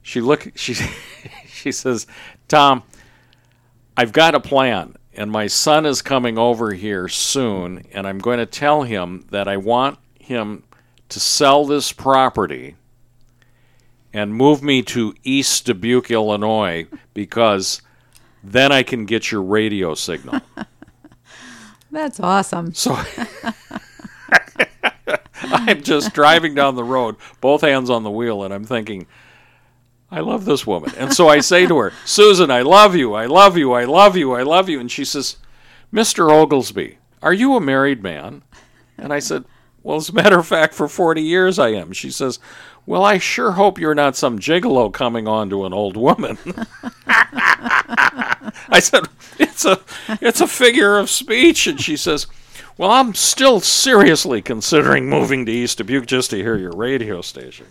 she 0.00 0.22
look 0.22 0.50
she 0.54 0.72
she 1.46 1.72
says, 1.72 2.06
"Tom, 2.48 2.84
I've 3.98 4.12
got 4.12 4.34
a 4.34 4.40
plan, 4.40 4.96
and 5.14 5.30
my 5.30 5.46
son 5.46 5.86
is 5.86 6.02
coming 6.02 6.38
over 6.38 6.72
here 6.72 7.08
soon, 7.08 7.84
and 7.92 8.06
I'm 8.06 8.18
going 8.18 8.38
to 8.38 8.46
tell 8.46 8.82
him 8.82 9.26
that 9.30 9.48
I 9.48 9.56
want 9.56 9.98
him 10.18 10.64
to 11.08 11.20
sell 11.20 11.64
this 11.64 11.92
property 11.92 12.76
and 14.12 14.34
move 14.34 14.62
me 14.62 14.82
to 14.82 15.14
East 15.24 15.66
Dubuque, 15.66 16.10
Illinois, 16.10 16.86
because 17.14 17.82
then 18.42 18.72
I 18.72 18.82
can 18.82 19.04
get 19.04 19.30
your 19.30 19.42
radio 19.42 19.94
signal." 19.94 20.40
That's 21.90 22.20
awesome. 22.20 22.72
So 22.72 22.92
I'm 25.42 25.82
just 25.82 26.14
driving 26.14 26.54
down 26.54 26.74
the 26.74 26.84
road, 26.84 27.16
both 27.42 27.60
hands 27.60 27.90
on 27.90 28.02
the 28.02 28.10
wheel, 28.10 28.44
and 28.44 28.54
I'm 28.54 28.64
thinking, 28.64 29.06
I 30.12 30.20
love 30.20 30.44
this 30.44 30.66
woman. 30.66 30.92
And 30.98 31.14
so 31.14 31.28
I 31.28 31.40
say 31.40 31.66
to 31.66 31.78
her, 31.78 31.92
Susan, 32.04 32.50
I 32.50 32.60
love 32.60 32.94
you, 32.94 33.14
I 33.14 33.24
love 33.24 33.56
you, 33.56 33.72
I 33.72 33.84
love 33.84 34.14
you, 34.14 34.34
I 34.34 34.42
love 34.42 34.68
you. 34.68 34.78
And 34.78 34.90
she 34.90 35.06
says, 35.06 35.36
Mr. 35.90 36.30
Oglesby, 36.30 36.98
are 37.22 37.32
you 37.32 37.56
a 37.56 37.60
married 37.60 38.02
man? 38.02 38.42
And 38.98 39.10
I 39.10 39.20
said, 39.20 39.44
Well, 39.82 39.96
as 39.96 40.10
a 40.10 40.14
matter 40.14 40.38
of 40.38 40.46
fact, 40.46 40.74
for 40.74 40.86
40 40.86 41.22
years 41.22 41.58
I 41.58 41.70
am. 41.70 41.92
She 41.92 42.10
says, 42.10 42.38
Well, 42.84 43.02
I 43.02 43.16
sure 43.16 43.52
hope 43.52 43.78
you're 43.78 43.94
not 43.94 44.14
some 44.14 44.38
gigolo 44.38 44.92
coming 44.92 45.26
on 45.26 45.48
to 45.48 45.64
an 45.64 45.72
old 45.72 45.96
woman. 45.96 46.36
I 47.06 48.80
said, 48.80 49.04
It's 49.38 49.64
a 49.64 49.80
it's 50.20 50.42
a 50.42 50.46
figure 50.46 50.98
of 50.98 51.08
speech. 51.08 51.66
And 51.66 51.80
she 51.80 51.96
says, 51.96 52.26
Well, 52.76 52.90
I'm 52.90 53.14
still 53.14 53.60
seriously 53.60 54.42
considering 54.42 55.08
moving 55.08 55.46
to 55.46 55.52
East 55.52 55.78
Dubuque 55.78 56.06
just 56.06 56.30
to 56.30 56.36
hear 56.36 56.56
your 56.56 56.72
radio 56.76 57.22
station. 57.22 57.66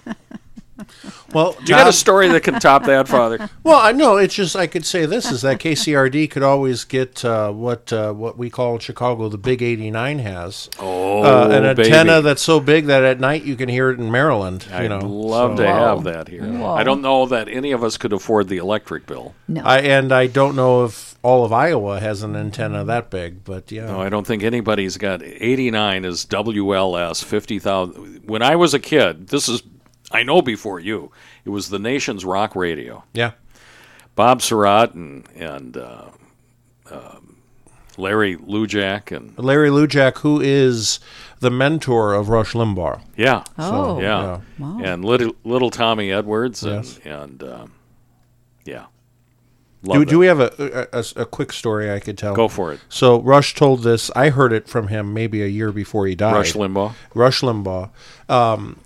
Well, 1.34 1.56
You 1.62 1.68
got 1.68 1.88
a 1.88 1.94
story 1.94 2.28
that 2.30 2.42
can 2.44 2.56
top 2.60 2.84
that, 2.86 3.08
Father? 3.08 3.50
Well, 3.64 3.80
I 3.80 3.92
know 3.92 4.18
it's 4.18 4.34
just 4.34 4.56
I 4.56 4.66
could 4.68 4.86
say 4.86 5.06
this 5.06 5.32
is 5.32 5.44
that 5.44 5.60
KCRD 5.60 6.30
could 6.32 6.42
always 6.44 6.84
get 6.84 7.24
uh, 7.24 7.52
what 7.52 7.94
uh, 7.94 8.12
what 8.12 8.38
we 8.38 8.50
call 8.50 8.74
in 8.74 8.80
Chicago 8.80 9.30
the 9.30 9.38
Big 9.38 9.62
89 9.62 10.20
has. 10.20 10.70
Oh, 10.80 11.24
uh, 11.24 11.48
an 11.50 11.64
antenna 11.66 12.14
baby. 12.14 12.22
that's 12.24 12.42
so 12.42 12.60
big 12.60 12.88
that 12.88 13.04
at 13.04 13.20
night 13.20 13.44
you 13.44 13.56
can 13.56 13.70
hear 13.70 13.92
it 13.92 14.00
in 14.00 14.10
Maryland. 14.12 14.68
I'd 14.72 14.84
you 14.84 14.90
know, 14.90 15.00
love 15.00 15.58
so- 15.58 15.64
to 15.64 15.70
have 15.70 16.04
that 16.06 16.28
here. 16.28 16.44
Whoa. 16.44 16.74
I 16.74 16.84
don't 16.84 17.02
know 17.02 17.26
that 17.28 17.48
any 17.48 17.72
of 17.72 17.84
us 17.84 17.98
could 17.98 18.14
afford 18.14 18.48
the 18.50 18.58
electric 18.58 19.06
bill. 19.06 19.36
No. 19.48 19.62
I 19.64 19.80
and 19.80 20.12
I 20.12 20.28
don't 20.28 20.56
know 20.56 20.86
if 20.86 21.16
all 21.24 21.46
of 21.46 21.54
Iowa 21.54 22.00
has 22.00 22.24
an 22.24 22.36
antenna 22.36 22.84
that 22.86 23.12
big, 23.12 23.44
but 23.44 23.72
yeah. 23.72 23.86
No, 23.86 24.02
I 24.02 24.10
don't 24.10 24.26
think 24.26 24.42
anybody's 24.42 24.98
got 24.98 25.22
89 25.22 26.04
is 26.04 26.26
WLS 26.26 27.24
50,000. 27.24 28.24
When 28.28 28.42
I 28.42 28.56
was 28.56 28.74
a 28.74 28.80
kid, 28.80 29.28
this 29.28 29.48
is, 29.48 29.62
I 30.12 30.24
know 30.24 30.42
before 30.42 30.80
you, 30.80 31.12
it 31.46 31.50
was 31.50 31.70
the 31.70 31.80
nation's 31.80 32.26
rock 32.26 32.56
radio. 32.56 33.04
yeah. 33.14 33.32
Bob 34.14 34.40
Sirott 34.42 34.94
and, 34.94 35.26
and 35.38 35.78
uh, 35.78 36.10
um, 36.92 37.38
Larry 37.98 38.36
Lujack 38.36 39.16
and, 39.16 39.38
Larry 39.40 39.70
Lujack, 39.70 40.18
who 40.20 40.42
is 40.42 41.00
the 41.40 41.50
mentor 41.50 42.14
of 42.14 42.28
Rush 42.28 42.52
Limbaugh. 42.52 43.02
yeah. 43.16 43.44
oh. 43.58 44.02
yeah. 44.02 44.42
Wow. 44.60 44.80
And 44.84 45.06
little, 45.06 45.34
little 45.46 45.70
Tommy 45.72 46.12
Edwards 46.12 46.62
and, 46.64 46.86
Yes. 46.86 47.00
and 47.06 47.42
um, 47.44 47.72
yeah. 48.66 48.86
Do, 49.84 49.90
Love 49.92 50.06
do 50.08 50.16
it. 50.18 50.20
we 50.20 50.26
have 50.28 50.40
a, 50.42 50.88
a, 50.94 51.00
a- 51.00 51.22
a 51.22 51.26
quick 51.26 51.52
story 51.54 51.92
I 51.92 52.00
could 52.00 52.18
tell? 52.18 52.36
Go 52.36 52.48
for 52.50 52.72
it. 52.74 52.82
So 52.90 53.20
Rush 53.22 53.56
told 53.56 53.82
this. 53.82 54.12
I 54.16 54.30
heard 54.30 54.52
it 54.54 54.68
from 54.68 54.90
him 54.90 55.14
maybe 55.14 55.42
a 55.42 55.48
year 55.48 55.72
before 55.72 56.06
he 56.06 56.14
died. 56.16 56.34
Rush 56.36 56.54
Limbaugh. 56.54 56.94
Rush 57.16 57.42
Limbaugh. 57.42 57.90
Um, 58.30 58.78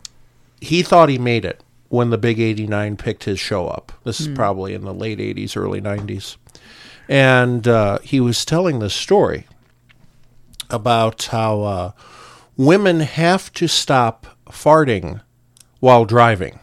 he 0.62 0.82
thought 0.82 1.10
he 1.10 1.18
made 1.18 1.46
it 1.46 1.62
when 1.90 2.10
the 2.10 2.18
Big 2.18 2.40
89 2.40 2.98
picked 2.98 3.24
his 3.26 3.40
show 3.40 3.68
up. 3.68 3.92
This 4.04 4.20
is 4.20 4.28
probably 4.28 4.74
in 4.74 4.82
the 4.82 4.94
late 4.94 5.20
80s, 5.20 5.56
early 5.56 5.82
90s. 5.82 6.38
And 7.08 7.68
uh, 7.68 8.00
he 8.00 8.20
was 8.20 8.44
telling 8.44 8.80
this 8.80 8.94
story 8.94 9.48
about 10.70 11.24
how 11.32 11.62
uh, 11.62 11.92
women 12.58 13.02
have 13.02 13.54
to 13.54 13.68
stop 13.68 14.26
farting 14.50 15.22
while 15.80 16.06
driving. 16.06 16.60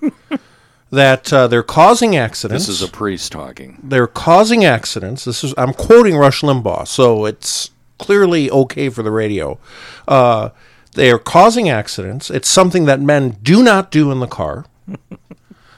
that 0.90 1.30
uh, 1.32 1.46
they're 1.46 1.62
causing 1.62 2.16
accidents 2.16 2.66
This 2.66 2.80
is 2.80 2.88
a 2.88 2.90
priest 2.90 3.30
talking. 3.30 3.78
they're 3.82 4.06
causing 4.06 4.64
accidents. 4.64 5.24
This 5.24 5.44
is 5.44 5.52
I'm 5.58 5.74
quoting 5.74 6.16
Rush 6.16 6.40
Limbaugh, 6.40 6.86
so 6.86 7.26
it's 7.26 7.70
clearly 7.98 8.50
okay 8.50 8.88
for 8.88 9.02
the 9.02 9.10
radio. 9.10 9.58
Uh, 10.06 10.50
they 10.98 11.10
are 11.12 11.18
causing 11.18 11.68
accidents. 11.68 12.28
It's 12.28 12.48
something 12.48 12.84
that 12.86 13.00
men 13.00 13.38
do 13.42 13.62
not 13.62 13.90
do 13.92 14.10
in 14.10 14.18
the 14.20 14.26
car. 14.26 14.66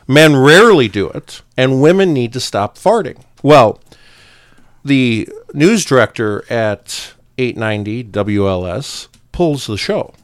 men 0.09 0.35
rarely 0.35 0.89
do 0.89 1.09
it, 1.11 1.43
and 1.57 1.83
women 1.83 2.13
need 2.15 2.33
to 2.33 2.41
stop 2.41 2.77
farting. 2.79 3.23
Well, 3.43 3.81
the 4.85 5.29
news 5.53 5.85
director 5.85 6.45
at 6.51 7.13
890 7.37 8.05
WLS 8.05 9.09
pulls 9.33 9.67
the 9.67 9.77
show. 9.77 10.15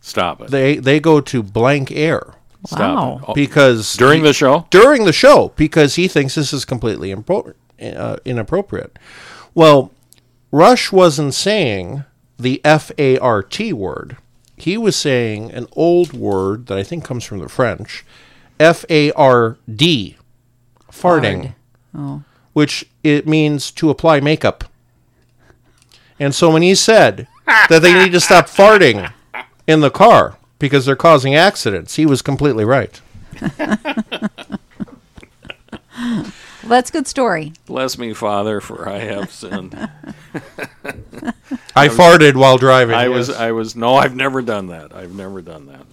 Stop 0.00 0.40
it. 0.40 0.50
They 0.50 0.76
they 0.76 0.98
go 1.00 1.20
to 1.20 1.42
blank 1.42 1.90
air 1.92 2.34
Stop 2.66 2.80
Wow. 2.80 3.16
it. 3.18 3.24
Oh, 3.28 3.34
because 3.34 3.94
during 3.96 4.22
the 4.22 4.32
show? 4.32 4.66
during 4.70 5.04
the 5.04 5.12
show 5.12 5.52
because 5.56 5.94
he 5.96 6.08
thinks 6.08 6.34
this 6.34 6.52
is 6.52 6.64
completely 6.64 7.14
impro- 7.14 7.54
uh, 7.80 8.16
inappropriate. 8.24 8.98
Well, 9.54 9.92
Rush 10.50 10.90
wasn't 10.90 11.34
saying 11.34 12.04
the 12.38 12.60
F 12.64 12.90
A 12.98 13.18
R 13.18 13.42
T 13.42 13.72
word. 13.72 14.16
He 14.58 14.76
was 14.76 14.96
saying 14.96 15.50
an 15.52 15.66
old 15.72 16.12
word 16.12 16.66
that 16.66 16.78
I 16.78 16.82
think 16.82 17.04
comes 17.04 17.24
from 17.24 17.38
the 17.38 17.48
French, 17.48 18.04
F 18.60 18.84
A 18.90 19.12
R 19.12 19.56
D, 19.72 20.16
farting, 20.92 21.54
Oh. 21.96 22.22
which 22.52 22.84
it 23.02 23.26
means 23.26 23.70
to 23.72 23.90
apply 23.90 24.20
makeup. 24.20 24.64
And 26.20 26.34
so 26.34 26.50
when 26.50 26.62
he 26.62 26.74
said 26.74 27.28
that 27.68 27.80
they 27.82 27.94
need 27.94 28.12
to 28.12 28.20
stop 28.20 28.46
farting 28.48 29.12
in 29.66 29.80
the 29.80 29.90
car 29.90 30.36
because 30.58 30.84
they're 30.86 30.96
causing 30.96 31.34
accidents, 31.34 31.94
he 31.96 32.04
was 32.06 32.20
completely 32.22 32.64
right. 32.64 33.00
Well, 36.68 36.76
that's 36.76 36.90
a 36.90 36.92
good 36.92 37.06
story. 37.06 37.54
Bless 37.64 37.96
me, 37.96 38.12
Father, 38.12 38.60
for 38.60 38.86
I 38.86 38.98
have 38.98 39.32
sinned. 39.32 39.74
I 41.74 41.88
farted 41.88 42.34
while 42.36 42.58
driving. 42.58 42.94
I 42.94 43.08
was. 43.08 43.30
I 43.30 43.52
was. 43.52 43.74
No, 43.74 43.94
I've 43.94 44.14
never 44.14 44.42
done 44.42 44.66
that. 44.66 44.94
I've 44.94 45.14
never 45.14 45.40
done 45.40 45.64
that. 45.68 45.86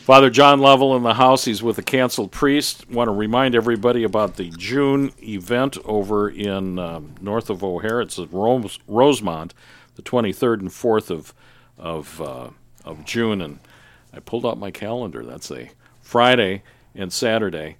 Father 0.00 0.30
John 0.30 0.58
Lovell 0.58 0.96
in 0.96 1.04
the 1.04 1.14
house. 1.14 1.44
He's 1.44 1.62
with 1.62 1.76
the 1.76 1.82
canceled 1.84 2.32
priest. 2.32 2.90
Want 2.90 3.06
to 3.06 3.12
remind 3.12 3.54
everybody 3.54 4.02
about 4.02 4.34
the 4.34 4.50
June 4.50 5.12
event 5.22 5.78
over 5.84 6.28
in 6.28 6.80
um, 6.80 7.14
north 7.20 7.48
of 7.48 7.62
O'Hare. 7.62 8.00
It's 8.00 8.18
at 8.18 8.32
Rose, 8.32 8.80
Rosemont, 8.88 9.54
the 9.94 10.02
23rd 10.02 10.58
and 10.58 10.70
4th 10.70 11.08
of 11.08 11.32
of 11.78 12.20
uh, 12.20 12.48
of 12.84 13.04
June. 13.04 13.40
And 13.40 13.60
I 14.12 14.18
pulled 14.18 14.44
out 14.44 14.58
my 14.58 14.72
calendar. 14.72 15.24
That's 15.24 15.52
a 15.52 15.70
Friday 16.02 16.64
and 16.96 17.12
Saturday. 17.12 17.76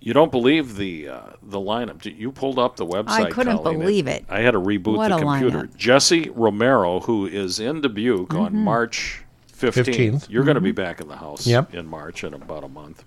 You 0.00 0.14
don't 0.14 0.30
believe 0.32 0.76
the 0.76 1.08
uh, 1.08 1.20
the 1.42 1.58
lineup. 1.58 2.04
You 2.04 2.32
pulled 2.32 2.58
up 2.58 2.76
the 2.76 2.86
website. 2.86 3.26
I 3.26 3.30
couldn't 3.30 3.58
Colleen. 3.58 3.80
believe 3.80 4.06
it. 4.06 4.24
I 4.30 4.40
had 4.40 4.52
to 4.52 4.58
reboot 4.60 4.96
What 4.96 5.08
the 5.10 5.18
computer. 5.18 5.64
lineup. 5.64 5.76
Jesse 5.76 6.30
Romero, 6.30 7.00
who 7.00 7.26
is 7.26 7.60
in 7.60 7.82
Dubuque 7.82 8.32
on 8.34 8.52
Mm-hmm. 8.52 8.64
March 8.64 9.22
15th. 9.52 9.84
15th. 9.84 10.30
You're 10.30 10.44
going 10.44 10.54
to 10.54 10.60
be 10.62 10.72
back 10.72 11.02
in 11.02 11.08
the 11.08 11.16
house 11.16 11.46
Yep. 11.46 11.74
in 11.74 11.86
March 11.86 12.24
in 12.24 12.32
about 12.32 12.64
a 12.64 12.68
month. 12.68 13.04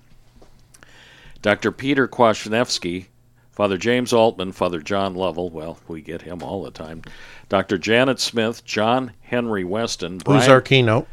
Dr. 1.41 1.71
Peter 1.71 2.07
Kwasniewski, 2.07 3.07
Father 3.51 3.77
James 3.77 4.13
Altman, 4.13 4.51
Father 4.51 4.79
John 4.79 5.15
Lovell. 5.15 5.49
Well, 5.49 5.79
we 5.87 6.01
get 6.01 6.21
him 6.21 6.41
all 6.43 6.63
the 6.63 6.71
time. 6.71 7.01
Dr. 7.49 7.77
Janet 7.77 8.19
Smith, 8.19 8.63
John 8.65 9.11
Henry 9.21 9.63
Westen, 9.63 10.21
Who's 10.25 10.47
our 10.47 10.61
keynote? 10.61 11.07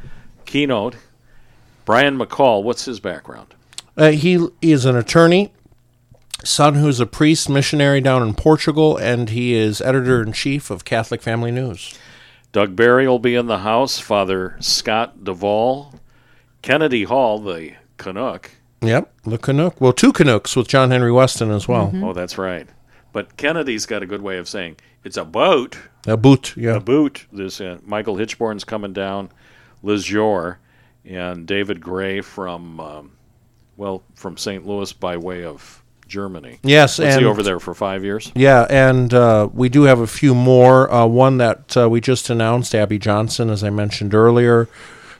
keynote. 0.46 0.96
Brian 1.84 2.18
McCall. 2.18 2.62
What's 2.62 2.84
his 2.84 3.00
background? 3.00 3.54
Uh, 3.96 4.10
he 4.12 4.46
is 4.62 4.84
an 4.84 4.94
attorney, 4.96 5.52
son 6.44 6.74
who's 6.74 7.00
a 7.00 7.06
priest 7.06 7.48
missionary 7.48 8.00
down 8.00 8.22
in 8.22 8.34
Portugal, 8.34 8.96
and 8.96 9.30
he 9.30 9.54
is 9.54 9.80
editor 9.80 10.22
in 10.22 10.32
chief 10.32 10.70
of 10.70 10.84
Catholic 10.84 11.22
Family 11.22 11.50
News. 11.50 11.98
Doug 12.52 12.74
Barry 12.74 13.06
will 13.06 13.18
be 13.18 13.34
in 13.34 13.46
the 13.46 13.58
house. 13.58 13.98
Father 13.98 14.56
Scott 14.60 15.22
Duvall, 15.22 15.94
Kennedy 16.62 17.04
Hall, 17.04 17.38
the 17.38 17.74
Canuck. 17.96 18.50
Yep, 18.82 19.12
the 19.24 19.38
Canuck. 19.38 19.80
Well, 19.80 19.92
two 19.92 20.12
Canucks 20.12 20.56
with 20.56 20.68
John 20.68 20.90
Henry 20.90 21.10
Westen 21.10 21.54
as 21.54 21.68
well. 21.68 21.92
Oh, 21.94 22.12
that's 22.12 22.38
right. 22.38 22.66
But 23.12 23.36
Kennedy's 23.36 23.86
got 23.86 24.02
a 24.02 24.06
good 24.06 24.22
way 24.22 24.38
of 24.38 24.48
saying 24.48 24.76
it's 25.04 25.16
a 25.16 25.24
boat. 25.24 25.78
A 26.06 26.16
boot, 26.16 26.56
yeah. 26.56 26.76
A 26.76 26.80
boot. 26.80 27.26
This 27.32 27.60
uh, 27.60 27.78
Michael 27.84 28.16
Hichborn's 28.16 28.64
coming 28.64 28.92
down, 28.92 29.30
Liz 29.82 30.10
Yore, 30.10 30.58
and 31.04 31.46
David 31.46 31.80
Gray 31.80 32.20
from 32.20 32.80
um, 32.80 33.12
well 33.76 34.02
from 34.14 34.36
St. 34.36 34.66
Louis 34.66 34.92
by 34.92 35.16
way 35.16 35.44
of 35.44 35.82
Germany. 36.10 36.58
Yes, 36.62 36.98
Was 36.98 37.14
and 37.14 37.20
he 37.20 37.26
over 37.26 37.42
there 37.42 37.58
for 37.60 37.72
five 37.72 38.04
years? 38.04 38.30
Yeah, 38.34 38.66
and 38.68 39.14
uh, 39.14 39.48
we 39.52 39.68
do 39.68 39.84
have 39.84 40.00
a 40.00 40.06
few 40.06 40.34
more. 40.34 40.92
Uh, 40.92 41.06
one 41.06 41.38
that 41.38 41.76
uh, 41.76 41.88
we 41.88 42.00
just 42.00 42.28
announced, 42.28 42.74
Abby 42.74 42.98
Johnson, 42.98 43.48
as 43.48 43.64
I 43.64 43.70
mentioned 43.70 44.12
earlier, 44.12 44.68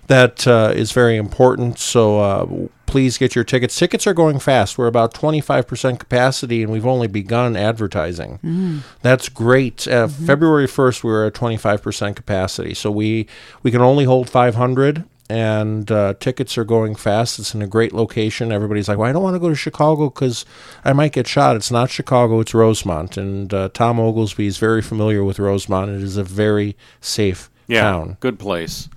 that 0.09 0.47
uh, 0.47 0.73
is 0.75 0.93
very 0.93 1.17
important. 1.17 1.79
So 1.79 2.21
uh, 2.21 2.69
please 2.87 3.17
get 3.17 3.37
your 3.37 3.45
tickets. 3.45 3.79
Tickets 3.79 4.07
are 4.07 4.13
going 4.13 4.41
fast. 4.41 4.77
We're 4.77 4.89
about 4.89 5.15
25% 5.15 6.01
capacity, 6.01 6.63
and 6.63 6.73
we've 6.73 6.87
only 6.87 7.07
begun 7.07 7.57
advertising. 7.57 8.41
Mm. 8.43 8.81
That's 9.01 9.29
great. 9.29 9.87
Uh, 9.87 10.09
mm-hmm. 10.09 10.27
February 10.27 10.67
1st, 10.67 11.05
we 11.05 11.11
were 11.11 11.27
at 11.27 11.35
25% 11.35 12.17
capacity. 12.17 12.75
So 12.75 12.91
we, 12.91 13.29
we 13.63 13.71
can 13.71 13.81
only 13.81 14.05
hold 14.05 14.29
500 14.29 15.05
and 15.31 15.93
uh, 15.93 16.15
tickets 16.19 16.59
are 16.59 16.65
going 16.65 16.97
fast. 16.97 17.39
It's 17.39 17.55
in 17.55 17.63
a 17.63 17.67
great 17.69 17.93
location. 17.93 18.51
Everybody's 18.51 18.89
like, 18.89 18.99
"Well, 18.99 19.09
I 19.09 19.13
don't 19.13 19.23
want 19.23 19.37
to 19.37 19.41
go 19.41 19.49
to 19.49 19.55
Chicago 19.55 20.11
because 20.11 20.45
I 20.85 20.93
might 20.93 21.13
get 21.13 21.29
shot." 21.29 21.55
It's 21.55 21.71
not 21.71 21.89
Chicago; 21.89 22.41
it's 22.41 22.53
Rosemont, 22.53 23.17
and 23.17 23.55
uh, 23.55 23.69
Tom 23.73 24.01
Oglesby 24.01 24.47
is 24.47 24.59
very 24.59 24.83
familiar 24.83 25.23
with 25.23 25.39
Rosemont. 25.39 25.91
It 25.91 26.03
is 26.03 26.17
a 26.17 26.25
very 26.25 26.77
safe 27.01 27.49
yeah, 27.69 27.83
town. 27.83 28.17
Good 28.19 28.41
place. 28.41 28.89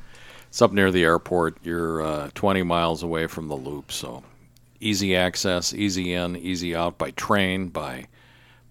It's 0.48 0.62
up 0.62 0.72
near 0.72 0.92
the 0.92 1.04
airport. 1.04 1.58
You're 1.64 2.02
uh, 2.02 2.30
20 2.34 2.64
miles 2.64 3.04
away 3.04 3.28
from 3.28 3.48
the 3.48 3.56
loop, 3.56 3.92
so 3.92 4.24
easy 4.80 5.16
access, 5.16 5.72
easy 5.72 6.14
in, 6.14 6.36
easy 6.36 6.76
out 6.76 6.98
by 6.98 7.12
train, 7.12 7.68
by 7.68 8.08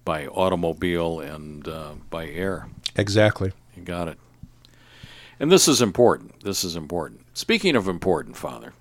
by 0.05 0.27
automobile, 0.27 1.21
and 1.21 1.69
uh, 1.69 1.93
by 2.11 2.27
air. 2.27 2.67
Exactly. 2.97 3.53
You 3.77 3.85
got 3.85 4.09
it. 4.09 4.19
And 5.41 5.51
this 5.51 5.67
is 5.69 5.83
important. 5.83 6.45
This 6.45 6.65
is 6.65 6.77
important. 6.77 7.21
Speaking 7.35 7.77
of 7.77 7.89
important, 7.89 8.37
Father, 8.37 8.73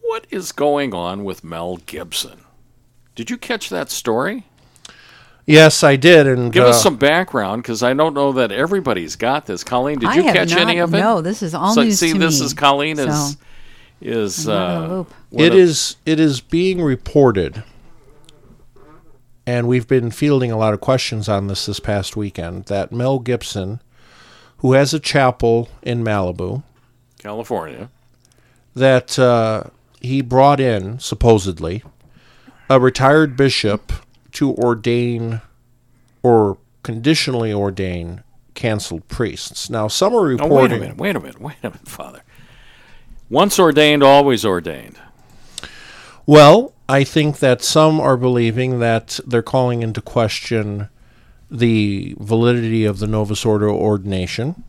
what 0.00 0.26
is 0.30 0.52
going 0.52 0.94
on 0.94 1.24
with 1.24 1.44
Mel 1.44 1.78
Gibson? 1.78 2.40
Did 3.14 3.30
you 3.30 3.36
catch 3.36 3.68
that 3.68 3.90
story? 3.90 4.44
Yes, 5.48 5.82
I 5.82 5.96
did. 5.96 6.26
And 6.26 6.52
give 6.52 6.64
uh, 6.64 6.68
us 6.68 6.82
some 6.82 6.96
background 6.96 7.62
because 7.62 7.82
I 7.82 7.94
don't 7.94 8.12
know 8.12 8.32
that 8.32 8.52
everybody's 8.52 9.16
got 9.16 9.46
this. 9.46 9.64
Colleen, 9.64 9.98
did 9.98 10.14
you 10.14 10.22
catch 10.22 10.50
not, 10.50 10.60
any 10.60 10.78
of 10.78 10.92
it? 10.92 10.98
No, 10.98 11.22
this 11.22 11.42
is 11.42 11.54
all 11.54 11.74
so, 11.74 11.82
news 11.82 11.98
see, 11.98 12.12
to 12.12 12.18
this 12.18 12.40
me, 12.40 12.46
is 12.46 12.54
Colleen 12.54 12.96
so 12.96 13.06
is 13.06 13.36
is 14.00 14.48
uh, 14.48 15.04
it 15.32 15.52
of, 15.52 15.58
is 15.58 15.96
it 16.04 16.20
is 16.20 16.42
being 16.42 16.82
reported, 16.82 17.64
and 19.46 19.66
we've 19.66 19.88
been 19.88 20.10
fielding 20.10 20.52
a 20.52 20.58
lot 20.58 20.74
of 20.74 20.82
questions 20.82 21.30
on 21.30 21.46
this 21.46 21.64
this 21.64 21.80
past 21.80 22.14
weekend. 22.14 22.66
That 22.66 22.92
Mel 22.92 23.18
Gibson, 23.18 23.80
who 24.58 24.72
has 24.72 24.92
a 24.92 25.00
chapel 25.00 25.68
in 25.82 26.02
Malibu, 26.02 26.62
California, 27.18 27.90
that 28.74 29.18
uh, 29.18 29.64
he 30.00 30.20
brought 30.20 30.60
in 30.60 30.98
supposedly 30.98 31.82
a 32.70 32.78
retired 32.80 33.36
bishop 33.36 33.92
to 34.32 34.54
ordain 34.54 35.40
or 36.22 36.58
conditionally 36.82 37.52
ordain 37.52 38.22
canceled 38.54 39.06
priests. 39.08 39.70
Now, 39.70 39.88
some 39.88 40.14
are 40.14 40.22
reporting. 40.22 40.52
Oh, 40.52 40.62
wait 40.62 40.72
a 40.72 40.78
minute, 40.78 40.96
wait 40.96 41.16
a 41.16 41.20
minute, 41.20 41.40
wait 41.40 41.56
a 41.62 41.70
minute, 41.70 41.88
Father. 41.88 42.22
Once 43.30 43.58
ordained, 43.58 44.02
always 44.02 44.44
ordained. 44.44 44.98
Well, 46.26 46.74
I 46.88 47.04
think 47.04 47.38
that 47.38 47.62
some 47.62 48.00
are 48.00 48.16
believing 48.16 48.80
that 48.80 49.20
they're 49.26 49.42
calling 49.42 49.82
into 49.82 50.00
question 50.00 50.88
the 51.50 52.14
validity 52.18 52.84
of 52.84 52.98
the 52.98 53.06
Novus 53.06 53.44
Ordo 53.44 53.70
ordination. 53.70 54.64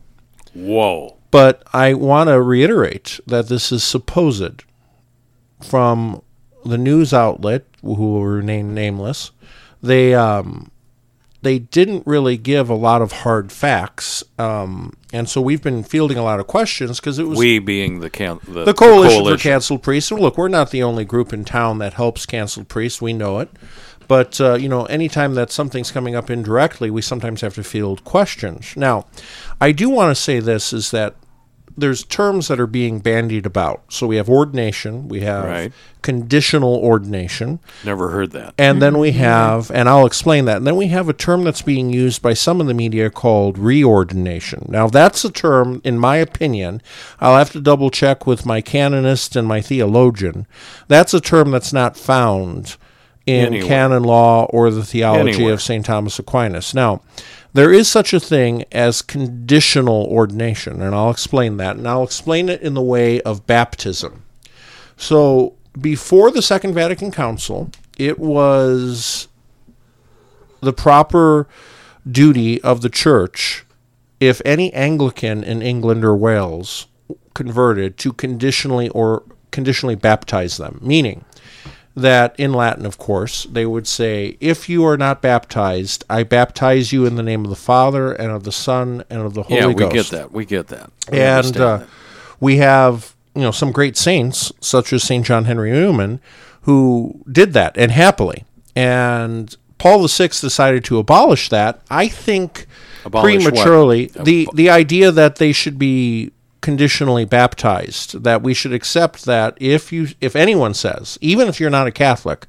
Whoa. 0.54 1.16
But 1.30 1.62
I 1.72 1.94
want 1.94 2.28
to 2.28 2.42
reiterate 2.42 3.20
that 3.26 3.48
this 3.48 3.70
is 3.70 3.84
supposed 3.84 4.64
from 5.62 6.22
the 6.64 6.78
news 6.78 7.14
outlet, 7.14 7.64
who 7.82 7.94
will 7.94 8.26
remain 8.26 8.74
nameless. 8.74 9.30
They 9.82 10.14
um, 10.14 10.70
they 11.42 11.58
didn't 11.58 12.06
really 12.06 12.36
give 12.36 12.68
a 12.68 12.74
lot 12.74 13.00
of 13.00 13.12
hard 13.12 13.50
facts, 13.50 14.22
um, 14.38 14.94
and 15.12 15.28
so 15.28 15.40
we've 15.40 15.62
been 15.62 15.82
fielding 15.82 16.18
a 16.18 16.22
lot 16.22 16.40
of 16.40 16.46
questions 16.46 17.00
because 17.00 17.18
it 17.18 17.24
was 17.24 17.38
we 17.38 17.58
being 17.58 18.00
the 18.00 18.10
can- 18.10 18.40
the, 18.46 18.64
the, 18.64 18.74
coalition 18.74 19.18
coalition 19.18 19.38
for 19.38 19.42
canceled 19.42 19.82
priests. 19.82 20.10
And 20.10 20.20
look, 20.20 20.36
we're 20.36 20.48
not 20.48 20.70
the 20.70 20.82
only 20.82 21.04
group 21.04 21.32
in 21.32 21.44
town 21.44 21.78
that 21.78 21.94
helps 21.94 22.26
canceled 22.26 22.68
priests. 22.68 23.00
We 23.00 23.12
know 23.12 23.38
it, 23.38 23.48
but 24.10 24.40
uh, 24.40 24.54
you 24.54 24.68
know, 24.68 24.86
anytime 24.86 25.34
that 25.36 25.52
something's 25.52 25.92
coming 25.92 26.16
up 26.16 26.30
indirectly, 26.30 26.90
we 26.90 27.00
sometimes 27.00 27.42
have 27.42 27.54
to 27.54 27.62
field 27.62 28.02
questions. 28.02 28.76
Now, 28.76 29.06
I 29.60 29.70
do 29.70 29.88
want 29.88 30.10
to 30.10 30.20
say 30.20 30.40
this: 30.40 30.72
is 30.72 30.90
that 30.90 31.14
there's 31.76 32.02
terms 32.02 32.48
that 32.48 32.58
are 32.58 32.66
being 32.66 32.98
bandied 32.98 33.46
about. 33.46 33.84
So 33.88 34.08
we 34.08 34.16
have 34.16 34.28
ordination, 34.28 35.06
we 35.06 35.20
have 35.20 35.44
right. 35.44 35.72
conditional 36.02 36.74
ordination. 36.74 37.60
Never 37.84 38.10
heard 38.10 38.32
that. 38.32 38.54
And 38.58 38.82
then 38.82 38.98
we 38.98 39.12
have, 39.12 39.70
and 39.70 39.88
I'll 39.88 40.06
explain 40.06 40.44
that. 40.46 40.56
And 40.56 40.66
then 40.66 40.74
we 40.74 40.88
have 40.88 41.08
a 41.08 41.12
term 41.12 41.44
that's 41.44 41.62
being 41.62 41.90
used 41.90 42.20
by 42.20 42.34
some 42.34 42.60
of 42.60 42.66
the 42.66 42.74
media 42.74 43.10
called 43.10 43.58
reordination. 43.58 44.68
Now 44.68 44.88
that's 44.88 45.24
a 45.24 45.30
term, 45.30 45.80
in 45.84 46.00
my 46.00 46.16
opinion, 46.16 46.82
I'll 47.20 47.38
have 47.38 47.52
to 47.52 47.60
double 47.60 47.90
check 47.90 48.26
with 48.26 48.44
my 48.44 48.60
canonist 48.60 49.36
and 49.36 49.46
my 49.46 49.60
theologian. 49.60 50.48
That's 50.88 51.14
a 51.14 51.20
term 51.20 51.52
that's 51.52 51.72
not 51.72 51.96
found 51.96 52.76
in 53.26 53.46
Anywhere. 53.46 53.68
canon 53.68 54.02
law 54.02 54.44
or 54.46 54.70
the 54.70 54.84
theology 54.84 55.46
of 55.46 55.62
St. 55.62 55.84
Thomas 55.84 56.18
Aquinas. 56.18 56.74
Now, 56.74 57.02
there 57.52 57.72
is 57.72 57.88
such 57.88 58.12
a 58.12 58.20
thing 58.20 58.64
as 58.72 59.02
conditional 59.02 60.04
ordination, 60.06 60.80
and 60.80 60.94
I'll 60.94 61.10
explain 61.10 61.56
that. 61.58 61.76
And 61.76 61.86
I'll 61.86 62.04
explain 62.04 62.48
it 62.48 62.60
in 62.62 62.74
the 62.74 62.82
way 62.82 63.20
of 63.22 63.46
baptism. 63.46 64.22
So, 64.96 65.54
before 65.80 66.30
the 66.30 66.42
Second 66.42 66.74
Vatican 66.74 67.10
Council, 67.10 67.70
it 67.98 68.18
was 68.18 69.28
the 70.60 70.72
proper 70.72 71.48
duty 72.10 72.60
of 72.62 72.82
the 72.82 72.88
church, 72.88 73.64
if 74.20 74.40
any 74.44 74.72
Anglican 74.72 75.42
in 75.42 75.62
England 75.62 76.04
or 76.04 76.16
Wales 76.16 76.86
converted, 77.34 77.96
to 77.98 78.12
conditionally 78.12 78.88
or 78.90 79.22
conditionally 79.50 79.94
baptize 79.94 80.56
them, 80.56 80.78
meaning 80.82 81.24
that 81.94 82.38
in 82.38 82.52
Latin, 82.52 82.86
of 82.86 82.98
course, 82.98 83.44
they 83.44 83.66
would 83.66 83.86
say, 83.86 84.36
If 84.40 84.68
you 84.68 84.84
are 84.84 84.96
not 84.96 85.20
baptized, 85.20 86.04
I 86.08 86.22
baptize 86.22 86.92
you 86.92 87.06
in 87.06 87.16
the 87.16 87.22
name 87.22 87.44
of 87.44 87.50
the 87.50 87.56
Father 87.56 88.12
and 88.12 88.30
of 88.30 88.44
the 88.44 88.52
Son 88.52 89.04
and 89.10 89.22
of 89.22 89.34
the 89.34 89.42
Holy 89.42 89.60
yeah, 89.60 89.72
Ghost. 89.72 89.80
Yeah, 89.80 89.86
we 89.86 89.92
get 89.92 90.06
that. 90.06 90.32
We 90.32 90.44
get 90.44 90.66
that. 90.68 90.90
We 91.10 91.20
and 91.20 91.56
uh, 91.56 91.76
that. 91.78 91.88
we 92.38 92.56
have 92.58 93.14
you 93.34 93.42
know 93.42 93.50
some 93.50 93.72
great 93.72 93.96
saints, 93.96 94.52
such 94.60 94.92
as 94.92 95.02
St. 95.02 95.24
John 95.24 95.44
Henry 95.44 95.72
Newman, 95.72 96.20
who 96.62 97.22
did 97.30 97.52
that 97.54 97.76
and 97.76 97.90
happily. 97.90 98.44
And 98.76 99.54
Paul 99.78 100.06
VI 100.06 100.28
decided 100.28 100.84
to 100.84 100.98
abolish 100.98 101.48
that. 101.48 101.80
I 101.90 102.08
think 102.08 102.66
abolish 103.04 103.44
prematurely. 103.44 104.08
What? 104.08 104.24
The 104.24 104.48
the 104.54 104.70
idea 104.70 105.10
that 105.10 105.36
they 105.36 105.52
should 105.52 105.78
be 105.78 106.32
conditionally 106.60 107.24
baptized 107.24 108.22
that 108.22 108.42
we 108.42 108.54
should 108.54 108.72
accept 108.72 109.24
that 109.24 109.56
if 109.60 109.92
you 109.92 110.08
if 110.20 110.36
anyone 110.36 110.74
says 110.74 111.18
even 111.20 111.48
if 111.48 111.58
you're 111.58 111.70
not 111.70 111.86
a 111.86 111.92
catholic 111.92 112.46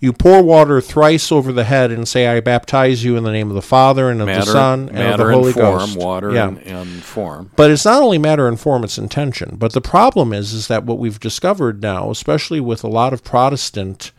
you 0.00 0.12
pour 0.12 0.42
water 0.42 0.80
thrice 0.80 1.30
over 1.30 1.52
the 1.52 1.64
head 1.64 1.90
and 1.90 2.08
say 2.08 2.26
i 2.26 2.40
baptize 2.40 3.04
you 3.04 3.16
in 3.16 3.24
the 3.24 3.32
name 3.32 3.48
of 3.48 3.54
the 3.54 3.62
father 3.62 4.10
and 4.10 4.20
of 4.20 4.26
matter, 4.26 4.44
the 4.44 4.52
son 4.52 4.88
and 4.88 4.98
of 4.98 5.18
the 5.18 5.32
holy 5.32 5.46
and 5.48 5.54
form, 5.54 5.78
ghost 5.78 5.96
water 5.96 6.32
yeah. 6.32 6.48
and, 6.48 6.58
and 6.58 7.02
form 7.02 7.50
but 7.56 7.70
it's 7.70 7.84
not 7.84 8.02
only 8.02 8.18
matter 8.18 8.48
and 8.48 8.58
form 8.58 8.84
it's 8.84 8.98
intention 8.98 9.56
but 9.56 9.72
the 9.72 9.80
problem 9.80 10.32
is 10.32 10.52
is 10.52 10.68
that 10.68 10.84
what 10.84 10.98
we've 10.98 11.20
discovered 11.20 11.82
now 11.82 12.10
especially 12.10 12.60
with 12.60 12.82
a 12.82 12.88
lot 12.88 13.12
of 13.12 13.22
protestant 13.22 14.12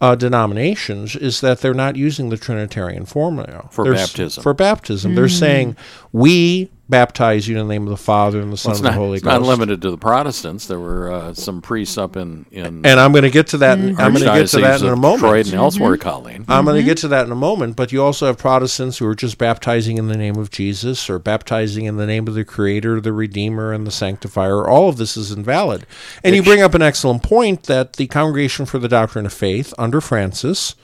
uh, 0.00 0.14
denominations 0.14 1.16
is 1.16 1.40
that 1.40 1.60
they're 1.60 1.74
not 1.74 1.96
using 1.96 2.28
the 2.28 2.36
Trinitarian 2.36 3.04
formula 3.04 3.68
for 3.70 3.84
they're 3.84 3.94
baptism. 3.94 4.42
For 4.42 4.54
baptism, 4.54 5.12
mm. 5.12 5.16
they're 5.16 5.28
saying 5.28 5.76
we 6.12 6.70
baptize 6.88 7.46
you 7.46 7.58
in 7.58 7.66
the 7.66 7.72
name 7.72 7.82
of 7.84 7.90
the 7.90 7.96
Father 7.96 8.40
and 8.40 8.52
the 8.52 8.56
Son 8.56 8.70
well, 8.70 8.76
and 8.76 8.84
not, 8.84 8.90
the 8.90 8.96
Holy 8.96 9.16
it's 9.16 9.24
Ghost. 9.24 9.40
Not 9.40 9.46
limited 9.46 9.82
to 9.82 9.90
the 9.90 9.98
Protestants. 9.98 10.66
There 10.66 10.80
were 10.80 11.12
uh, 11.12 11.34
some 11.34 11.60
priests 11.60 11.98
up 11.98 12.16
in, 12.16 12.46
in 12.50 12.86
and 12.86 13.00
I'm 13.00 13.12
going 13.12 13.24
to 13.24 13.30
get 13.30 13.48
to 13.48 13.58
that. 13.58 13.78
Mm-hmm. 13.78 14.00
I'm 14.00 14.12
going 14.12 14.24
to 14.24 14.40
get 14.40 14.48
to 14.48 14.60
that 14.60 14.80
in 14.80 14.88
a 14.88 14.96
moment. 14.96 15.20
Detroit 15.20 15.46
and 15.46 15.54
mm-hmm. 15.54 15.58
elsewhere, 15.58 15.96
Colleen. 15.96 16.44
I'm 16.48 16.64
going 16.64 16.76
to 16.76 16.82
get 16.82 16.98
to 16.98 17.08
that 17.08 17.26
in 17.26 17.32
a 17.32 17.36
moment. 17.36 17.76
But 17.76 17.92
you 17.92 18.02
also 18.02 18.26
have 18.26 18.38
Protestants 18.38 18.98
who 18.98 19.06
are 19.06 19.14
just 19.14 19.38
baptizing 19.38 19.98
in 19.98 20.08
the 20.08 20.16
name 20.16 20.36
of 20.36 20.50
Jesus 20.50 21.10
or 21.10 21.18
baptizing 21.18 21.84
in 21.84 21.96
the 21.96 22.06
name 22.06 22.26
of 22.26 22.34
the 22.34 22.44
Creator, 22.44 23.00
the 23.00 23.12
Redeemer, 23.12 23.72
and 23.72 23.86
the 23.86 23.90
Sanctifier. 23.90 24.66
All 24.66 24.88
of 24.88 24.96
this 24.96 25.16
is 25.16 25.30
invalid. 25.30 25.86
And 26.24 26.34
you 26.34 26.42
bring 26.42 26.62
up 26.62 26.74
an 26.74 26.82
excellent 26.82 27.22
point 27.22 27.64
that 27.64 27.94
the 27.94 28.06
Congregation 28.06 28.66
for 28.66 28.78
the 28.78 28.88
Doctrine 28.88 29.26
of 29.26 29.32
Faith 29.32 29.74
under 29.78 30.00
Francis 30.00 30.74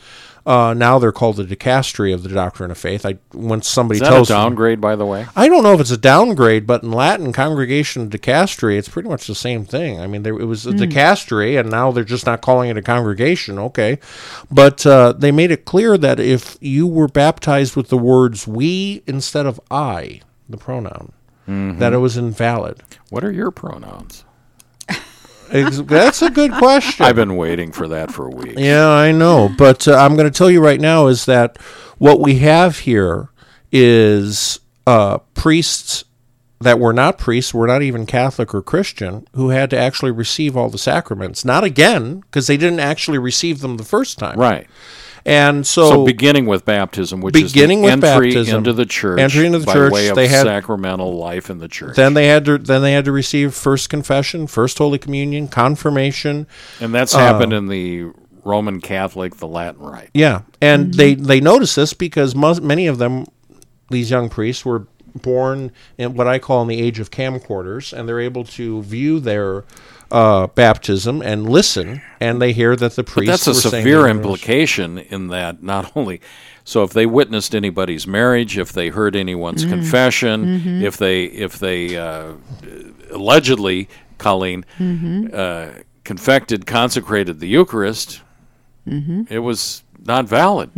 uh, 0.47 0.75
now 0.75 0.99
they're 0.99 1.13
called 1.13 1.37
the 1.37 1.45
dicastery 1.45 2.13
of 2.13 2.23
the 2.23 2.29
doctrine 2.29 2.71
of 2.71 2.77
faith. 2.77 3.07
I 3.07 3.19
when 3.33 3.63
somebody 3.63 3.97
Is 3.97 4.03
that 4.03 4.11
tells 4.11 4.31
a 4.31 4.35
downgrade, 4.35 4.81
by 4.81 4.95
the 4.95 5.07
way. 5.07 5.27
I 5.35 5.49
don't 5.49 5.63
know 5.63 5.73
if 5.73 5.81
it's 5.81 5.91
a 5.91 5.97
downgrade, 5.97 6.67
but 6.67 6.83
in 6.83 6.93
Latin, 6.93 7.33
congregation 7.33 8.11
dicastery, 8.11 8.77
it's 8.77 8.89
pretty 8.89 9.09
much 9.09 9.27
the 9.27 9.35
same 9.35 9.65
thing. 9.65 10.01
I 10.01 10.07
mean, 10.07 10.23
there, 10.23 10.39
it 10.39 10.45
was 10.45 10.67
a 10.67 10.73
mm. 10.73 10.79
dicastery, 10.79 11.59
and 11.59 11.71
now 11.71 11.93
they're 11.93 12.05
just 12.05 12.27
not 12.27 12.43
calling 12.43 12.69
it 12.69 12.77
a 12.77 12.83
congregation. 12.83 13.59
Okay, 13.59 13.99
but 14.51 14.85
uh, 14.85 15.13
they 15.13 15.33
made 15.33 15.51
it 15.51 15.65
clear 15.65 15.97
that 15.97 16.21
if 16.21 16.59
you 16.61 16.87
were 16.87 17.09
baptized 17.09 17.75
with 17.75 17.89
the 17.89 17.99
words 17.99 18.47
"we" 18.47 19.03
instead 19.07 19.47
of 19.47 19.59
"I," 19.71 20.21
the 20.47 20.59
pronoun, 20.59 21.13
mm-hmm. 21.49 21.79
that 21.79 21.95
it 21.95 21.99
was 21.99 22.19
invalid. 22.19 22.83
What 23.09 23.25
are 23.25 23.33
your 23.33 23.51
pronouns? 23.51 24.25
That's 25.63 26.23
a 26.23 26.31
good 26.31 26.53
question. 26.53 27.07
I've 27.07 27.17
been 27.17 27.37
waiting 27.37 27.71
for 27.71 27.87
that 27.89 28.11
for 28.11 28.27
a 28.27 28.31
week. 28.31 28.59
Yeah, 28.59 28.89
I 28.89 29.13
know. 29.13 29.49
But 29.57 29.87
uh, 29.87 29.95
I'm 29.97 30.17
going 30.17 30.31
to 30.31 30.37
tell 30.37 30.51
you 30.51 30.61
right 30.61 30.81
now 30.81 31.07
is 31.07 31.27
that 31.27 31.59
what 31.99 32.21
we 32.21 32.37
have 32.41 32.81
here 32.81 33.29
is 33.71 34.59
uh, 34.87 35.19
priests 35.35 36.05
that 36.61 36.79
were 36.81 36.93
not 36.93 37.19
priests, 37.19 37.55
were 37.55 37.67
not 37.67 37.83
even 37.83 38.07
Catholic 38.07 38.55
or 38.55 38.63
Christian, 38.63 39.27
who 39.35 39.51
had 39.51 39.71
to 39.71 39.79
actually 39.79 40.11
receive 40.11 40.57
all 40.57 40.69
the 40.69 40.79
sacraments. 40.79 41.45
Not 41.45 41.63
again, 41.63 42.21
because 42.21 42.47
they 42.47 42.57
didn't 42.57 42.81
actually 42.81 43.19
receive 43.19 43.61
them 43.61 43.77
the 43.77 43.85
first 43.85 44.19
time. 44.19 44.39
Right. 44.39 44.67
And 45.27 45.67
so, 45.67 45.89
So 45.89 46.05
beginning 46.05 46.47
with 46.47 46.65
baptism, 46.65 47.21
which 47.23 47.33
Beginning 47.33 47.85
is 47.85 47.93
with 47.93 48.01
the 48.03 48.09
entry 48.09 48.29
baptism, 48.29 48.59
into 48.59 48.73
the 48.75 48.85
church, 48.85 49.21
entry 49.21 49.47
into 49.47 49.59
the 49.59 49.67
by 49.67 49.73
church, 49.73 49.93
way 49.93 50.09
of 50.09 50.17
they 50.17 50.29
had- 50.29 50.45
sacramental 50.45 51.17
life 51.17 51.49
in 51.49 51.59
the 51.59 51.69
church, 51.69 51.97
then 51.97 52.15
they 52.15 52.27
had 52.27 52.45
to 52.45 52.59
then 52.59 52.83
they 52.83 52.93
had 52.93 53.07
to 53.07 53.13
receive 53.13 53.55
first 53.55 53.89
confession, 53.89 54.47
first 54.47 54.77
Holy 54.77 54.99
Communion, 54.99 55.49
confirmation. 55.49 56.47
and 56.81 56.95
that's 56.95 57.15
happened 57.15 57.55
uh, 57.55 57.57
in 57.57 57.69
the 57.69 58.11
Roman 58.45 58.81
Catholic, 58.81 59.37
the 59.37 59.49
Latin 59.49 59.81
Rite. 59.83 60.11
Yeah, 60.13 60.43
and 60.61 60.89
mm-hmm. 60.89 60.99
they 60.99 61.15
they 61.15 61.41
noticed 61.41 61.77
this 61.77 61.95
because 61.95 62.35
most, 62.35 62.63
many 62.63 62.87
of 62.87 62.99
them, 62.99 63.25
these 63.89 64.11
young 64.11 64.29
priests, 64.29 64.65
were 64.65 64.87
born 65.15 65.73
in 65.97 66.15
what 66.15 66.27
I 66.27 66.39
call 66.39 66.61
in 66.63 66.69
the 66.69 66.81
age 66.81 66.99
of 66.99 67.11
camcorders, 67.11 67.93
and 67.93 68.09
they're 68.09 68.21
able 68.21 68.45
to 68.45 68.83
view 68.83 69.21
their 69.21 69.65
uh, 70.15 70.47
baptism 70.49 71.21
and 71.23 71.49
listen, 71.49 72.01
and 72.21 72.41
they 72.41 72.53
hear 72.53 72.77
that 72.77 72.95
the 72.97 73.03
But 73.27 73.33
that's 73.33 73.47
a 73.47 73.51
were 73.51 73.55
severe 73.83 74.07
implication 74.07 74.99
in 74.99 75.29
that 75.29 75.63
not 75.63 75.93
only 75.97 76.21
so 76.65 76.83
if 76.83 76.93
they 76.93 77.05
witnessed 77.05 77.55
anybody's 77.55 78.07
marriage, 78.07 78.57
if 78.57 78.73
they 78.73 78.89
heard 78.89 79.15
anyone's 79.17 79.65
confession, 79.65 80.83
if 80.83 80.97
they 80.97 81.25
if 81.25 81.59
they 81.59 81.97
uh, 81.97 82.33
allegedly, 83.11 83.89
Colleen, 84.19 84.65
uh, 85.35 85.83
confected, 86.05 86.65
consecrated 86.67 87.41
the 87.41 87.49
Eucharist, 87.49 88.23
it 88.87 89.41
was 89.41 89.83
not 90.05 90.27
valid. 90.27 90.71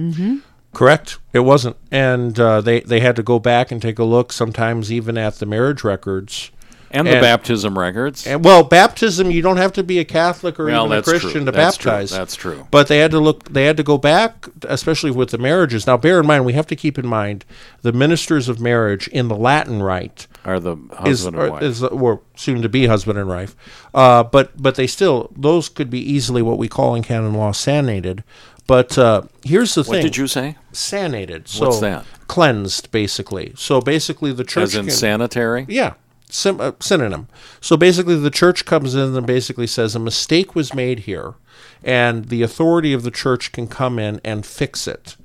Correct. 0.73 1.19
It 1.33 1.41
wasn't, 1.41 1.77
and 1.91 2.39
uh, 2.39 2.61
they 2.61 2.81
they 2.81 3.01
had 3.01 3.17
to 3.17 3.23
go 3.23 3.39
back 3.39 3.71
and 3.71 3.81
take 3.81 3.99
a 3.99 4.05
look. 4.05 4.33
Sometimes 4.33 4.91
even 4.93 5.17
at 5.19 5.37
the 5.37 5.47
marriage 5.47 5.85
records. 5.85 6.51
And 6.91 7.07
the 7.07 7.13
baptism 7.21 7.79
records. 7.79 8.27
And 8.27 8.45
well, 8.45 8.63
baptism 8.63 9.31
you 9.31 9.43
don't 9.43 9.57
have 9.57 9.73
to 9.75 9.83
be 9.83 9.99
a 9.99 10.05
Catholic 10.05 10.59
or 10.61 10.67
well, 10.67 10.87
even 10.87 10.99
a 10.99 11.03
Christian 11.03 11.31
true. 11.31 11.45
to 11.47 11.51
that's 11.53 11.77
baptize. 11.77 12.11
True. 12.11 12.19
That's 12.19 12.37
true. 12.37 12.67
But 12.71 12.89
they 12.89 12.99
had 12.99 13.11
to 13.11 13.21
look. 13.21 13.53
They 13.53 13.65
had 13.65 13.77
to 13.77 13.83
go 13.83 13.99
back, 13.99 14.47
especially 14.65 15.11
with 15.11 15.31
the 15.31 15.39
marriages. 15.39 15.87
Now, 15.87 15.97
bear 15.97 16.21
in 16.21 16.27
mind, 16.27 16.45
we 16.45 16.53
have 16.55 16.67
to 16.69 16.77
keep 16.77 16.99
in 16.99 17.07
mind 17.07 17.45
the 17.83 17.93
ministers 17.93 18.49
of 18.49 18.61
marriage 18.61 19.09
in 19.09 19.29
the 19.29 19.37
Latin 19.37 19.83
Rite 19.83 20.27
Are 20.45 20.61
the 20.61 20.77
is 21.05 21.25
husband 21.25 21.37
or, 21.37 21.43
and 21.45 21.53
wife. 21.53 21.63
is 21.63 21.83
or 21.83 22.21
soon 22.37 22.63
to 22.63 22.69
be 22.69 22.87
husband 22.87 23.19
and 23.19 23.29
wife. 23.29 23.57
Uh, 23.95 24.23
but 24.23 24.61
but 24.61 24.77
they 24.77 24.87
still 24.87 25.31
those 25.37 25.69
could 25.69 25.91
be 25.91 26.01
easily 26.01 26.43
what 26.43 26.59
we 26.59 26.69
call 26.69 26.95
in 26.95 27.03
canon 27.03 27.35
law 27.35 27.53
sanated. 27.53 28.23
But 28.69 28.99
uh, 28.99 29.23
here's 29.45 29.75
the 29.75 29.83
what 29.83 29.87
thing: 29.87 29.95
What 29.99 30.03
did 30.03 30.17
you 30.17 30.27
say? 30.27 30.57
sanated? 30.73 31.47
So 31.49 31.67
What's 31.67 31.81
that? 31.81 32.05
Cleansed, 32.27 32.91
basically. 32.91 33.53
So 33.57 33.81
basically, 33.81 34.33
the 34.33 34.43
church 34.43 34.65
As 34.65 34.75
in 34.75 34.87
can- 34.87 34.95
sanitary? 34.95 35.67
yeah, 35.69 35.95
uh, 36.45 36.73
synonym. 36.81 37.29
So 37.61 37.77
basically, 37.77 38.17
the 38.17 38.31
church 38.31 38.65
comes 38.65 38.95
in 38.95 39.17
and 39.17 39.27
basically 39.27 39.67
says 39.67 39.95
a 39.95 40.01
mistake 40.01 40.55
was 40.55 40.75
made 40.75 41.01
here, 41.01 41.35
and 41.83 42.27
the 42.27 42.43
authority 42.43 42.93
of 42.93 43.03
the 43.03 43.11
church 43.11 43.53
can 43.53 43.67
come 43.67 43.99
in 43.99 44.21
and 44.25 44.45
fix 44.45 44.87
it. 44.87 45.17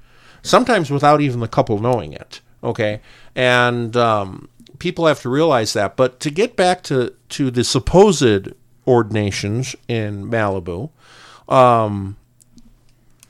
Sometimes 0.41 0.89
without 0.89 1.21
even 1.21 1.39
the 1.39 1.47
couple 1.47 1.79
knowing 1.79 2.13
it. 2.13 2.41
Okay, 2.63 3.01
and 3.35 3.97
um, 3.97 4.49
people 4.79 5.07
have 5.07 5.21
to 5.21 5.29
realize 5.29 5.73
that. 5.73 5.95
But 5.95 6.19
to 6.19 6.29
get 6.29 6.55
back 6.55 6.83
to 6.83 7.13
to 7.29 7.51
the 7.51 7.63
supposed 7.63 8.53
ordinations 8.87 9.75
in 9.87 10.29
Malibu. 10.29 10.89
Um, 11.47 12.17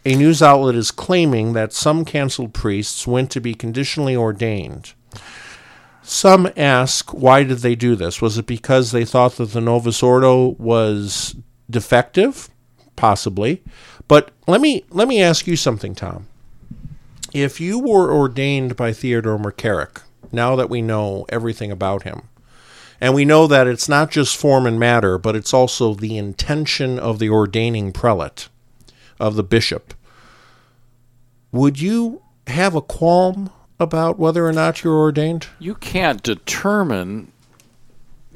a 0.03 0.15
news 0.15 0.41
outlet 0.41 0.75
is 0.75 0.89
claiming 0.89 1.53
that 1.53 1.73
some 1.73 2.05
canceled 2.05 2.53
priests 2.53 3.05
went 3.05 3.29
to 3.31 3.39
be 3.39 3.53
conditionally 3.53 4.15
ordained. 4.15 4.93
Some 6.03 6.49
ask, 6.57 7.13
why 7.13 7.43
did 7.43 7.59
they 7.59 7.75
do 7.75 7.95
this? 7.95 8.21
Was 8.21 8.37
it 8.37 8.47
because 8.47 8.91
they 8.91 9.05
thought 9.05 9.37
that 9.37 9.51
the 9.51 9.61
Novus 9.61 10.01
Ordo 10.01 10.55
was 10.57 11.35
defective? 11.69 12.49
Possibly. 12.95 13.61
But 14.07 14.31
let 14.47 14.61
me 14.61 14.83
let 14.89 15.07
me 15.07 15.21
ask 15.21 15.47
you 15.47 15.55
something, 15.55 15.95
Tom. 15.95 16.27
If 17.33 17.61
you 17.61 17.79
were 17.79 18.11
ordained 18.11 18.75
by 18.75 18.91
Theodore 18.91 19.37
McCarrick, 19.37 20.01
now 20.31 20.55
that 20.55 20.69
we 20.69 20.81
know 20.81 21.25
everything 21.29 21.71
about 21.71 22.03
him, 22.03 22.23
and 22.99 23.15
we 23.15 23.23
know 23.23 23.47
that 23.47 23.67
it's 23.67 23.87
not 23.87 24.11
just 24.11 24.37
form 24.37 24.65
and 24.65 24.79
matter, 24.79 25.17
but 25.17 25.35
it's 25.35 25.53
also 25.53 25.93
the 25.93 26.17
intention 26.17 26.99
of 26.99 27.19
the 27.19 27.29
ordaining 27.29 27.93
prelate, 27.93 28.49
of 29.19 29.35
the 29.35 29.43
bishop, 29.43 29.93
would 31.51 31.79
you 31.79 32.21
have 32.47 32.75
a 32.75 32.81
qualm 32.81 33.49
about 33.81 34.19
whether 34.19 34.45
or 34.45 34.53
not 34.53 34.83
you're 34.83 34.97
ordained? 34.97 35.47
You 35.59 35.75
can't 35.75 36.23
determine 36.23 37.31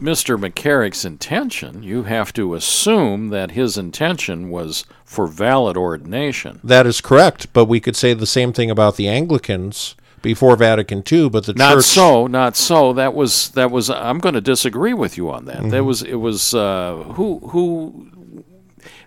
Mr. 0.01 0.37
McCarrick's 0.37 1.05
intention. 1.05 1.81
You 1.83 2.03
have 2.03 2.33
to 2.33 2.53
assume 2.53 3.29
that 3.29 3.51
his 3.51 3.77
intention 3.77 4.49
was 4.49 4.83
for 5.05 5.27
valid 5.27 5.77
ordination. 5.77 6.59
That 6.63 6.85
is 6.85 6.99
correct, 6.99 7.53
but 7.53 7.65
we 7.65 7.79
could 7.79 7.95
say 7.95 8.13
the 8.13 8.25
same 8.25 8.51
thing 8.51 8.69
about 8.69 8.97
the 8.97 9.07
Anglicans 9.07 9.95
before 10.21 10.55
Vatican 10.55 11.03
II, 11.09 11.29
but 11.29 11.45
the 11.45 11.53
Not 11.53 11.75
church 11.75 11.85
so, 11.85 12.27
not 12.27 12.57
so. 12.57 12.93
That 12.93 13.13
was 13.13 13.49
that 13.49 13.71
was. 13.71 13.89
I'm 13.89 14.17
going 14.17 14.33
to 14.33 14.41
disagree 14.41 14.93
with 14.93 15.17
you 15.17 15.29
on 15.29 15.45
that. 15.45 15.57
Mm-hmm. 15.57 15.69
That 15.69 15.83
was 15.83 16.01
it 16.01 16.15
was 16.15 16.53
uh, 16.53 16.95
who 17.13 17.39
who. 17.49 18.43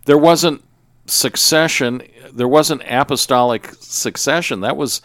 There 0.06 0.16
wasn't 0.16 0.62
succession. 1.06 2.02
There 2.32 2.48
wasn't 2.48 2.82
apostolic 2.88 3.74
succession. 3.80 4.60
That 4.60 4.76
was 4.76 5.02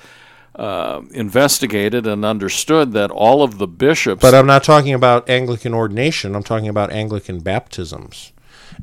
uh, 0.55 1.01
investigated 1.11 2.05
and 2.05 2.23
understood 2.23 2.91
that 2.93 3.09
all 3.11 3.41
of 3.43 3.57
the 3.57 3.67
bishops. 3.67 4.21
But 4.21 4.33
I'm 4.35 4.45
not 4.45 4.63
talking 4.63 4.93
about 4.93 5.29
Anglican 5.29 5.73
ordination. 5.73 6.35
I'm 6.35 6.43
talking 6.43 6.67
about 6.69 6.91
Anglican 6.91 7.39
baptisms. 7.39 8.31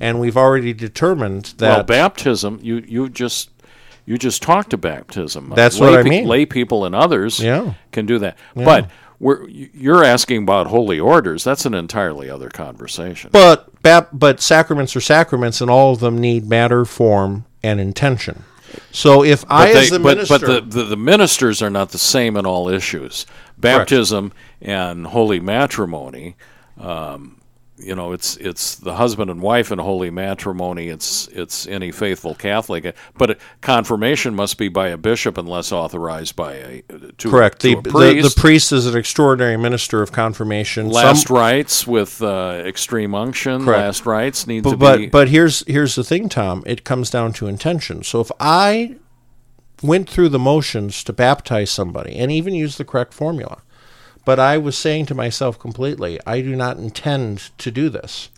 And 0.00 0.20
we've 0.20 0.36
already 0.36 0.72
determined 0.72 1.54
that 1.58 1.76
well, 1.76 1.82
baptism. 1.84 2.58
You 2.62 2.76
you 2.86 3.08
just 3.08 3.50
you 4.06 4.18
just 4.18 4.42
talked 4.42 4.70
to 4.70 4.76
baptism. 4.76 5.52
That's 5.54 5.78
lay 5.78 5.90
what 5.90 5.98
I 6.00 6.02
pe- 6.02 6.08
mean. 6.10 6.26
Lay 6.26 6.46
people 6.46 6.84
and 6.84 6.94
others 6.94 7.40
Yeah. 7.40 7.74
can 7.92 8.06
do 8.06 8.18
that. 8.20 8.36
But 8.54 8.88
we're, 9.18 9.46
you're 9.48 10.02
asking 10.02 10.44
about 10.44 10.68
holy 10.68 10.98
orders. 10.98 11.44
That's 11.44 11.66
an 11.66 11.74
entirely 11.74 12.30
other 12.30 12.48
conversation. 12.48 13.30
but 13.32 13.68
but 13.82 14.40
sacraments 14.40 14.96
are 14.96 15.00
sacraments 15.00 15.60
and 15.60 15.70
all 15.70 15.92
of 15.92 16.00
them 16.00 16.18
need 16.18 16.48
matter, 16.48 16.84
form, 16.84 17.44
and 17.62 17.80
intention. 17.80 18.44
So 18.92 19.24
if 19.24 19.44
I 19.48 19.72
But, 19.72 19.76
as 19.76 19.90
the 19.90 19.98
but, 19.98 20.16
minister 20.16 20.46
but 20.46 20.70
the, 20.70 20.78
the, 20.78 20.84
the 20.84 20.96
ministers 20.96 21.62
are 21.62 21.70
not 21.70 21.90
the 21.90 21.98
same 21.98 22.36
in 22.36 22.46
all 22.46 22.68
issues. 22.68 23.26
Baptism 23.58 24.32
and 24.60 25.06
holy 25.06 25.40
matrimony, 25.40 26.36
um, 26.78 27.39
you 27.80 27.94
know, 27.94 28.12
it's 28.12 28.36
it's 28.36 28.76
the 28.76 28.94
husband 28.94 29.30
and 29.30 29.40
wife 29.40 29.72
in 29.72 29.78
holy 29.78 30.10
matrimony. 30.10 30.88
It's 30.88 31.28
it's 31.28 31.66
any 31.66 31.90
faithful 31.90 32.34
Catholic, 32.34 32.94
but 33.16 33.38
confirmation 33.60 34.34
must 34.34 34.58
be 34.58 34.68
by 34.68 34.88
a 34.88 34.96
bishop 34.96 35.38
unless 35.38 35.72
authorized 35.72 36.36
by 36.36 36.54
a 36.54 36.82
to, 37.18 37.30
correct 37.30 37.60
to 37.60 37.68
the, 37.68 37.78
a 37.78 37.82
the 37.82 37.90
priest. 37.90 38.34
the 38.34 38.40
priest 38.40 38.72
is 38.72 38.86
an 38.86 38.96
extraordinary 38.96 39.56
minister 39.56 40.02
of 40.02 40.12
confirmation. 40.12 40.88
last 40.88 41.28
Some- 41.28 41.36
rites 41.36 41.86
with 41.86 42.22
uh, 42.22 42.62
extreme 42.64 43.14
unction. 43.14 43.64
Correct. 43.64 43.80
Last 43.80 44.06
rites 44.06 44.46
need 44.46 44.64
to 44.64 44.76
but 44.76 44.96
be. 44.98 45.06
but 45.06 45.28
here's 45.28 45.64
here's 45.66 45.94
the 45.94 46.04
thing, 46.04 46.28
Tom. 46.28 46.62
It 46.66 46.84
comes 46.84 47.10
down 47.10 47.32
to 47.34 47.46
intention. 47.46 48.02
So 48.02 48.20
if 48.20 48.30
I 48.38 48.96
went 49.82 50.08
through 50.08 50.28
the 50.28 50.38
motions 50.38 51.02
to 51.04 51.12
baptize 51.12 51.70
somebody 51.70 52.16
and 52.16 52.30
even 52.30 52.54
use 52.54 52.76
the 52.76 52.84
correct 52.84 53.14
formula, 53.14 53.62
but 54.24 54.38
I 54.38 54.58
was 54.58 54.76
saying 54.76 55.06
to 55.06 55.14
myself 55.14 55.58
completely, 55.58 56.18
I 56.26 56.40
do 56.40 56.54
not 56.54 56.76
intend 56.78 57.50
to 57.58 57.70
do 57.70 57.88
this. 57.88 58.30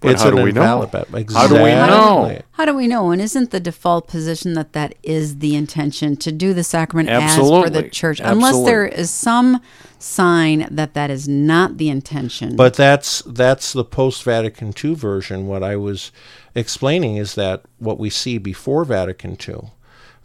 But 0.00 0.12
it's 0.12 0.22
how 0.22 0.30
an 0.30 0.36
do 0.36 0.42
we 0.44 0.52
know? 0.52 0.62
invalid 0.62 0.90
bap- 0.92 1.08
How 1.32 1.46
do 1.46 1.54
we 1.54 1.70
know? 1.70 2.40
How 2.52 2.64
do 2.64 2.74
we 2.74 2.86
know? 2.86 3.10
And 3.10 3.20
isn't 3.20 3.50
the 3.50 3.60
default 3.60 4.08
position 4.08 4.54
that 4.54 4.72
that 4.72 4.94
is 5.02 5.40
the 5.40 5.54
intention 5.54 6.16
to 6.18 6.32
do 6.32 6.54
the 6.54 6.64
sacrament 6.64 7.10
as 7.10 7.36
for 7.36 7.68
the 7.68 7.88
church, 7.88 8.20
unless 8.22 8.64
there 8.64 8.86
is 8.86 9.10
some 9.10 9.60
sign 9.98 10.66
that 10.70 10.94
that 10.94 11.10
is 11.10 11.28
not 11.28 11.76
the 11.76 11.90
intention? 11.90 12.56
But 12.56 12.74
that's 12.74 13.20
that's 13.26 13.74
the 13.74 13.84
post 13.84 14.22
Vatican 14.22 14.72
II 14.82 14.94
version. 14.94 15.46
What 15.46 15.62
I 15.62 15.76
was 15.76 16.12
explaining 16.54 17.16
is 17.16 17.34
that 17.34 17.62
what 17.78 17.98
we 17.98 18.08
see 18.08 18.38
before 18.38 18.84
Vatican 18.84 19.36
II, 19.46 19.70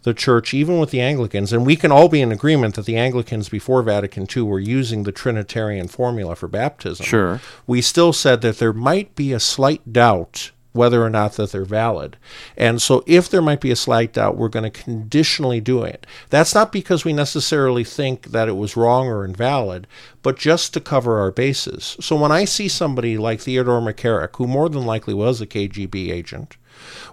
the 0.06 0.14
church, 0.14 0.54
even 0.54 0.78
with 0.78 0.92
the 0.92 1.00
Anglicans, 1.00 1.52
and 1.52 1.66
we 1.66 1.74
can 1.74 1.90
all 1.90 2.08
be 2.08 2.20
in 2.20 2.30
agreement 2.30 2.76
that 2.76 2.86
the 2.86 2.96
Anglicans 2.96 3.48
before 3.48 3.82
Vatican 3.82 4.24
II 4.34 4.42
were 4.42 4.60
using 4.60 5.02
the 5.02 5.10
Trinitarian 5.10 5.88
formula 5.88 6.36
for 6.36 6.46
baptism. 6.46 7.04
Sure. 7.04 7.40
We 7.66 7.82
still 7.82 8.12
said 8.12 8.40
that 8.42 8.58
there 8.58 8.72
might 8.72 9.16
be 9.16 9.32
a 9.32 9.40
slight 9.40 9.92
doubt 9.92 10.52
whether 10.72 11.02
or 11.02 11.10
not 11.10 11.32
that 11.32 11.50
they're 11.50 11.64
valid. 11.64 12.16
And 12.56 12.80
so 12.80 13.02
if 13.04 13.28
there 13.28 13.42
might 13.42 13.60
be 13.60 13.72
a 13.72 13.76
slight 13.76 14.12
doubt, 14.12 14.36
we're 14.36 14.48
going 14.48 14.70
to 14.70 14.82
conditionally 14.82 15.60
do 15.60 15.82
it. 15.82 16.06
That's 16.30 16.54
not 16.54 16.70
because 16.70 17.04
we 17.04 17.12
necessarily 17.12 17.82
think 17.82 18.26
that 18.26 18.48
it 18.48 18.56
was 18.56 18.76
wrong 18.76 19.08
or 19.08 19.24
invalid, 19.24 19.88
but 20.22 20.38
just 20.38 20.72
to 20.74 20.80
cover 20.80 21.18
our 21.18 21.32
bases. 21.32 21.96
So 22.00 22.14
when 22.14 22.30
I 22.30 22.44
see 22.44 22.68
somebody 22.68 23.18
like 23.18 23.40
Theodore 23.40 23.80
McCarrick, 23.80 24.36
who 24.36 24.46
more 24.46 24.68
than 24.68 24.86
likely 24.86 25.14
was 25.14 25.40
a 25.40 25.46
KGB 25.48 26.12
agent, 26.12 26.56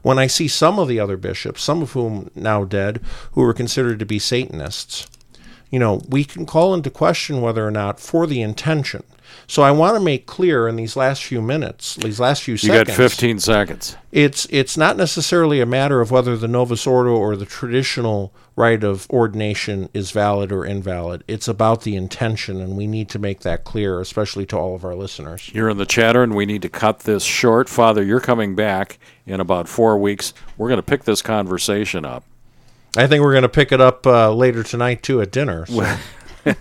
when 0.01 0.19
I 0.19 0.27
see 0.27 0.47
some 0.47 0.79
of 0.79 0.87
the 0.87 0.99
other 0.99 1.17
bishops, 1.17 1.63
some 1.63 1.81
of 1.81 1.91
whom 1.91 2.29
now 2.35 2.63
dead, 2.63 3.01
who 3.31 3.41
were 3.41 3.53
considered 3.53 3.99
to 3.99 4.05
be 4.05 4.19
Satanists, 4.19 5.07
you 5.73 5.79
know, 5.79 6.03
we 6.07 6.23
can 6.23 6.45
call 6.45 6.75
into 6.75 6.91
question 6.91 7.41
whether 7.41 7.67
or 7.67 7.71
not 7.71 7.99
for 7.99 8.27
the 8.27 8.43
intention. 8.43 9.01
So 9.47 9.63
I 9.63 9.71
want 9.71 9.95
to 9.95 9.99
make 9.99 10.27
clear 10.27 10.67
in 10.67 10.75
these 10.75 10.95
last 10.95 11.23
few 11.23 11.41
minutes, 11.41 11.95
these 11.95 12.19
last 12.19 12.43
few 12.43 12.51
You 12.53 12.59
seconds. 12.59 12.89
You 12.89 12.93
got 12.93 12.95
15 12.95 13.39
seconds. 13.39 13.97
It's 14.11 14.45
it's 14.51 14.77
not 14.77 14.97
necessarily 14.97 15.61
a 15.61 15.65
matter 15.65 15.99
of 15.99 16.11
whether 16.11 16.37
the 16.37 16.47
Novus 16.47 16.85
Ordo 16.85 17.15
or 17.15 17.35
the 17.35 17.47
traditional 17.47 18.31
rite 18.55 18.83
of 18.83 19.09
ordination 19.09 19.89
is 19.95 20.11
valid 20.11 20.51
or 20.51 20.63
invalid. 20.63 21.23
It's 21.27 21.47
about 21.47 21.81
the 21.81 21.95
intention, 21.95 22.61
and 22.61 22.77
we 22.77 22.85
need 22.85 23.09
to 23.09 23.17
make 23.17 23.39
that 23.39 23.63
clear, 23.63 23.99
especially 23.99 24.45
to 24.45 24.57
all 24.57 24.75
of 24.75 24.85
our 24.85 24.93
listeners. 24.93 25.49
You're 25.55 25.69
in 25.69 25.77
the 25.77 25.87
chatter, 25.87 26.21
and 26.21 26.35
we 26.35 26.45
need 26.45 26.61
to 26.61 26.69
cut 26.69 26.99
this 26.99 27.23
short. 27.23 27.67
Father, 27.67 28.03
you're 28.03 28.19
coming 28.19 28.53
back 28.53 28.99
in 29.25 29.39
about 29.39 29.67
four 29.67 29.97
weeks. 29.97 30.35
We're 30.55 30.69
going 30.69 30.77
to 30.77 30.83
pick 30.83 31.05
this 31.05 31.23
conversation 31.23 32.05
up. 32.05 32.23
I 32.95 33.07
think 33.07 33.21
we're 33.23 33.31
going 33.33 33.41
to 33.43 33.49
pick 33.49 33.71
it 33.71 33.81
up 33.81 34.05
uh, 34.05 34.33
later 34.33 34.63
tonight 34.63 35.01
too 35.03 35.21
at 35.21 35.31
dinner. 35.31 35.65
so- 35.65 35.95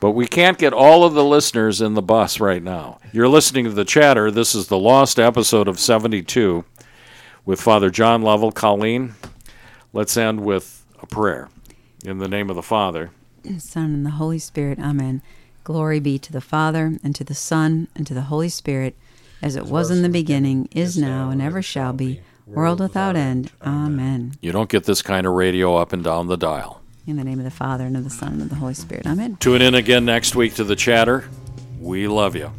But 0.00 0.12
we 0.12 0.26
can't 0.26 0.56
get 0.56 0.72
all 0.72 1.04
of 1.04 1.12
the 1.12 1.24
listeners 1.24 1.82
in 1.82 1.92
the 1.92 2.00
bus 2.00 2.40
right 2.40 2.62
now. 2.62 2.98
You're 3.12 3.28
listening 3.28 3.64
to 3.66 3.70
the 3.70 3.84
chatter. 3.84 4.30
This 4.30 4.54
is 4.54 4.68
the 4.68 4.78
lost 4.78 5.18
episode 5.18 5.68
of 5.68 5.78
72 5.78 6.64
with 7.44 7.60
Father 7.60 7.90
John 7.90 8.22
Lovell. 8.22 8.50
Colleen, 8.50 9.14
let's 9.92 10.16
end 10.16 10.40
with 10.40 10.86
a 11.02 11.06
prayer. 11.06 11.50
In 12.02 12.16
the 12.16 12.28
name 12.28 12.48
of 12.48 12.56
the 12.56 12.62
Father, 12.62 13.10
the 13.42 13.60
Son, 13.60 13.92
and 13.92 14.06
the 14.06 14.10
Holy 14.12 14.38
Spirit. 14.38 14.78
Amen. 14.78 15.20
Glory 15.64 16.00
be 16.00 16.18
to 16.18 16.32
the 16.32 16.40
Father, 16.40 16.96
and 17.04 17.14
to 17.14 17.22
the 17.22 17.34
Son, 17.34 17.88
and 17.94 18.06
to 18.06 18.14
the 18.14 18.22
Holy 18.22 18.48
Spirit, 18.48 18.96
as 19.42 19.54
it 19.54 19.66
was 19.66 19.90
in 19.90 20.00
the 20.00 20.08
beginning, 20.08 20.66
is 20.72 20.96
now, 20.96 21.28
and 21.28 21.42
ever 21.42 21.60
shall 21.60 21.92
be, 21.92 22.22
world 22.54 22.80
without 22.80 23.16
end. 23.16 23.50
Amen. 23.62 24.34
you 24.40 24.52
don't 24.52 24.68
get 24.68 24.84
this 24.84 25.02
kind 25.02 25.26
of 25.26 25.32
radio 25.34 25.76
up 25.76 25.92
and 25.92 26.02
down 26.04 26.26
the 26.26 26.36
dial. 26.36 26.80
In 27.06 27.16
the 27.16 27.24
name 27.24 27.38
of 27.38 27.44
the 27.44 27.50
Father, 27.50 27.86
and 27.86 27.96
of 27.96 28.04
the 28.04 28.10
Son, 28.10 28.34
and 28.34 28.42
of 28.42 28.48
the 28.50 28.56
Holy 28.56 28.74
Spirit. 28.74 29.06
Amen. 29.06 29.36
Tune 29.40 29.62
in 29.62 29.74
again 29.74 30.04
next 30.04 30.36
week 30.36 30.54
to 30.54 30.64
the 30.64 30.76
chatter. 30.76 31.28
We 31.80 32.06
love 32.08 32.36
you. 32.36 32.52